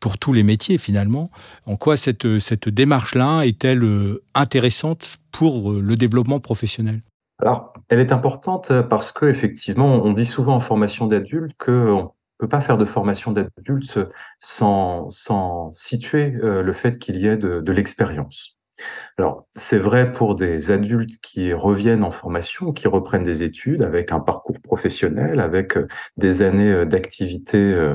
pour 0.00 0.18
tous 0.18 0.32
les 0.32 0.42
métiers 0.42 0.78
finalement. 0.78 1.30
En 1.66 1.76
quoi 1.76 1.96
cette, 1.96 2.38
cette 2.38 2.68
démarche-là 2.68 3.42
est-elle 3.42 3.82
euh, 3.82 4.22
intéressante 4.34 5.18
pour 5.30 5.72
euh, 5.72 5.80
le 5.80 5.96
développement 5.96 6.40
professionnel? 6.40 7.02
Alors, 7.40 7.72
elle 7.88 7.98
est 7.98 8.12
importante 8.12 8.72
parce 8.88 9.10
que 9.10 9.26
effectivement, 9.26 10.04
on 10.04 10.12
dit 10.12 10.26
souvent 10.26 10.54
en 10.54 10.60
formation 10.60 11.06
d'adultes 11.06 11.56
que 11.58 11.96
peut 12.42 12.48
pas 12.48 12.60
faire 12.60 12.76
de 12.76 12.84
formation 12.84 13.30
d'adulte 13.30 14.00
sans, 14.40 15.08
sans 15.10 15.70
situer 15.70 16.34
euh, 16.42 16.60
le 16.60 16.72
fait 16.72 16.98
qu'il 16.98 17.14
y 17.14 17.28
ait 17.28 17.36
de, 17.36 17.60
de 17.60 17.72
l'expérience. 17.72 18.58
Alors, 19.16 19.46
c'est 19.52 19.78
vrai 19.78 20.10
pour 20.10 20.34
des 20.34 20.72
adultes 20.72 21.18
qui 21.22 21.52
reviennent 21.52 22.02
en 22.02 22.10
formation, 22.10 22.72
qui 22.72 22.88
reprennent 22.88 23.22
des 23.22 23.44
études 23.44 23.84
avec 23.84 24.10
un 24.10 24.18
parcours 24.18 24.60
professionnel, 24.60 25.38
avec 25.38 25.76
euh, 25.76 25.86
des 26.16 26.42
années 26.42 26.72
euh, 26.72 26.84
d'activité 26.84 27.92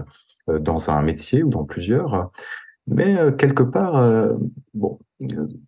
dans 0.47 0.91
un 0.91 1.01
métier 1.01 1.43
ou 1.43 1.49
dans 1.49 1.65
plusieurs. 1.65 2.31
Mais 2.87 3.17
quelque 3.37 3.63
part, 3.63 4.01
bon, 4.73 4.99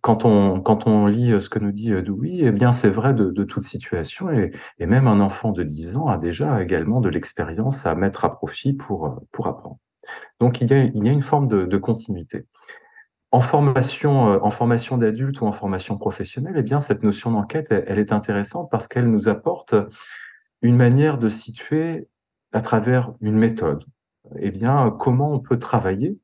quand 0.00 0.24
on, 0.24 0.60
quand 0.60 0.86
on 0.86 1.06
lit 1.06 1.38
ce 1.40 1.50
que 1.50 1.58
nous 1.58 1.72
dit 1.72 1.90
Dewey, 1.90 2.38
eh 2.40 2.52
bien, 2.52 2.72
c'est 2.72 2.88
vrai 2.88 3.12
de, 3.14 3.30
de, 3.30 3.44
toute 3.44 3.62
situation 3.62 4.30
et, 4.30 4.52
et, 4.78 4.86
même 4.86 5.06
un 5.06 5.20
enfant 5.20 5.52
de 5.52 5.62
10 5.62 5.96
ans 5.98 6.06
a 6.06 6.16
déjà 6.16 6.62
également 6.62 7.00
de 7.00 7.08
l'expérience 7.08 7.84
à 7.84 7.94
mettre 7.94 8.24
à 8.24 8.32
profit 8.32 8.72
pour, 8.72 9.20
pour 9.32 9.48
apprendre. 9.48 9.78
Donc, 10.40 10.60
il 10.60 10.70
y 10.70 10.74
a, 10.74 10.84
il 10.84 11.04
y 11.04 11.08
a 11.08 11.12
une 11.12 11.20
forme 11.20 11.48
de, 11.48 11.66
de 11.66 11.78
continuité. 11.78 12.46
En 13.32 13.40
formation, 13.40 14.42
en 14.44 14.50
formation 14.50 14.96
d'adulte 14.98 15.40
ou 15.40 15.46
en 15.46 15.52
formation 15.52 15.96
professionnelle, 15.96 16.54
eh 16.56 16.62
bien, 16.62 16.80
cette 16.80 17.04
notion 17.04 17.30
d'enquête, 17.30 17.68
elle, 17.70 17.98
est 18.00 18.12
intéressante 18.12 18.68
parce 18.70 18.88
qu'elle 18.88 19.08
nous 19.08 19.28
apporte 19.28 19.74
une 20.62 20.76
manière 20.76 21.16
de 21.16 21.28
situer 21.28 22.08
à 22.52 22.60
travers 22.60 23.14
une 23.20 23.36
méthode. 23.36 23.84
Eh 24.36 24.50
bien, 24.50 24.94
comment 24.98 25.32
on 25.32 25.38
peut 25.38 25.58
travailler 25.60 26.18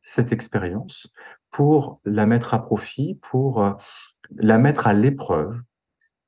cette 0.00 0.32
expérience 0.32 1.12
pour 1.50 2.00
la 2.04 2.26
mettre 2.26 2.54
à 2.54 2.62
profit, 2.62 3.18
pour 3.22 3.62
euh, 3.62 3.72
la 4.36 4.58
mettre 4.58 4.86
à 4.86 4.94
l'épreuve. 4.94 5.60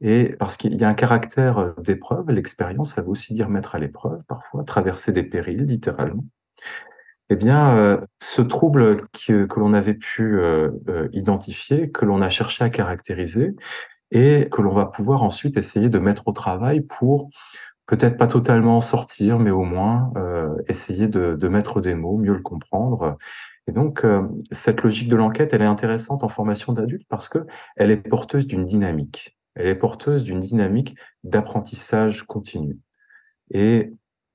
Et 0.01 0.35
parce 0.39 0.57
qu'il 0.57 0.75
y 0.81 0.85
a 0.85 0.89
un 0.89 0.95
caractère 0.95 1.59
euh, 1.59 1.73
d'épreuve, 1.79 2.31
l'expérience, 2.31 2.95
ça 2.95 3.03
veut 3.03 3.11
aussi 3.11 3.35
dire 3.35 3.49
mettre 3.49 3.75
à 3.75 3.79
l'épreuve, 3.79 4.23
parfois, 4.27 4.65
traverser 4.65 5.13
des 5.13 5.23
périls, 5.23 5.65
littéralement. 5.65 6.25
Eh 7.29 7.37
bien, 7.37 7.77
euh, 7.77 8.01
ce 8.21 8.43
trouble 8.43 9.07
que, 9.13 9.45
que 9.45 9.61
l'on 9.61 9.73
avait 9.73 9.95
pu 9.95 10.41
identifier, 11.13 11.91
que 11.91 12.05
l'on 12.05 12.23
a 12.23 12.29
cherché 12.29 12.65
à 12.65 12.71
caractériser, 12.71 13.55
et 14.11 14.49
que 14.51 14.63
l'on 14.63 14.75
va 14.75 14.87
pouvoir 14.87 15.23
ensuite 15.23 15.57
essayer 15.57 15.89
de 15.89 15.99
mettre 16.01 16.27
au 16.27 16.33
travail 16.33 16.81
pour 16.81 17.31
peut-être 17.87 18.17
pas 18.17 18.27
totalement 18.27 18.81
sortir, 18.81 19.39
mais 19.39 19.53
au 19.53 19.63
moins 19.63 20.13
essayer 20.67 21.07
de, 21.07 21.49
mettre 21.49 21.81
des 21.81 21.95
mots, 21.95 22.17
mieux 22.17 22.35
le 22.35 22.43
comprendre, 22.43 23.17
et 23.71 23.73
donc, 23.73 24.05
euh, 24.05 24.27
cette 24.51 24.83
logique 24.83 25.09
de 25.09 25.15
l'enquête, 25.15 25.55
elle 25.55 25.63
est 25.63 25.65
intéressante 25.65 26.25
en 26.25 26.29
formation 26.29 26.73
d'adultes 26.73 27.07
parce 27.09 27.29
que 27.29 27.47
elle 27.77 27.93
est 27.93 27.97
porteuse 27.97 28.49
d'une 28.49 28.65
dynamique. 28.65 29.39
Elle 29.55 29.69
est 29.69 29.77
porteuse 29.77 30.25
d'une 30.25 30.41
dynamique 30.41 30.97
d'apprentissage 31.23 32.25
continu. 32.25 32.81
Et 33.53 33.93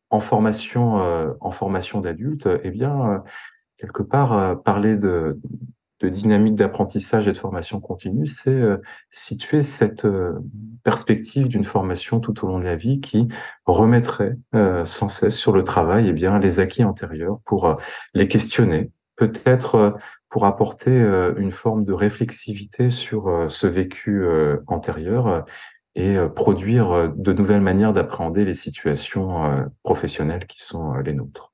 en 0.09 0.21
formation, 0.21 1.01
euh, 1.01 1.33
en 1.41 1.51
formation 1.51 1.99
d'adultes, 1.99 2.47
eh 2.63 2.71
bien, 2.71 3.11
euh, 3.11 3.19
quelque 3.75 4.03
part, 4.03 4.63
parler 4.63 4.95
de, 4.95 5.37
de 5.99 6.07
dynamique 6.07 6.55
d'apprentissage 6.55 7.27
et 7.27 7.33
de 7.33 7.37
formation 7.37 7.81
continue, 7.81 8.27
c'est 8.27 8.61
situer 9.09 9.63
cette 9.63 10.07
perspective 10.81 11.49
d'une 11.49 11.65
formation 11.65 12.21
tout 12.21 12.45
au 12.45 12.47
long 12.47 12.59
de 12.59 12.63
la 12.63 12.77
vie 12.77 13.01
qui 13.01 13.27
remettrait 13.65 14.37
sans 14.85 15.09
cesse 15.09 15.35
sur 15.35 15.51
le 15.51 15.63
travail 15.63 16.07
eh 16.07 16.13
bien, 16.13 16.39
les 16.39 16.61
acquis 16.61 16.85
antérieurs 16.85 17.39
pour 17.43 17.75
les 18.13 18.29
questionner, 18.29 18.91
peut-être 19.15 19.75
euh, 19.75 19.91
pour 20.29 20.45
apporter 20.45 20.91
euh, 20.91 21.33
une 21.37 21.51
forme 21.51 21.83
de 21.83 21.93
réflexivité 21.93 22.89
sur 22.89 23.27
euh, 23.27 23.49
ce 23.49 23.67
vécu 23.67 24.25
antérieur 24.67 25.45
et 25.95 26.17
produire 26.35 27.09
de 27.15 27.31
nouvelles 27.31 27.61
manières 27.61 27.93
d'appréhender 27.93 28.43
les 28.43 28.53
situations 28.53 29.65
professionnelles 29.83 30.45
qui 30.45 30.61
sont 30.61 30.93
les 30.95 31.13
nôtres. 31.13 31.53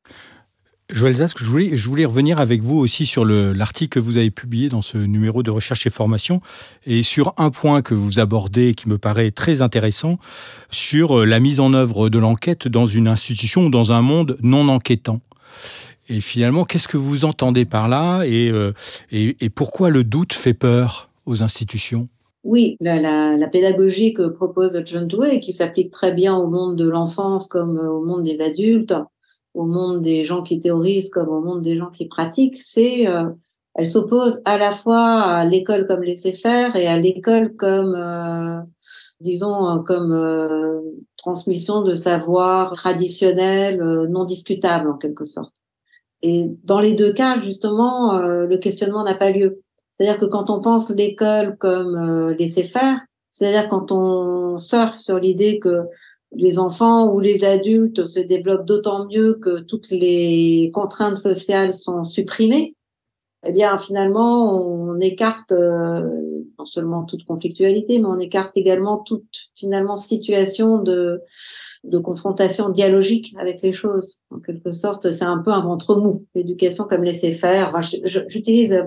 Joël 0.89 1.15
Zask, 1.15 1.37
je 1.37 1.45
voulais, 1.45 1.77
je 1.77 1.87
voulais 1.87 2.05
revenir 2.05 2.39
avec 2.39 2.61
vous 2.61 2.77
aussi 2.77 3.05
sur 3.05 3.23
l'article 3.23 3.99
que 3.99 4.03
vous 4.03 4.17
avez 4.17 4.31
publié 4.31 4.67
dans 4.67 4.81
ce 4.81 4.97
numéro 4.97 5.43
de 5.43 5.51
recherche 5.51 5.85
et 5.85 5.91
formation 5.91 6.41
et 6.85 7.03
sur 7.03 7.35
un 7.37 7.51
point 7.51 7.83
que 7.83 7.93
vous 7.93 8.19
abordez 8.19 8.73
qui 8.73 8.89
me 8.89 8.97
paraît 8.97 9.31
très 9.31 9.61
intéressant 9.61 10.17
sur 10.71 11.23
la 11.25 11.39
mise 11.39 11.59
en 11.59 11.73
œuvre 11.73 12.09
de 12.09 12.17
l'enquête 12.17 12.67
dans 12.67 12.87
une 12.87 13.07
institution 13.07 13.67
ou 13.67 13.69
dans 13.69 13.91
un 13.91 14.01
monde 14.01 14.37
non 14.41 14.69
enquêtant. 14.69 15.21
Et 16.11 16.19
finalement, 16.19 16.65
qu'est-ce 16.65 16.89
que 16.89 16.97
vous 16.97 17.23
entendez 17.23 17.63
par 17.63 17.87
là 17.87 18.23
euh, 18.23 18.73
et, 19.11 19.37
et, 19.39 19.49
pourquoi 19.49 19.89
le 19.89 20.03
doute 20.03 20.33
fait 20.33 20.53
peur 20.53 21.09
aux 21.25 21.41
institutions? 21.41 22.09
Oui, 22.43 22.75
la, 22.81 23.47
pédagogie 23.47 24.13
que 24.13 24.27
propose 24.27 24.81
John 24.83 25.07
Dewey, 25.07 25.39
qui 25.39 25.53
s'applique 25.53 25.89
très 25.89 26.11
bien 26.11 26.35
au 26.35 26.47
monde 26.47 26.75
de 26.75 26.89
l'enfance 26.89 27.47
comme 27.47 27.79
au 27.79 28.03
monde 28.03 28.25
des 28.25 28.41
adultes, 28.41 28.93
au 29.53 29.65
monde 29.65 30.01
des 30.01 30.25
gens 30.25 30.41
qui 30.43 30.59
théorisent 30.59 31.09
comme 31.09 31.29
au 31.29 31.39
monde 31.39 31.61
des 31.61 31.77
gens 31.77 31.89
qui 31.89 32.07
pratiquent, 32.07 32.59
c'est 32.59 33.07
euh, 33.07 33.29
elle 33.75 33.87
s'oppose 33.87 34.41
à 34.43 34.57
la 34.57 34.73
fois 34.73 35.21
à 35.21 35.45
l'école 35.45 35.87
comme 35.87 36.03
laisser 36.03 36.33
faire 36.33 36.75
et 36.75 36.87
à 36.87 36.97
l'école 36.97 37.55
comme 37.55 37.95
euh, 37.95 38.59
disons 39.21 39.81
comme 39.83 40.11
euh, 40.11 40.81
transmission 41.15 41.83
de 41.83 41.95
savoir 41.95 42.73
traditionnel 42.73 43.79
non 44.09 44.25
discutable 44.25 44.89
en 44.89 44.97
quelque 44.97 45.25
sorte. 45.25 45.55
Et 46.23 46.51
dans 46.63 46.79
les 46.79 46.93
deux 46.93 47.13
cas, 47.13 47.39
justement, 47.41 48.15
euh, 48.15 48.45
le 48.45 48.57
questionnement 48.57 49.03
n'a 49.03 49.15
pas 49.15 49.31
lieu. 49.31 49.61
C'est-à-dire 49.93 50.19
que 50.19 50.25
quand 50.25 50.49
on 50.49 50.61
pense 50.61 50.89
l'école 50.89 51.57
comme 51.57 51.95
euh, 51.95 52.35
laisser 52.35 52.63
faire, 52.63 52.99
c'est-à-dire 53.31 53.69
quand 53.69 53.91
on 53.91 54.59
surfe 54.59 54.97
sur 54.97 55.19
l'idée 55.19 55.59
que 55.59 55.83
les 56.33 56.59
enfants 56.59 57.11
ou 57.11 57.19
les 57.19 57.43
adultes 57.43 58.07
se 58.07 58.19
développent 58.19 58.65
d'autant 58.65 59.05
mieux 59.05 59.33
que 59.35 59.59
toutes 59.59 59.89
les 59.89 60.71
contraintes 60.73 61.17
sociales 61.17 61.73
sont 61.73 62.03
supprimées, 62.03 62.75
eh 63.45 63.51
bien 63.51 63.77
finalement 63.77 64.55
on 64.55 64.99
écarte 64.99 65.51
euh, 65.51 66.07
non 66.61 66.67
seulement 66.67 67.03
toute 67.03 67.25
conflictualité, 67.25 67.97
mais 67.97 68.05
on 68.05 68.19
écarte 68.19 68.51
également 68.55 68.99
toute 68.99 69.49
finalement 69.55 69.97
situation 69.97 70.77
de 70.77 71.21
de 71.83 71.97
confrontation 71.97 72.69
dialogique 72.69 73.33
avec 73.39 73.63
les 73.63 73.73
choses. 73.73 74.19
En 74.29 74.39
quelque 74.39 74.71
sorte, 74.71 75.11
c'est 75.11 75.25
un 75.25 75.39
peu 75.39 75.51
un 75.51 75.61
ventre 75.61 75.95
mou, 75.95 76.27
l'éducation 76.35 76.83
comme 76.83 77.03
laisser 77.03 77.31
faire. 77.31 77.73
Enfin, 77.73 77.97
J'utilise 78.27 78.79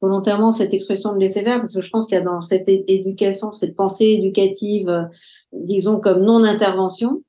volontairement 0.00 0.52
cette 0.52 0.72
expression 0.72 1.12
de 1.12 1.18
laisser 1.18 1.42
faire 1.42 1.58
parce 1.58 1.74
que 1.74 1.80
je 1.80 1.90
pense 1.90 2.06
qu'il 2.06 2.14
y 2.14 2.20
a 2.20 2.24
dans 2.24 2.40
cette 2.40 2.68
éducation, 2.68 3.52
cette 3.52 3.74
pensée 3.74 4.06
éducative, 4.06 5.08
disons 5.52 5.98
comme 5.98 6.22
non-intervention, 6.22 7.24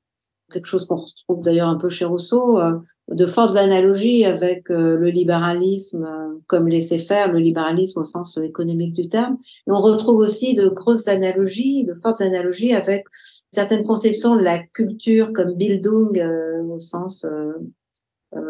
quelque 0.52 0.66
chose 0.66 0.86
qu'on 0.86 0.96
retrouve 0.96 1.42
d'ailleurs 1.42 1.68
un 1.68 1.76
peu 1.76 1.88
chez 1.88 2.04
Rousseau, 2.04 2.60
euh, 2.60 2.78
de 3.10 3.26
fortes 3.26 3.56
analogies 3.56 4.24
avec 4.24 4.68
le 4.68 5.10
libéralisme 5.10 6.06
comme 6.46 6.68
laisser 6.68 6.98
faire, 6.98 7.32
le 7.32 7.38
libéralisme 7.38 8.00
au 8.00 8.04
sens 8.04 8.38
économique 8.38 8.94
du 8.94 9.08
terme. 9.08 9.36
Et 9.66 9.72
on 9.72 9.80
retrouve 9.80 10.18
aussi 10.18 10.54
de 10.54 10.68
grosses 10.68 11.08
analogies, 11.08 11.84
de 11.84 11.94
fortes 11.94 12.20
analogies 12.20 12.72
avec 12.72 13.04
certaines 13.52 13.84
conceptions 13.84 14.36
de 14.36 14.42
la 14.42 14.58
culture 14.58 15.32
comme 15.32 15.54
Bildung 15.54 16.24
au 16.68 16.78
sens 16.78 17.26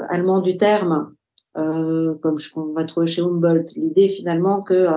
allemand 0.09 0.41
du 0.41 0.57
terme, 0.57 1.15
comme 1.55 2.39
on 2.57 2.73
va 2.75 2.85
trouver 2.85 3.07
chez 3.07 3.23
Humboldt. 3.23 3.73
L'idée 3.77 4.09
finalement 4.09 4.63
que 4.63 4.89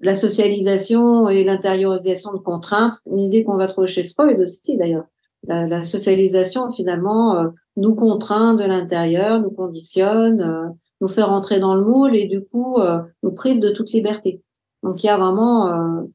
la 0.00 0.14
socialisation 0.14 1.28
et 1.28 1.44
l'intériorisation 1.44 2.32
de 2.32 2.38
contraintes, 2.38 2.96
une 3.06 3.20
idée 3.20 3.44
qu'on 3.44 3.56
va 3.56 3.66
trouver 3.66 3.86
chez 3.88 4.04
Freud 4.04 4.40
aussi 4.40 4.76
d'ailleurs. 4.76 5.04
La, 5.44 5.82
socialisation 5.82 6.70
finalement 6.70 7.36
euh, 7.36 7.48
nous 7.76 7.94
contraint 7.94 8.54
de 8.54 8.64
l'intérieur, 8.64 9.40
nous 9.40 9.50
conditionne, 9.50 10.40
euh, 10.40 10.68
nous 11.00 11.08
fait 11.08 11.22
rentrer 11.22 11.58
dans 11.58 11.74
le 11.74 11.84
moule 11.84 12.14
et 12.14 12.28
du 12.28 12.44
coup 12.44 12.78
euh, 12.78 13.00
nous 13.22 13.32
prive 13.32 13.58
de 13.58 13.70
toute 13.70 13.90
liberté. 13.90 14.42
Donc 14.84 15.02
il 15.02 15.06
y 15.06 15.10
a 15.10 15.16
vraiment 15.16 16.06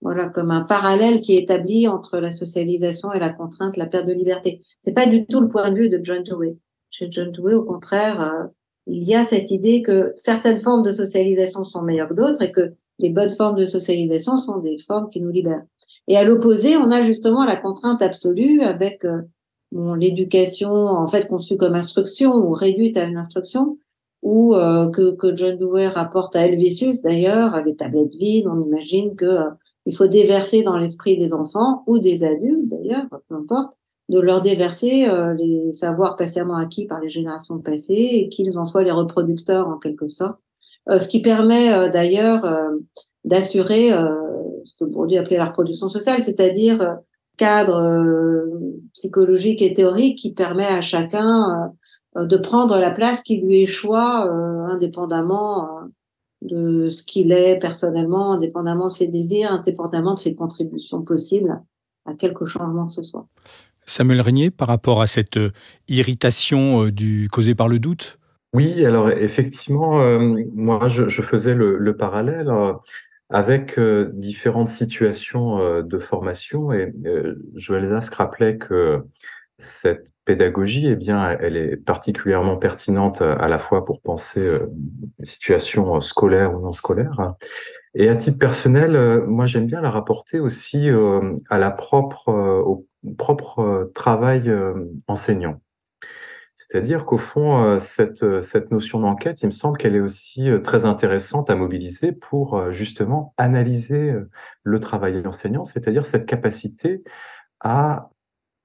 voilà 0.00 0.28
comme 0.28 0.50
un 0.50 0.62
parallèle 0.62 1.20
qui 1.20 1.36
est 1.36 1.42
établi 1.42 1.86
entre 1.86 2.18
la 2.18 2.32
socialisation 2.32 3.12
et 3.12 3.20
la 3.20 3.30
contrainte, 3.30 3.76
la 3.76 3.86
perte 3.86 4.06
de 4.06 4.12
liberté. 4.12 4.62
C'est 4.80 4.94
pas 4.94 5.06
du 5.06 5.26
tout 5.26 5.40
le 5.40 5.48
point 5.48 5.70
de 5.70 5.76
vue 5.76 5.88
de 5.88 6.00
John 6.02 6.22
Dewey. 6.22 6.56
Chez 6.90 7.08
John 7.10 7.30
Dewey, 7.32 7.54
au 7.54 7.64
contraire, 7.64 8.48
il 8.86 9.04
y 9.04 9.14
a 9.14 9.24
cette 9.24 9.50
idée 9.50 9.82
que 9.82 10.12
certaines 10.14 10.60
formes 10.60 10.82
de 10.82 10.92
socialisation 10.92 11.64
sont 11.64 11.82
meilleures 11.82 12.08
que 12.08 12.14
d'autres 12.14 12.42
et 12.42 12.52
que 12.52 12.74
les 12.98 13.10
bonnes 13.10 13.34
formes 13.34 13.56
de 13.56 13.66
socialisation 13.66 14.36
sont 14.36 14.58
des 14.58 14.78
formes 14.78 15.08
qui 15.08 15.20
nous 15.20 15.30
libèrent. 15.30 15.64
Et 16.08 16.16
à 16.16 16.24
l'opposé, 16.24 16.76
on 16.76 16.90
a 16.90 17.02
justement 17.02 17.44
la 17.44 17.56
contrainte 17.56 18.02
absolue 18.02 18.60
avec 18.60 19.04
euh, 19.04 19.22
l'éducation 19.72 20.70
en 20.70 21.06
fait 21.06 21.28
conçue 21.28 21.56
comme 21.56 21.74
instruction 21.74 22.34
ou 22.34 22.50
réduite 22.50 22.96
à 22.96 23.04
une 23.04 23.16
instruction, 23.16 23.78
ou 24.22 24.54
euh, 24.54 24.90
que, 24.90 25.36
John 25.36 25.58
Dewey 25.58 25.88
rapporte 25.88 26.36
à 26.36 26.46
Helvétius 26.46 27.02
d'ailleurs, 27.02 27.62
les 27.64 27.76
tablettes 27.76 28.14
vides, 28.14 28.46
on 28.46 28.58
imagine 28.58 29.16
que 29.16 29.24
euh, 29.24 29.50
il 29.86 29.96
faut 29.96 30.06
déverser 30.06 30.62
dans 30.62 30.76
l'esprit 30.76 31.18
des 31.18 31.32
enfants 31.32 31.82
ou 31.86 31.98
des 31.98 32.22
adultes 32.22 32.68
d'ailleurs, 32.68 33.06
peu 33.28 33.34
importe, 33.34 33.78
de 34.08 34.20
leur 34.20 34.42
déverser 34.42 35.08
les 35.38 35.72
savoirs 35.72 36.14
patiemment 36.14 36.56
acquis 36.56 36.86
par 36.86 37.00
les 37.00 37.08
générations 37.08 37.58
passées 37.58 38.10
et 38.12 38.28
qu'ils 38.28 38.56
en 38.58 38.64
soient 38.64 38.84
les 38.84 38.92
reproducteurs 38.92 39.66
en 39.66 39.78
quelque 39.78 40.06
sorte. 40.06 40.38
Ce 40.88 41.08
qui 41.08 41.20
permet 41.20 41.90
d'ailleurs 41.90 42.46
d'assurer 43.24 43.90
ce 44.64 44.74
que 44.78 44.84
Bourdieu 44.84 45.20
appelait 45.20 45.36
la 45.36 45.46
reproduction 45.46 45.88
sociale, 45.88 46.20
c'est-à-dire 46.20 46.98
cadre 47.36 48.46
psychologique 48.92 49.62
et 49.62 49.74
théorique 49.74 50.18
qui 50.18 50.32
permet 50.32 50.66
à 50.66 50.80
chacun 50.80 51.72
de 52.14 52.36
prendre 52.36 52.78
la 52.78 52.90
place 52.90 53.22
qui 53.22 53.40
lui 53.40 53.62
échoit 53.62 54.28
indépendamment 54.68 55.68
de 56.42 56.88
ce 56.90 57.02
qu'il 57.02 57.32
est 57.32 57.58
personnellement, 57.58 58.32
indépendamment 58.32 58.88
de 58.88 58.92
ses 58.92 59.08
désirs, 59.08 59.50
indépendamment 59.50 60.14
de 60.14 60.18
ses 60.18 60.34
contributions 60.34 61.02
possibles 61.02 61.62
à 62.04 62.14
quelque 62.14 62.44
changement 62.44 62.86
que 62.86 62.92
ce 62.92 63.02
soit. 63.02 63.26
Samuel 63.86 64.20
Régnier, 64.20 64.50
par 64.50 64.68
rapport 64.68 65.00
à 65.00 65.06
cette 65.06 65.38
irritation 65.88 66.88
du 66.88 67.28
causé 67.32 67.54
par 67.54 67.68
le 67.68 67.78
doute, 67.78 68.18
oui, 68.54 68.84
alors 68.84 69.10
effectivement, 69.10 70.00
euh, 70.02 70.44
moi 70.54 70.88
je, 70.88 71.08
faisais 71.08 71.54
le, 71.54 71.96
parallèle 71.96 72.50
euh, 72.50 72.74
avec 73.32 73.78
euh, 73.78 74.10
différentes 74.12 74.68
situations 74.68 75.82
de 75.82 75.98
formation 75.98 76.72
et 76.72 76.92
Joël 77.54 77.86
Zask 77.86 78.14
rappelait 78.14 78.58
que 78.58 79.04
cette 79.58 80.12
pédagogie, 80.24 80.88
eh 80.88 80.96
bien, 80.96 81.36
elle 81.40 81.56
est 81.56 81.76
particulièrement 81.76 82.56
pertinente 82.56 83.22
à 83.22 83.48
la 83.48 83.58
fois 83.58 83.84
pour 83.84 84.00
penser 84.00 84.58
les 85.18 85.24
situations 85.24 86.00
scolaires 86.00 86.54
ou 86.54 86.60
non 86.60 86.72
scolaires. 86.72 87.34
Et 87.94 88.08
à 88.08 88.16
titre 88.16 88.38
personnel, 88.38 89.22
moi 89.26 89.46
j'aime 89.46 89.66
bien 89.66 89.80
la 89.80 89.90
rapporter 89.90 90.40
aussi 90.40 90.88
à 91.48 91.58
la 91.58 91.70
propre, 91.70 92.28
au 92.28 92.86
propre 93.16 93.90
travail 93.94 94.52
enseignant. 95.06 95.60
C'est-à-dire 96.68 97.04
qu'au 97.04 97.18
fond, 97.18 97.64
euh, 97.64 97.78
cette, 97.80 98.22
euh, 98.22 98.40
cette 98.40 98.70
notion 98.70 99.00
d'enquête, 99.00 99.42
il 99.42 99.46
me 99.46 99.50
semble 99.50 99.78
qu'elle 99.78 99.96
est 99.96 100.00
aussi 100.00 100.48
euh, 100.48 100.60
très 100.60 100.84
intéressante 100.84 101.50
à 101.50 101.56
mobiliser 101.56 102.12
pour 102.12 102.70
justement 102.70 103.34
analyser 103.36 104.14
le 104.62 104.80
travail 104.80 105.26
enseignant, 105.26 105.64
c'est-à-dire 105.64 106.06
cette 106.06 106.26
capacité 106.26 107.02
à 107.60 108.10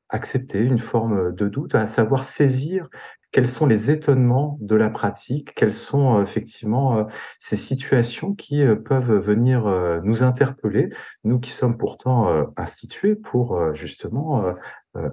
accepter 0.09 0.59
une 0.59 0.77
forme 0.77 1.33
de 1.33 1.47
doute, 1.47 1.75
à 1.75 1.87
savoir 1.87 2.23
saisir 2.23 2.89
quels 3.31 3.47
sont 3.47 3.65
les 3.65 3.91
étonnements 3.91 4.57
de 4.61 4.75
la 4.75 4.89
pratique, 4.89 5.53
quelles 5.53 5.73
sont 5.73 6.21
effectivement 6.21 7.07
ces 7.39 7.57
situations 7.57 8.33
qui 8.33 8.63
peuvent 8.85 9.17
venir 9.17 9.65
nous 10.03 10.23
interpeller, 10.23 10.89
nous 11.25 11.39
qui 11.39 11.51
sommes 11.51 11.77
pourtant 11.77 12.47
institués 12.55 13.15
pour 13.15 13.75
justement 13.75 14.45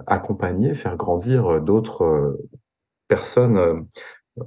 accompagner, 0.06 0.74
faire 0.74 0.96
grandir 0.96 1.60
d'autres 1.60 2.38
personnes, 3.14 3.58
euh, 3.58 3.80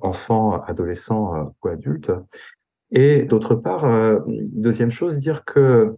enfants, 0.02 0.62
adolescents 0.64 1.36
euh, 1.36 1.44
ou 1.64 1.70
adultes. 1.70 2.12
Et 2.92 3.24
d'autre 3.24 3.56
part, 3.56 3.86
euh, 3.86 4.20
deuxième 4.28 4.92
chose, 4.92 5.20
dire 5.20 5.46
que 5.46 5.96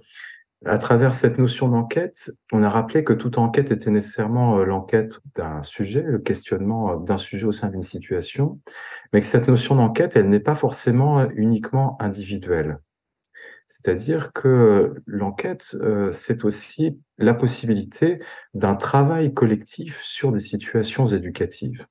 à 0.66 0.78
travers 0.78 1.14
cette 1.14 1.40
notion 1.40 1.70
d'enquête, 1.70 2.32
on 2.52 2.62
a 2.62 2.70
rappelé 2.70 3.04
que 3.04 3.14
toute 3.14 3.38
enquête 3.38 3.72
était 3.72 3.90
nécessairement 3.90 4.58
l'enquête 4.58 5.20
d'un 5.36 5.64
sujet, 5.64 6.04
le 6.04 6.20
questionnement 6.20 6.98
d'un 6.98 7.18
sujet 7.18 7.48
au 7.48 7.54
sein 7.54 7.70
d'une 7.70 7.82
situation, 7.82 8.60
mais 9.14 9.22
que 9.22 9.28
cette 9.28 9.48
notion 9.48 9.76
d'enquête, 9.76 10.18
elle 10.18 10.28
n'est 10.28 10.42
pas 10.42 10.56
forcément 10.56 11.28
uniquement 11.30 11.96
individuelle. 12.02 12.80
C'est-à-dire 13.68 14.34
que 14.34 14.96
l'enquête, 15.06 15.78
c'est 16.12 16.44
aussi 16.44 17.00
la 17.18 17.34
possibilité 17.34 18.20
d'un 18.54 18.76
travail 18.76 19.34
collectif 19.34 20.02
sur 20.02 20.34
des 20.34 20.42
situations 20.42 21.06
éducatives. 21.06 21.88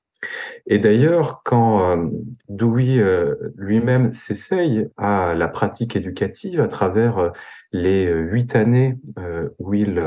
Et 0.67 0.79
d'ailleurs, 0.79 1.41
quand 1.43 1.91
euh, 1.91 2.09
Dewey 2.49 2.99
euh, 2.99 3.35
lui-même 3.55 4.13
s'essaye 4.13 4.87
à 4.97 5.33
la 5.33 5.47
pratique 5.47 5.95
éducative 5.95 6.59
à 6.59 6.67
travers 6.67 7.17
euh, 7.17 7.29
les 7.71 8.11
huit 8.11 8.55
années 8.55 8.97
où 9.59 9.73
il 9.73 10.03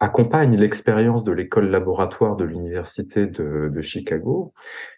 accompagne 0.00 0.56
l'expérience 0.56 1.22
de 1.22 1.30
l'école 1.32 1.70
laboratoire 1.70 2.34
de 2.34 2.44
l'université 2.44 3.26
de, 3.26 3.70
de, 3.72 3.80
Chicago, 3.80 4.52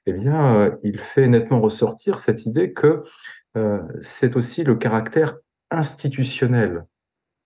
eh 0.07 0.15
bien, 0.15 0.79
il 0.83 0.99
fait 0.99 1.29
nettement 1.29 1.61
ressortir 1.61 2.19
cette 2.19 2.47
idée 2.47 2.73
que 2.73 3.03
c'est 4.01 4.37
aussi 4.37 4.65
le 4.65 4.77
caractère 4.77 5.37
institutionnel 5.71 6.87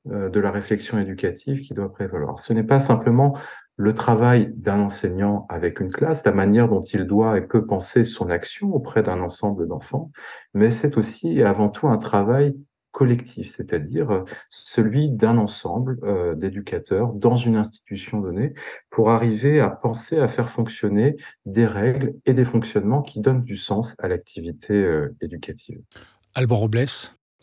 de 0.09 0.41
la 0.41 0.51
réflexion 0.51 0.99
éducative 0.99 1.61
qui 1.61 1.75
doit 1.75 1.93
prévaloir. 1.93 2.39
Ce 2.39 2.53
n'est 2.53 2.63
pas 2.63 2.81
simplement 2.81 3.37
le 3.77 3.95
travail 3.95 4.53
d'un 4.57 4.81
enseignant 4.81 5.47
avec 5.49 5.81
une 5.81 5.93
classe, 5.93 6.25
la 6.25 6.33
manière 6.33 6.69
dont 6.69 6.81
il 6.81 7.05
doit 7.05 7.39
et 7.39 7.43
peut 7.43 7.65
penser 7.65 8.05
son 8.05 8.29
action 8.29 8.75
auprès 8.75 9.03
d'un 9.05 9.21
ensemble 9.21 9.69
d'enfants, 9.69 10.11
mais 10.53 10.71
c'est 10.71 10.99
aussi 10.99 11.39
et 11.39 11.45
avant 11.45 11.69
tout 11.69 11.87
un 11.87 11.97
travail 11.97 12.57
collectif, 12.91 13.49
c'est-à-dire 13.49 14.11
euh, 14.11 14.25
celui 14.49 15.11
d'un 15.11 15.39
ensemble 15.39 16.01
euh, 16.03 16.35
d'éducateurs 16.35 17.13
dans 17.13 17.37
une 17.37 17.57
institution 17.57 18.21
donnée 18.21 18.55
pour 18.91 19.11
arriver 19.11 19.61
à 19.61 19.71
penser 19.71 20.19
à 20.19 20.27
faire 20.27 20.49
fonctionner 20.49 21.17
des 21.47 21.67
règles 21.67 22.15
et 22.27 22.35
des 22.35 22.45
fonctionnements 22.45 23.03
qui 23.03 23.21
donnent 23.21 23.45
du 23.45 23.57
sens 23.57 23.95
à 24.01 24.09
l'activité 24.09 24.75
euh, 24.75 25.15
éducative. 25.21 25.81
Alban 26.35 26.57
Robles 26.57 26.87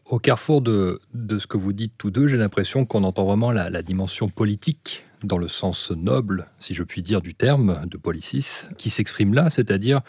au 0.06 0.20
carrefour 0.20 0.62
de, 0.62 1.00
ce 1.14 1.48
que 1.48 1.58
vous 1.58 1.74
dites 1.74 1.94
tous 1.98 2.12
deux, 2.12 2.28
j'ai 2.28 2.38
l'impression 2.38 2.86
qu'on 2.86 3.04
entend 3.04 3.26
vraiment 3.26 3.52
la, 3.52 3.70
la, 3.70 3.82
dimension 3.82 4.30
politique 4.30 5.04
dans 5.24 5.38
le 5.38 5.48
sens 5.48 5.92
noble, 5.92 6.48
si 6.60 6.74
je 6.74 6.84
puis 6.84 7.02
dire, 7.02 7.22
du 7.22 7.34
terme 7.34 7.82
de 7.88 7.98
Policis, 7.98 8.68
qui 8.78 8.90
s'exprime 8.90 9.34
là, 9.34 9.50
c'est-à-dire 9.50 10.02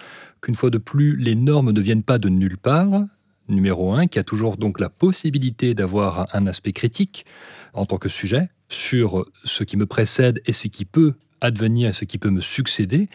qu'une 0.43 0.55
fois 0.55 0.71
de 0.71 0.79
plus, 0.79 1.17
les 1.17 1.35
normes 1.35 1.71
ne 1.71 1.81
viennent 1.81 2.03
pas 2.03 2.19
de 2.19 2.29
nulle 2.29 2.59
part, 2.59 3.05
numéro 3.49 3.95
un, 3.95 4.07
qui 4.07 4.19
a 4.19 4.25
toujours 4.25 4.57
donc 4.57 4.81
la 4.81 4.91
possibilité 4.91 5.75
d'avoir 5.75 6.29
un 6.35 6.47
aspect 6.47 6.73
critique 6.73 7.25
en 7.73 7.87
tant 7.87 7.99
que 7.99 8.09
sujet 8.09 8.51
sur 8.69 9.27
ce 9.45 9.65
qui 9.65 9.77
me 9.77 9.87
précède 9.87 10.43
et 10.47 10.53
ce 10.53 10.69
qui 10.69 10.85
peut 10.85 11.15
advenir 11.41 11.91
et 11.91 11.93
ce 11.93 12.05
qui 12.05 12.19
peut 12.19 12.31
me 12.31 12.41
succéder. 12.41 13.09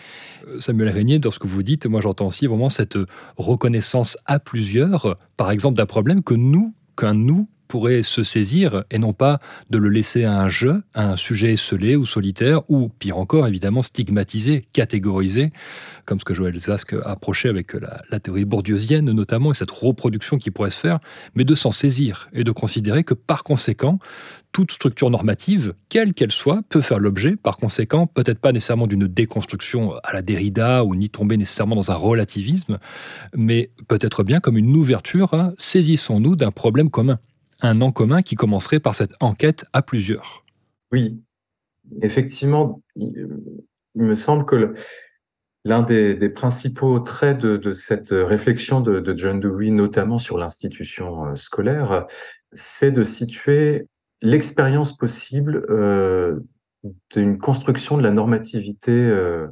Euh, 0.48 0.60
Samuel 0.60 0.90
Régnier, 0.90 1.20
lorsque 1.20 1.46
vous 1.46 1.64
dites, 1.64 1.86
moi 1.86 2.02
j'entends 2.02 2.28
aussi 2.28 2.48
vraiment 2.48 2.70
cette 2.70 2.98
reconnaissance 3.38 4.18
à 4.26 4.40
plusieurs, 4.40 5.18
par 5.38 5.52
exemple 5.52 5.78
d'un 5.78 5.86
problème 5.86 6.24
que 6.24 6.34
nous, 6.34 6.74
qu'un 6.96 7.14
nous 7.14 7.48
pourrait 7.72 8.04
se 8.04 8.22
saisir 8.22 8.84
et 8.92 9.00
non 9.00 9.14
pas 9.14 9.40
de 9.70 9.78
le 9.78 9.88
laisser 9.88 10.26
à 10.26 10.42
un 10.42 10.50
jeu, 10.50 10.84
à 10.94 11.12
un 11.12 11.16
sujet 11.16 11.54
esselé 11.54 11.96
ou 11.96 12.06
solitaire, 12.06 12.70
ou 12.70 12.90
pire 12.90 13.18
encore, 13.18 13.48
évidemment, 13.48 13.82
stigmatisé, 13.82 14.66
catégorisé, 14.74 15.54
comme 16.04 16.20
ce 16.20 16.26
que 16.26 16.34
Joël 16.34 16.60
Zask 16.60 16.94
approchait 17.06 17.48
avec 17.48 17.72
la, 17.74 18.20
théorie 18.20 18.44
bourdieusienne 18.44 19.06
notamment, 19.06 19.52
et 19.52 19.54
cette 19.54 19.72
reproduction 19.72 20.38
qui 20.38 20.52
pourrait 20.52 20.70
se 20.70 20.80
faire, 20.80 21.00
mais 21.34 21.46
de 21.46 21.56
s'en 21.56 21.72
saisir 21.72 22.28
et 22.34 22.44
de 22.44 22.52
considérer 22.52 23.06
que 23.06 23.14
par 23.14 23.46
conséquent, 23.46 24.00
toute 24.52 24.74
structure 24.74 25.10
normative, 25.10 25.74
quelle 25.88 26.14
qu'elle 26.14 26.34
soit, 26.34 26.64
peut 26.68 26.82
faire 26.82 27.00
l'objet, 27.00 27.38
par 27.38 27.56
conséquent, 27.56 28.06
peut-être 28.06 28.40
pas 28.40 28.52
nécessairement 28.52 28.88
d'une 28.88 29.08
déconstruction 29.08 29.94
à 30.04 30.12
la 30.12 30.22
Derrida 30.22 30.84
ou 30.84 30.94
ni 30.94 31.10
tomber 31.10 31.38
nécessairement 31.38 31.78
dans 31.78 31.90
un 31.90 31.96
relativisme, 31.96 32.80
mais 33.34 33.72
peut-être 33.88 34.26
bien 34.26 34.42
comme 34.42 34.58
une 34.58 34.76
ouverture 34.76 35.34
à 35.34 35.54
saisissons-nous 35.58 36.36
d'un 36.36 36.52
problème 36.52 36.90
commun, 36.90 37.18
un 37.62 37.82
en 37.82 37.92
commun 37.92 38.22
qui 38.22 38.36
commencerait 38.36 38.80
par 38.80 38.96
cette 38.96 39.14
enquête 39.20 39.66
à 39.74 39.82
plusieurs. 39.82 40.44
Oui, 40.92 41.22
effectivement, 42.02 42.82
il 42.96 43.28
me 43.96 44.16
semble 44.16 44.46
que 44.46 44.74
l'un 45.64 45.84
des, 45.84 46.30
principaux 46.30 47.00
traits 47.00 47.40
de, 47.40 47.74
cette 47.74 48.10
réflexion 48.12 48.82
de, 48.82 49.16
John 49.16 49.40
Dewey, 49.40 49.70
notamment 49.70 50.18
sur 50.18 50.38
l'institution 50.38 51.26
euh, 51.26 51.36
scolaire, 51.36 52.08
c'est 52.54 52.92
de 52.92 53.04
situer 53.04 53.88
l'expérience 54.22 54.96
possible 54.96 55.66
euh, 55.70 56.40
d'une 57.12 57.38
construction 57.38 57.98
de 57.98 58.04
la 58.04 58.12
normativité 58.12 58.92
euh, 58.92 59.48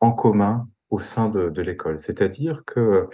en 0.00 0.12
commun 0.12 0.68
au 0.90 0.98
sein 0.98 1.30
de 1.30 1.62
l'école. 1.62 1.96
C'est-à-dire 1.96 2.64
que 2.66 3.08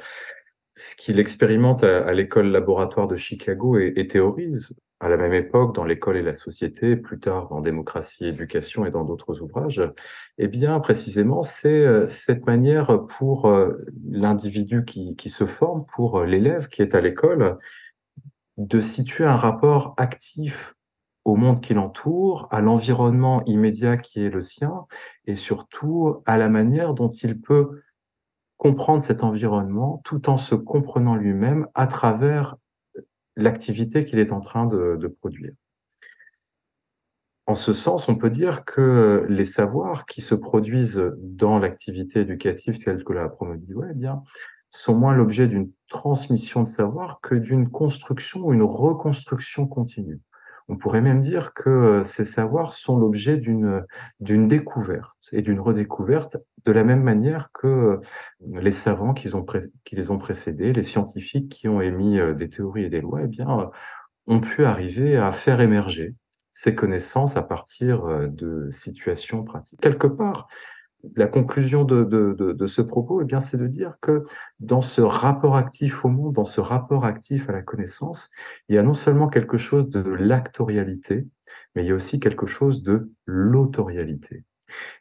ce 0.79 0.95
qu'il 0.95 1.19
expérimente 1.19 1.83
à, 1.83 2.13
l'école 2.13 2.53
laboratoire 2.53 3.09
de 3.09 3.17
Chicago 3.17 3.77
et, 3.79 4.07
théorise 4.07 4.77
à 5.01 5.09
la 5.09 5.17
même 5.17 5.35
époque 5.35 5.75
dans 5.75 5.85
l'école 5.85 6.17
et 6.17 6.23
la 6.23 6.35
société, 6.35 6.95
plus 6.95 7.19
tard 7.19 7.51
en 7.53 7.61
démocratie, 7.61 8.27
éducation 8.27 8.87
et 8.87 8.93
dans 8.93 9.03
d'autres 9.05 9.43
ouvrages, 9.43 9.83
eh 10.39 10.47
bien 10.47 10.79
précisément 10.79 11.43
c'est 11.43 11.85
euh, 11.85 12.07
cette 12.07 12.47
manière 12.47 13.07
pour 13.07 13.53
l'individu 14.09 14.85
qui, 14.85 15.17
qui 15.17 15.31
se 15.31 15.47
forme, 15.47 15.85
pour 15.85 16.23
l'élève 16.23 16.69
qui 16.69 16.83
est 16.83 16.95
à 16.95 17.01
l'école, 17.01 17.57
de 18.57 18.81
situer 18.81 19.25
un 19.25 19.37
rapport 19.37 19.95
actif 19.97 20.75
au 21.25 21.35
monde 21.35 21.61
qui 21.61 21.75
l'entoure, 21.75 22.47
à 22.53 22.61
l'environnement 22.61 23.43
immédiat 23.47 23.97
qui 23.97 24.25
est 24.25 24.31
le 24.31 24.41
sien, 24.41 24.87
et 25.27 25.35
surtout 25.35 26.23
à 26.25 26.37
la 26.37 26.49
manière 26.49 26.95
dont 26.95 27.11
il 27.11 27.41
peut 27.41 27.83
comprendre 28.59 29.01
cet 29.01 29.25
environnement 29.25 30.03
tout 30.05 30.29
en 30.29 30.37
se 30.37 30.55
comprenant 30.55 31.15
lui-même 31.15 31.67
à 31.75 31.87
travers 31.87 32.57
l'activité 33.37 34.05
qu'il 34.05 34.19
est 34.19 34.33
en 34.33 34.41
train 34.41 34.67
de, 34.67 35.17
produire. 35.21 35.53
En 37.47 37.55
ce 37.55 37.73
sens, 37.73 38.09
on 38.11 38.17
peut 38.17 38.29
dire 38.29 38.65
que 38.67 39.25
les 39.31 39.47
savoirs 39.47 40.05
qui 40.05 40.21
se 40.21 40.35
produisent 40.35 41.11
dans 41.19 41.59
l'activité 41.59 42.21
éducative 42.21 42.79
telle 42.83 43.05
que 43.05 43.13
l'a 43.15 43.29
promu 43.29 43.59
eh 43.91 43.95
bien, 43.95 44.23
sont 44.71 44.95
moins 44.95 45.15
l'objet 45.15 45.49
d'une 45.49 45.71
transmission 45.89 46.63
de 46.63 46.67
savoir 46.67 47.21
que 47.23 47.35
d'une 47.35 47.71
construction 47.71 48.41
ou 48.41 48.53
une 48.53 48.63
reconstruction 48.63 49.67
continue. 49.67 50.21
On 50.69 50.77
pourrait 50.77 51.01
même 51.01 51.21
dire 51.21 51.55
que 51.55 51.71
euh, 51.71 52.05
ces 52.05 52.27
savoirs 52.27 52.73
sont 52.73 52.99
l'objet 52.99 53.39
d'une 53.39 53.85
d'une 54.21 54.49
découverte 54.49 55.29
et 55.33 55.41
d'une 55.41 55.61
redécouverte 55.61 56.37
de 56.67 56.73
la 56.73 56.85
même 56.85 57.03
manière 57.03 57.51
que 57.53 57.67
euh, 57.67 58.01
les 58.41 58.71
savants 58.71 59.15
qui, 59.15 59.29
les 59.93 60.11
ont 60.11 60.19
précédés, 60.19 60.73
les 60.75 60.83
scientifiques 60.83 61.49
qui 61.49 61.69
ont 61.69 61.81
émis 61.81 62.19
euh, 62.19 62.35
des 62.35 62.51
théories 62.51 62.85
et 62.85 62.91
des 62.91 63.01
lois, 63.01 63.23
eh 63.25 63.29
bien, 63.29 63.71
ont 64.27 64.41
pu 64.41 64.67
arriver 64.67 65.17
à 65.17 65.33
faire 65.33 65.61
émerger 65.61 66.15
ces 66.51 66.75
connaissances 66.75 67.37
à 67.37 67.43
partir 67.43 68.05
de 68.29 68.69
situations 68.71 69.45
pratiques. 69.45 69.81
Quelque 69.81 70.07
part, 70.07 70.49
la 71.17 71.27
conclusion 71.27 71.85
de, 71.85 72.67
ce 72.67 72.83
propos, 72.83 73.21
eh 73.23 73.25
bien, 73.25 73.41
c'est 73.41 73.59
de 73.59 73.67
dire 73.67 73.97
que 74.01 74.25
dans 74.61 74.81
ce 74.81 75.01
rapport 75.01 75.57
actif 75.57 76.05
au 76.05 76.09
monde, 76.09 76.35
dans 76.35 76.45
ce 76.45 76.61
rapport 76.61 77.05
actif 77.05 77.49
à 77.49 77.53
la 77.53 77.63
connaissance, 77.63 78.31
il 78.69 78.75
y 78.75 78.79
a 78.79 78.83
non 78.83 78.95
seulement 78.95 79.29
quelque 79.29 79.57
chose 79.57 79.89
de 79.89 80.01
l'actorialité, 80.01 81.27
mais 81.75 81.85
il 81.85 81.89
y 81.89 81.93
a 81.93 81.95
aussi 81.95 82.21
quelque 82.21 82.47
chose 82.47 82.83
de 82.83 83.11
l'autorialité. 83.27 84.45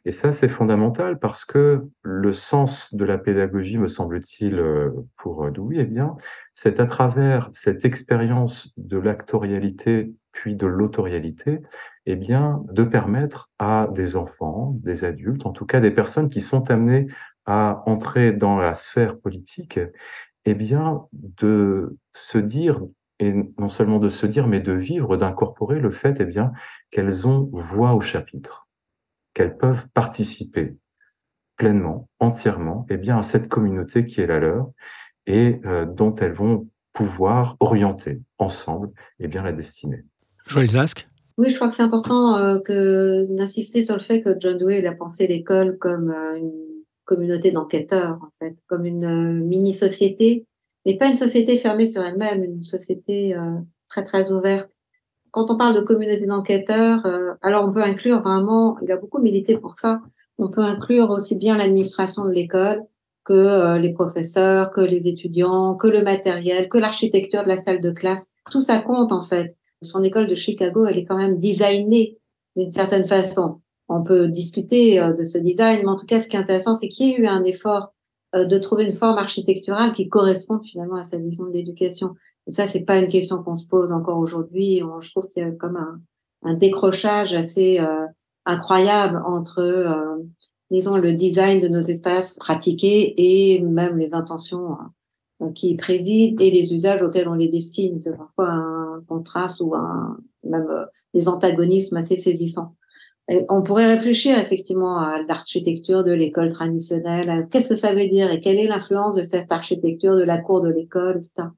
Et 0.04 0.12
ça, 0.12 0.32
c'est 0.32 0.48
fondamental 0.48 1.18
parce 1.18 1.44
que 1.44 1.82
le 2.02 2.32
sens 2.32 2.94
de 2.94 3.04
la 3.04 3.18
pédagogie, 3.18 3.78
me 3.78 3.88
semble-t-il, 3.88 4.58
euh, 4.58 4.90
pour 5.16 5.50
Dewey, 5.50 5.78
eh 5.80 5.84
bien, 5.84 6.16
c'est 6.52 6.80
à 6.80 6.86
travers 6.86 7.48
cette 7.52 7.84
expérience 7.84 8.72
de 8.76 8.98
l'actorialité 8.98 10.12
puis 10.32 10.54
de 10.54 10.66
l'autorialité, 10.66 11.60
eh 12.06 12.14
bien, 12.14 12.62
de 12.70 12.84
permettre 12.84 13.50
à 13.58 13.88
des 13.92 14.16
enfants, 14.16 14.72
des 14.84 15.04
adultes, 15.04 15.46
en 15.46 15.52
tout 15.52 15.66
cas 15.66 15.80
des 15.80 15.90
personnes 15.90 16.28
qui 16.28 16.42
sont 16.42 16.70
amenées 16.70 17.08
à 17.44 17.82
entrer 17.86 18.32
dans 18.32 18.58
la 18.58 18.74
sphère 18.74 19.18
politique, 19.18 19.80
eh 20.44 20.54
bien, 20.54 21.02
de 21.12 21.96
se 22.12 22.38
dire, 22.38 22.80
et 23.18 23.34
non 23.58 23.68
seulement 23.68 23.98
de 23.98 24.08
se 24.08 24.26
dire, 24.26 24.46
mais 24.46 24.60
de 24.60 24.72
vivre, 24.72 25.16
d'incorporer 25.16 25.80
le 25.80 25.90
fait, 25.90 26.20
eh 26.20 26.24
bien, 26.24 26.52
qu'elles 26.90 27.26
ont 27.26 27.50
voix 27.52 27.94
au 27.94 28.00
chapitre, 28.00 28.67
qu'elles 29.34 29.56
peuvent 29.56 29.86
participer 29.94 30.76
pleinement, 31.56 32.08
entièrement, 32.20 32.86
eh 32.88 32.96
bien, 32.96 33.18
à 33.18 33.22
cette 33.22 33.48
communauté 33.48 34.04
qui 34.04 34.20
est 34.20 34.26
la 34.26 34.38
leur 34.38 34.70
et 35.26 35.60
euh, 35.64 35.84
dont 35.84 36.14
elles 36.14 36.32
vont 36.32 36.68
pouvoir 36.92 37.56
orienter 37.60 38.22
ensemble, 38.38 38.90
eh 39.20 39.28
bien, 39.28 39.42
la 39.42 39.52
destinée. 39.52 40.04
Joël 40.46 40.70
Zask? 40.70 41.08
Oui, 41.38 41.50
je 41.50 41.54
crois 41.54 41.68
que 41.68 41.74
c'est 41.74 41.82
important 41.82 42.36
euh, 42.36 42.58
que 42.58 43.26
d'insister 43.30 43.84
sur 43.84 43.94
le 43.94 44.00
fait 44.00 44.20
que 44.20 44.34
John 44.40 44.58
Dewey 44.58 44.84
a 44.84 44.94
pensé 44.94 45.28
l'école 45.28 45.78
comme 45.78 46.10
euh, 46.10 46.36
une 46.36 46.64
communauté 47.04 47.52
d'enquêteurs, 47.52 48.18
en 48.20 48.30
fait, 48.40 48.56
comme 48.66 48.84
une 48.84 49.04
euh, 49.04 49.44
mini-société, 49.44 50.46
mais 50.84 50.98
pas 50.98 51.06
une 51.06 51.14
société 51.14 51.56
fermée 51.56 51.86
sur 51.86 52.02
elle-même, 52.02 52.42
une 52.42 52.64
société 52.64 53.36
très, 53.88 54.04
très 54.04 54.32
ouverte. 54.32 54.70
Quand 55.30 55.50
on 55.50 55.56
parle 55.56 55.74
de 55.74 55.80
communauté 55.80 56.26
d'enquêteurs, 56.26 57.06
alors 57.42 57.66
on 57.66 57.70
peut 57.70 57.82
inclure 57.82 58.20
vraiment, 58.20 58.78
il 58.80 58.90
a 58.92 58.96
beaucoup 58.96 59.18
milité 59.18 59.58
pour 59.58 59.74
ça, 59.74 60.00
on 60.38 60.50
peut 60.50 60.62
inclure 60.62 61.10
aussi 61.10 61.36
bien 61.36 61.56
l'administration 61.56 62.24
de 62.24 62.32
l'école 62.32 62.82
que 63.24 63.76
les 63.78 63.92
professeurs, 63.92 64.70
que 64.70 64.80
les 64.80 65.06
étudiants, 65.06 65.74
que 65.74 65.86
le 65.86 66.02
matériel, 66.02 66.68
que 66.68 66.78
l'architecture 66.78 67.42
de 67.42 67.48
la 67.48 67.58
salle 67.58 67.80
de 67.80 67.90
classe. 67.90 68.28
Tout 68.50 68.60
ça 68.60 68.78
compte 68.78 69.12
en 69.12 69.22
fait. 69.22 69.56
Son 69.82 70.02
école 70.02 70.26
de 70.26 70.34
Chicago, 70.34 70.86
elle 70.86 70.98
est 70.98 71.04
quand 71.04 71.18
même 71.18 71.38
designée 71.38 72.18
d'une 72.56 72.68
certaine 72.68 73.06
façon. 73.06 73.60
On 73.88 74.02
peut 74.02 74.28
discuter 74.28 75.00
euh, 75.00 75.12
de 75.12 75.24
ce 75.24 75.38
design, 75.38 75.80
mais 75.82 75.88
en 75.88 75.96
tout 75.96 76.06
cas, 76.06 76.20
ce 76.20 76.28
qui 76.28 76.36
est 76.36 76.40
intéressant, 76.40 76.74
c'est 76.74 76.88
qu'il 76.88 77.10
y 77.10 77.14
a 77.14 77.18
eu 77.18 77.26
un 77.26 77.44
effort 77.44 77.94
euh, 78.34 78.44
de 78.44 78.58
trouver 78.58 78.84
une 78.84 78.94
forme 78.94 79.18
architecturale 79.18 79.92
qui 79.92 80.08
corresponde 80.08 80.64
finalement 80.64 80.96
à 80.96 81.04
sa 81.04 81.18
vision 81.18 81.46
de 81.46 81.52
l'éducation. 81.52 82.14
Ça, 82.50 82.66
c'est 82.66 82.84
pas 82.84 82.98
une 82.98 83.08
question 83.08 83.42
qu'on 83.42 83.54
se 83.54 83.66
pose 83.66 83.92
encore 83.92 84.18
aujourd'hui. 84.18 84.82
Je 85.00 85.10
trouve 85.10 85.28
qu'il 85.28 85.42
y 85.42 85.46
a 85.46 85.50
comme 85.52 85.76
un, 86.42 86.54
décrochage 86.54 87.34
assez 87.34 87.80
euh, 87.80 88.06
incroyable 88.48 89.22
entre, 89.26 89.60
euh, 89.60 90.16
disons, 90.70 90.96
le 90.96 91.12
design 91.12 91.60
de 91.60 91.68
nos 91.68 91.82
espaces 91.82 92.36
pratiqués 92.38 93.14
et 93.16 93.60
même 93.60 93.98
les 93.98 94.14
intentions 94.14 94.76
euh, 95.42 95.52
qui 95.52 95.76
président 95.76 96.42
et 96.42 96.50
les 96.50 96.72
usages 96.72 97.02
auxquels 97.02 97.28
on 97.28 97.34
les 97.34 97.48
destine. 97.48 98.00
C'est 98.00 98.16
parfois 98.16 98.48
un 98.48 99.02
contraste 99.06 99.60
ou 99.60 99.74
un, 99.74 100.16
même 100.44 100.66
euh, 100.70 100.86
des 101.12 101.28
antagonismes 101.28 101.96
assez 101.96 102.16
saisissants. 102.16 102.74
On 103.50 103.60
pourrait 103.60 103.86
réfléchir 103.86 104.38
effectivement 104.38 104.96
à 104.96 105.22
l'architecture 105.28 106.02
de 106.02 106.12
l'école 106.12 106.50
traditionnelle, 106.50 107.46
qu'est-ce 107.50 107.68
que 107.68 107.76
ça 107.76 107.92
veut 107.92 108.08
dire 108.08 108.30
et 108.32 108.40
quelle 108.40 108.58
est 108.58 108.66
l'influence 108.66 109.16
de 109.16 109.22
cette 109.22 109.52
architecture 109.52 110.16
de 110.16 110.22
la 110.22 110.38
cour 110.38 110.62
de 110.62 110.70
l'école, 110.70 111.18
etc. 111.18 111.48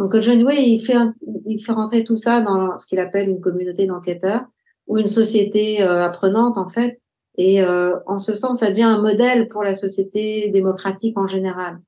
Donc 0.00 0.18
John 0.22 0.42
Way, 0.42 0.62
il 0.62 0.80
fait, 0.80 0.96
il 1.44 1.62
fait 1.62 1.72
rentrer 1.72 2.04
tout 2.04 2.16
ça 2.16 2.40
dans 2.40 2.78
ce 2.78 2.86
qu'il 2.86 2.98
appelle 2.98 3.28
une 3.28 3.42
communauté 3.42 3.84
d'enquêteurs 3.84 4.46
ou 4.86 4.96
une 4.96 5.08
société 5.08 5.82
euh, 5.82 6.02
apprenante 6.02 6.56
en 6.56 6.68
fait. 6.68 7.02
Et 7.36 7.60
euh, 7.60 7.96
en 8.06 8.18
ce 8.18 8.34
sens, 8.34 8.60
ça 8.60 8.70
devient 8.70 8.84
un 8.84 9.02
modèle 9.02 9.48
pour 9.48 9.62
la 9.62 9.74
société 9.74 10.48
démocratique 10.48 11.18
en 11.18 11.26
général. 11.26 11.80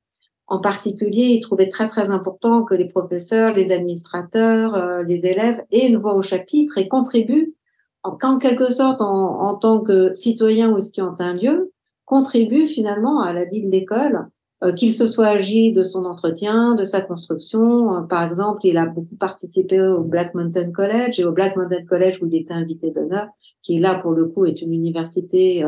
En 0.46 0.60
particulier, 0.60 1.28
il 1.28 1.40
trouvait 1.40 1.70
très 1.70 1.88
très 1.88 2.10
important 2.10 2.64
que 2.64 2.74
les 2.74 2.86
professeurs, 2.86 3.54
les 3.54 3.72
administrateurs, 3.72 4.74
euh, 4.74 5.02
les 5.04 5.24
élèves 5.24 5.64
aient 5.70 5.88
une 5.88 5.96
voix 5.96 6.14
au 6.14 6.20
chapitre 6.20 6.76
et 6.76 6.88
contribuent, 6.88 7.54
en, 8.02 8.36
quelque 8.36 8.70
sorte, 8.72 9.00
en, 9.00 9.54
tant 9.54 9.80
que 9.80 10.12
citoyens 10.12 10.70
ou 10.76 10.82
qui 10.82 11.00
ont 11.00 11.14
un 11.18 11.32
lieu, 11.32 11.72
contribuent 12.04 12.68
finalement 12.68 13.22
à 13.22 13.32
la 13.32 13.46
vie 13.46 13.64
de 13.64 13.70
l'école, 13.70 14.28
qu'il 14.70 14.92
se 14.92 15.08
soit 15.08 15.26
agi 15.26 15.72
de 15.72 15.82
son 15.82 16.04
entretien, 16.04 16.76
de 16.76 16.84
sa 16.84 17.00
construction. 17.00 17.94
Euh, 17.94 18.00
par 18.02 18.22
exemple, 18.22 18.60
il 18.62 18.76
a 18.76 18.86
beaucoup 18.86 19.16
participé 19.16 19.80
au 19.80 20.04
Black 20.04 20.34
Mountain 20.34 20.70
College 20.70 21.18
et 21.18 21.24
au 21.24 21.32
Black 21.32 21.56
Mountain 21.56 21.84
College 21.84 22.18
où 22.22 22.26
il 22.26 22.36
était 22.36 22.54
invité 22.54 22.90
d'honneur, 22.90 23.26
qui 23.60 23.78
là 23.78 23.98
pour 23.98 24.12
le 24.12 24.26
coup 24.26 24.44
est 24.44 24.62
une 24.62 24.72
université 24.72 25.64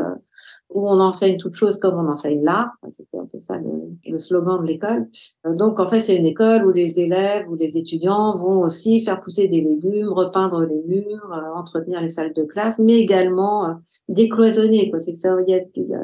où 0.69 0.89
on 0.89 0.99
enseigne 0.99 1.37
toutes 1.37 1.53
choses 1.53 1.77
comme 1.77 1.95
on 1.95 2.09
enseigne 2.09 2.43
l'art. 2.43 2.71
C'était 2.91 3.17
un 3.17 3.25
peu 3.25 3.39
ça 3.39 3.57
le, 4.05 4.17
slogan 4.17 4.61
de 4.61 4.67
l'école. 4.67 5.07
Euh, 5.45 5.53
donc, 5.55 5.79
en 5.79 5.87
fait, 5.87 6.01
c'est 6.01 6.15
une 6.15 6.25
école 6.25 6.65
où 6.65 6.71
les 6.71 6.99
élèves 6.99 7.49
ou 7.49 7.55
les 7.55 7.77
étudiants 7.77 8.37
vont 8.37 8.59
aussi 8.59 9.03
faire 9.03 9.21
pousser 9.21 9.47
des 9.47 9.61
légumes, 9.61 10.09
repeindre 10.09 10.65
les 10.65 10.81
murs, 10.83 11.31
euh, 11.31 11.57
entretenir 11.57 12.01
les 12.01 12.09
salles 12.09 12.33
de 12.33 12.43
classe, 12.43 12.77
mais 12.79 12.97
également 12.97 13.69
euh, 13.69 13.73
décloisonner. 14.09 14.89
Quoi. 14.89 14.99
C'est 14.99 15.13
ça, 15.13 15.35
il 15.47 15.51
y, 15.51 15.55
a, 15.55 15.59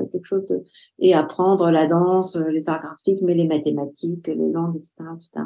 quelque 0.06 0.26
chose 0.26 0.46
de... 0.46 0.64
Et 1.00 1.14
apprendre 1.14 1.70
la 1.72 1.88
danse, 1.88 2.36
les 2.36 2.70
arts 2.70 2.82
graphiques, 2.82 3.22
mais 3.22 3.34
les 3.34 3.48
mathématiques, 3.48 4.28
les 4.28 4.50
langues, 4.50 4.78
etc. 4.78 4.96
etc. 5.16 5.46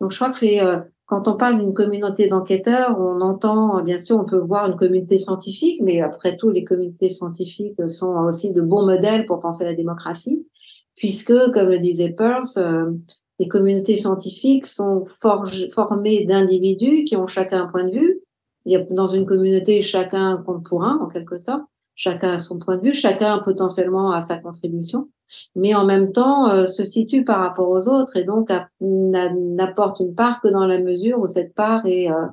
Donc, 0.00 0.10
je 0.10 0.16
crois 0.16 0.30
que 0.30 0.36
c'est 0.36 0.60
quand 1.06 1.28
on 1.28 1.36
parle 1.36 1.60
d'une 1.60 1.72
communauté 1.72 2.28
d'enquêteurs, 2.28 2.98
on 2.98 3.20
entend, 3.20 3.82
bien 3.84 4.00
sûr, 4.00 4.16
on 4.18 4.24
peut 4.24 4.40
voir 4.40 4.68
une 4.68 4.76
communauté 4.76 5.20
scientifique, 5.20 5.80
mais 5.82 6.00
après 6.00 6.36
tout, 6.36 6.50
les 6.50 6.64
communautés 6.64 7.10
scientifiques 7.10 7.76
sont 7.88 8.16
aussi 8.24 8.52
de 8.52 8.60
bons 8.60 8.84
modèles 8.84 9.24
pour 9.24 9.38
penser 9.38 9.64
la 9.64 9.74
démocratie, 9.74 10.48
puisque, 10.96 11.32
comme 11.52 11.68
le 11.68 11.78
disait 11.78 12.10
Peirce, 12.10 12.56
euh, 12.56 12.90
les 13.38 13.46
communautés 13.46 13.96
scientifiques 13.96 14.66
sont 14.66 15.04
formées 15.20 16.24
d'individus 16.24 17.04
qui 17.04 17.16
ont 17.16 17.28
chacun 17.28 17.62
un 17.62 17.66
point 17.66 17.86
de 17.86 17.92
vue. 17.92 18.20
Il 18.64 18.72
y 18.72 18.76
a, 18.76 18.84
dans 18.90 19.06
une 19.06 19.26
communauté, 19.26 19.82
chacun 19.82 20.42
compte 20.44 20.66
pour 20.66 20.82
un, 20.82 20.98
en 20.98 21.06
quelque 21.06 21.38
sorte. 21.38 21.62
Chacun 21.94 22.30
a 22.30 22.38
son 22.38 22.58
point 22.58 22.78
de 22.78 22.82
vue, 22.82 22.94
chacun 22.94 23.38
potentiellement 23.38 24.10
a 24.10 24.22
sa 24.22 24.38
contribution 24.38 25.08
mais 25.54 25.74
en 25.74 25.84
même 25.84 26.12
temps 26.12 26.50
euh, 26.50 26.66
se 26.66 26.84
situe 26.84 27.24
par 27.24 27.40
rapport 27.40 27.68
aux 27.68 27.88
autres 27.88 28.16
et 28.16 28.24
donc 28.24 28.50
n'apporte 28.80 30.00
une 30.00 30.14
part 30.14 30.40
que 30.40 30.48
dans 30.48 30.66
la 30.66 30.80
mesure 30.80 31.18
où 31.18 31.26
cette 31.26 31.54
part 31.54 31.84
est, 31.86 32.10
euh, 32.10 32.26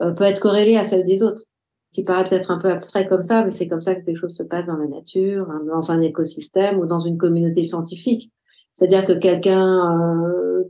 euh, 0.00 0.12
peut 0.12 0.24
être 0.24 0.40
corrélée 0.40 0.76
à 0.76 0.86
celle 0.86 1.04
des 1.04 1.22
autres, 1.22 1.42
qui 1.92 2.02
paraît 2.04 2.28
peut-être 2.28 2.50
un 2.50 2.58
peu 2.58 2.68
abstrait 2.68 3.06
comme 3.06 3.22
ça, 3.22 3.44
mais 3.44 3.50
c'est 3.50 3.68
comme 3.68 3.82
ça 3.82 3.94
que 3.94 4.06
les 4.06 4.14
choses 4.14 4.34
se 4.34 4.42
passent 4.42 4.66
dans 4.66 4.78
la 4.78 4.88
nature, 4.88 5.50
hein, 5.50 5.62
dans 5.66 5.90
un 5.90 6.00
écosystème 6.00 6.78
ou 6.78 6.86
dans 6.86 7.00
une 7.00 7.18
communauté 7.18 7.64
scientifique. 7.64 8.32
C'est-à-dire 8.74 9.04
que 9.04 9.12
quelqu'un 9.12 10.00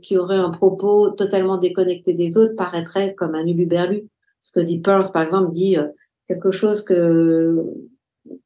qui 0.01 0.17
aurait 0.17 0.35
un 0.35 0.49
propos 0.49 1.11
totalement 1.11 1.57
déconnecté 1.57 2.13
des 2.13 2.37
autres 2.37 2.53
paraîtrait 2.57 3.15
comme 3.15 3.33
un 3.33 3.47
uluberlu. 3.47 4.09
Ce 4.41 4.51
que 4.51 4.59
dit 4.59 4.81
Peirce, 4.81 5.09
par 5.09 5.21
exemple, 5.21 5.47
dit 5.47 5.77
quelque 6.27 6.51
chose 6.51 6.83
que 6.83 7.63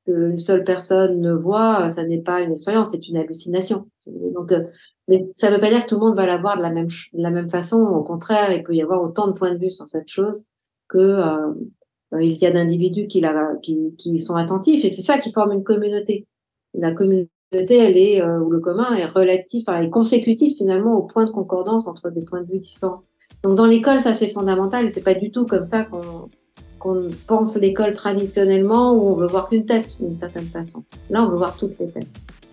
qu'une 0.06 0.40
seule 0.40 0.64
personne 0.64 1.22
ne 1.22 1.34
voit, 1.34 1.90
ça 1.90 2.06
n'est 2.06 2.22
pas 2.22 2.42
une 2.42 2.52
expérience, 2.52 2.92
c'est 2.92 3.08
une 3.08 3.18
hallucination. 3.18 3.88
Donc, 4.06 4.52
euh, 4.52 4.64
mais 5.08 5.30
ça 5.34 5.50
ne 5.50 5.56
veut 5.56 5.62
pas 5.62 5.70
dire 5.70 5.84
que 5.84 5.90
tout 5.90 5.96
le 5.96 6.06
monde 6.06 6.16
va 6.16 6.26
la 6.26 6.38
voir 6.38 6.58
de 6.58 6.62
la 6.62 6.72
même, 6.72 6.88
de 6.88 7.22
la 7.22 7.32
même 7.32 7.50
façon. 7.50 7.82
Au 7.82 8.04
contraire, 8.04 8.52
il 8.54 8.64
peut 8.64 8.74
y 8.74 8.82
avoir 8.82 9.02
autant 9.02 9.28
de 9.28 9.34
points 9.34 9.54
de 9.54 9.60
vue 9.60 9.70
sur 9.70 9.88
cette 9.88 10.08
chose 10.08 10.44
que 10.88 10.98
euh, 10.98 11.54
euh, 12.14 12.22
il 12.22 12.38
y 12.38 12.46
a 12.46 12.52
d'individus 12.52 13.08
qui, 13.08 14.20
sont 14.20 14.36
attentifs. 14.36 14.86
Et 14.86 14.92
c'est 14.92 15.02
ça 15.02 15.18
qui 15.18 15.32
forme 15.32 15.52
une 15.52 15.64
communauté. 15.64 16.26
La 16.74 16.94
communauté, 16.94 17.30
elle 17.52 17.98
est, 17.98 18.24
ou 18.24 18.50
le 18.50 18.60
commun 18.60 18.94
est 18.96 19.06
relatif, 19.06 19.66
enfin, 19.68 19.82
est 19.82 19.90
consécutif 19.90 20.58
finalement 20.58 20.96
au 20.98 21.04
point 21.04 21.26
de 21.26 21.32
concordance 21.32 21.88
entre 21.88 22.10
des 22.10 22.22
points 22.22 22.42
de 22.42 22.52
vue 22.52 22.60
différents. 22.60 23.04
Donc 23.44 23.56
dans 23.56 23.66
l'école, 23.66 24.02
ça 24.02 24.14
c'est 24.14 24.30
fondamental 24.30 24.90
c'est 24.92 25.02
pas 25.02 25.14
du 25.14 25.32
tout 25.32 25.46
comme 25.46 25.66
ça 25.66 25.86
qu'on 25.86 26.30
qu'on 26.80 27.10
pense 27.28 27.56
l'école 27.56 27.94
traditionnellement 27.94 28.94
où 28.94 29.10
on 29.10 29.16
veut 29.16 29.28
voir 29.28 29.50
qu'une 29.50 29.66
tête 29.66 29.98
d'une 30.00 30.16
certaine 30.16 30.48
façon. 30.48 30.84
Là, 31.10 31.24
on 31.24 31.30
veut 31.30 31.38
voir 31.38 31.56
toutes 31.56 31.78
les 31.80 31.90
têtes. 31.90 32.08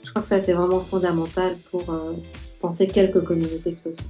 Je 0.05 0.11
crois 0.11 0.23
que 0.23 0.29
ça, 0.29 0.41
c'est 0.41 0.53
vraiment 0.53 0.81
fondamental 0.81 1.57
pour 1.71 1.89
euh, 1.91 2.13
penser 2.61 2.87
quelques 2.89 3.23
communautés 3.23 3.75
que 3.75 3.81
ce 3.81 3.93
soit. 3.93 4.05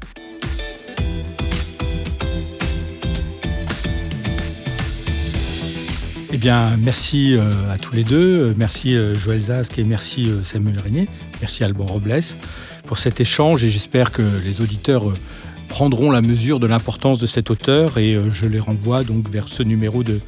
Eh 6.33 6.37
bien, 6.37 6.77
merci 6.79 7.37
euh, 7.37 7.73
à 7.73 7.79
tous 7.79 7.95
les 7.95 8.03
deux. 8.03 8.55
Merci 8.57 8.97
euh, 8.97 9.15
Joël 9.15 9.41
Zask 9.41 9.79
et 9.79 9.85
merci 9.85 10.29
Samuel 10.43 10.81
Régnier. 10.81 11.09
Merci 11.41 11.63
Alban 11.63 11.87
Robles 11.87 12.21
pour 12.87 12.99
cet 12.99 13.21
échange 13.21 13.65
et 13.65 13.71
j'espère 13.71 14.13
que 14.13 14.23
les 14.45 14.61
auditeurs 14.61 15.05
prendront 15.75 16.13
la 16.13 16.23
mesure 16.23 16.61
de 16.61 16.69
l'importance 16.69 17.19
de 17.19 17.27
cet 17.27 17.51
auteur 17.51 17.99
et 17.99 18.15
euh, 18.15 18.31
je 18.31 18.47
les 18.47 18.61
renvoie 18.61 19.03
donc 19.03 19.29
vers 19.29 19.49
ce 19.49 19.65
numéro 19.65 20.05
de, 20.05 20.21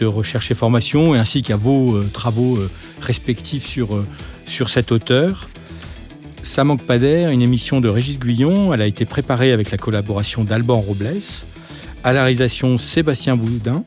recherche 0.00 0.50
et 0.50 0.54
formation 0.54 1.12
ainsi 1.12 1.42
qu'à 1.42 1.56
vos 1.56 1.96
euh, 1.96 2.08
travaux 2.14 2.56
euh, 2.56 2.70
respectifs 3.02 3.66
sur, 3.66 4.02
sur 4.46 4.70
cet 4.70 4.92
auteur. 4.92 5.50
Ça 6.42 6.64
manque 6.64 6.80
pas 6.80 6.98
d'air, 6.98 7.28
une 7.28 7.42
émission 7.42 7.82
de 7.82 7.90
Régis 7.90 8.18
Guyon. 8.18 8.72
Elle 8.72 8.80
a 8.80 8.86
été 8.86 9.04
préparée 9.04 9.52
avec 9.52 9.70
la 9.70 9.76
collaboration 9.76 10.44
d'Alban 10.44 10.80
Robles. 10.80 11.20
À 12.02 12.14
la 12.14 12.22
réalisation 12.22 12.78
Sébastien 12.78 13.36
Boudin. 13.36 13.84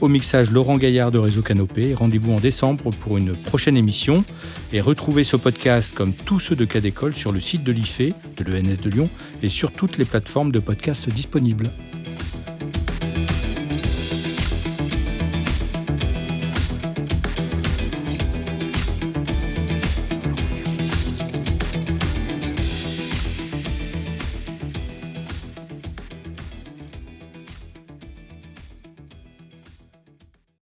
Au 0.00 0.08
mixage 0.08 0.50
Laurent 0.50 0.78
Gaillard 0.78 1.10
de 1.10 1.18
Réseau 1.18 1.42
Canopé. 1.42 1.92
Rendez-vous 1.92 2.32
en 2.32 2.40
décembre 2.40 2.90
pour 2.90 3.18
une 3.18 3.34
prochaine 3.34 3.76
émission. 3.76 4.24
Et 4.72 4.80
retrouvez 4.80 5.24
ce 5.24 5.36
podcast 5.36 5.94
comme 5.94 6.14
tous 6.14 6.40
ceux 6.40 6.56
de 6.56 6.64
Cas 6.64 6.80
sur 7.12 7.32
le 7.32 7.40
site 7.40 7.64
de 7.64 7.72
l'IFE, 7.72 8.14
de 8.38 8.44
l'ENS 8.44 8.80
de 8.80 8.88
Lyon, 8.88 9.10
et 9.42 9.50
sur 9.50 9.72
toutes 9.72 9.98
les 9.98 10.06
plateformes 10.06 10.52
de 10.52 10.58
podcasts 10.58 11.10
disponibles. 11.10 11.70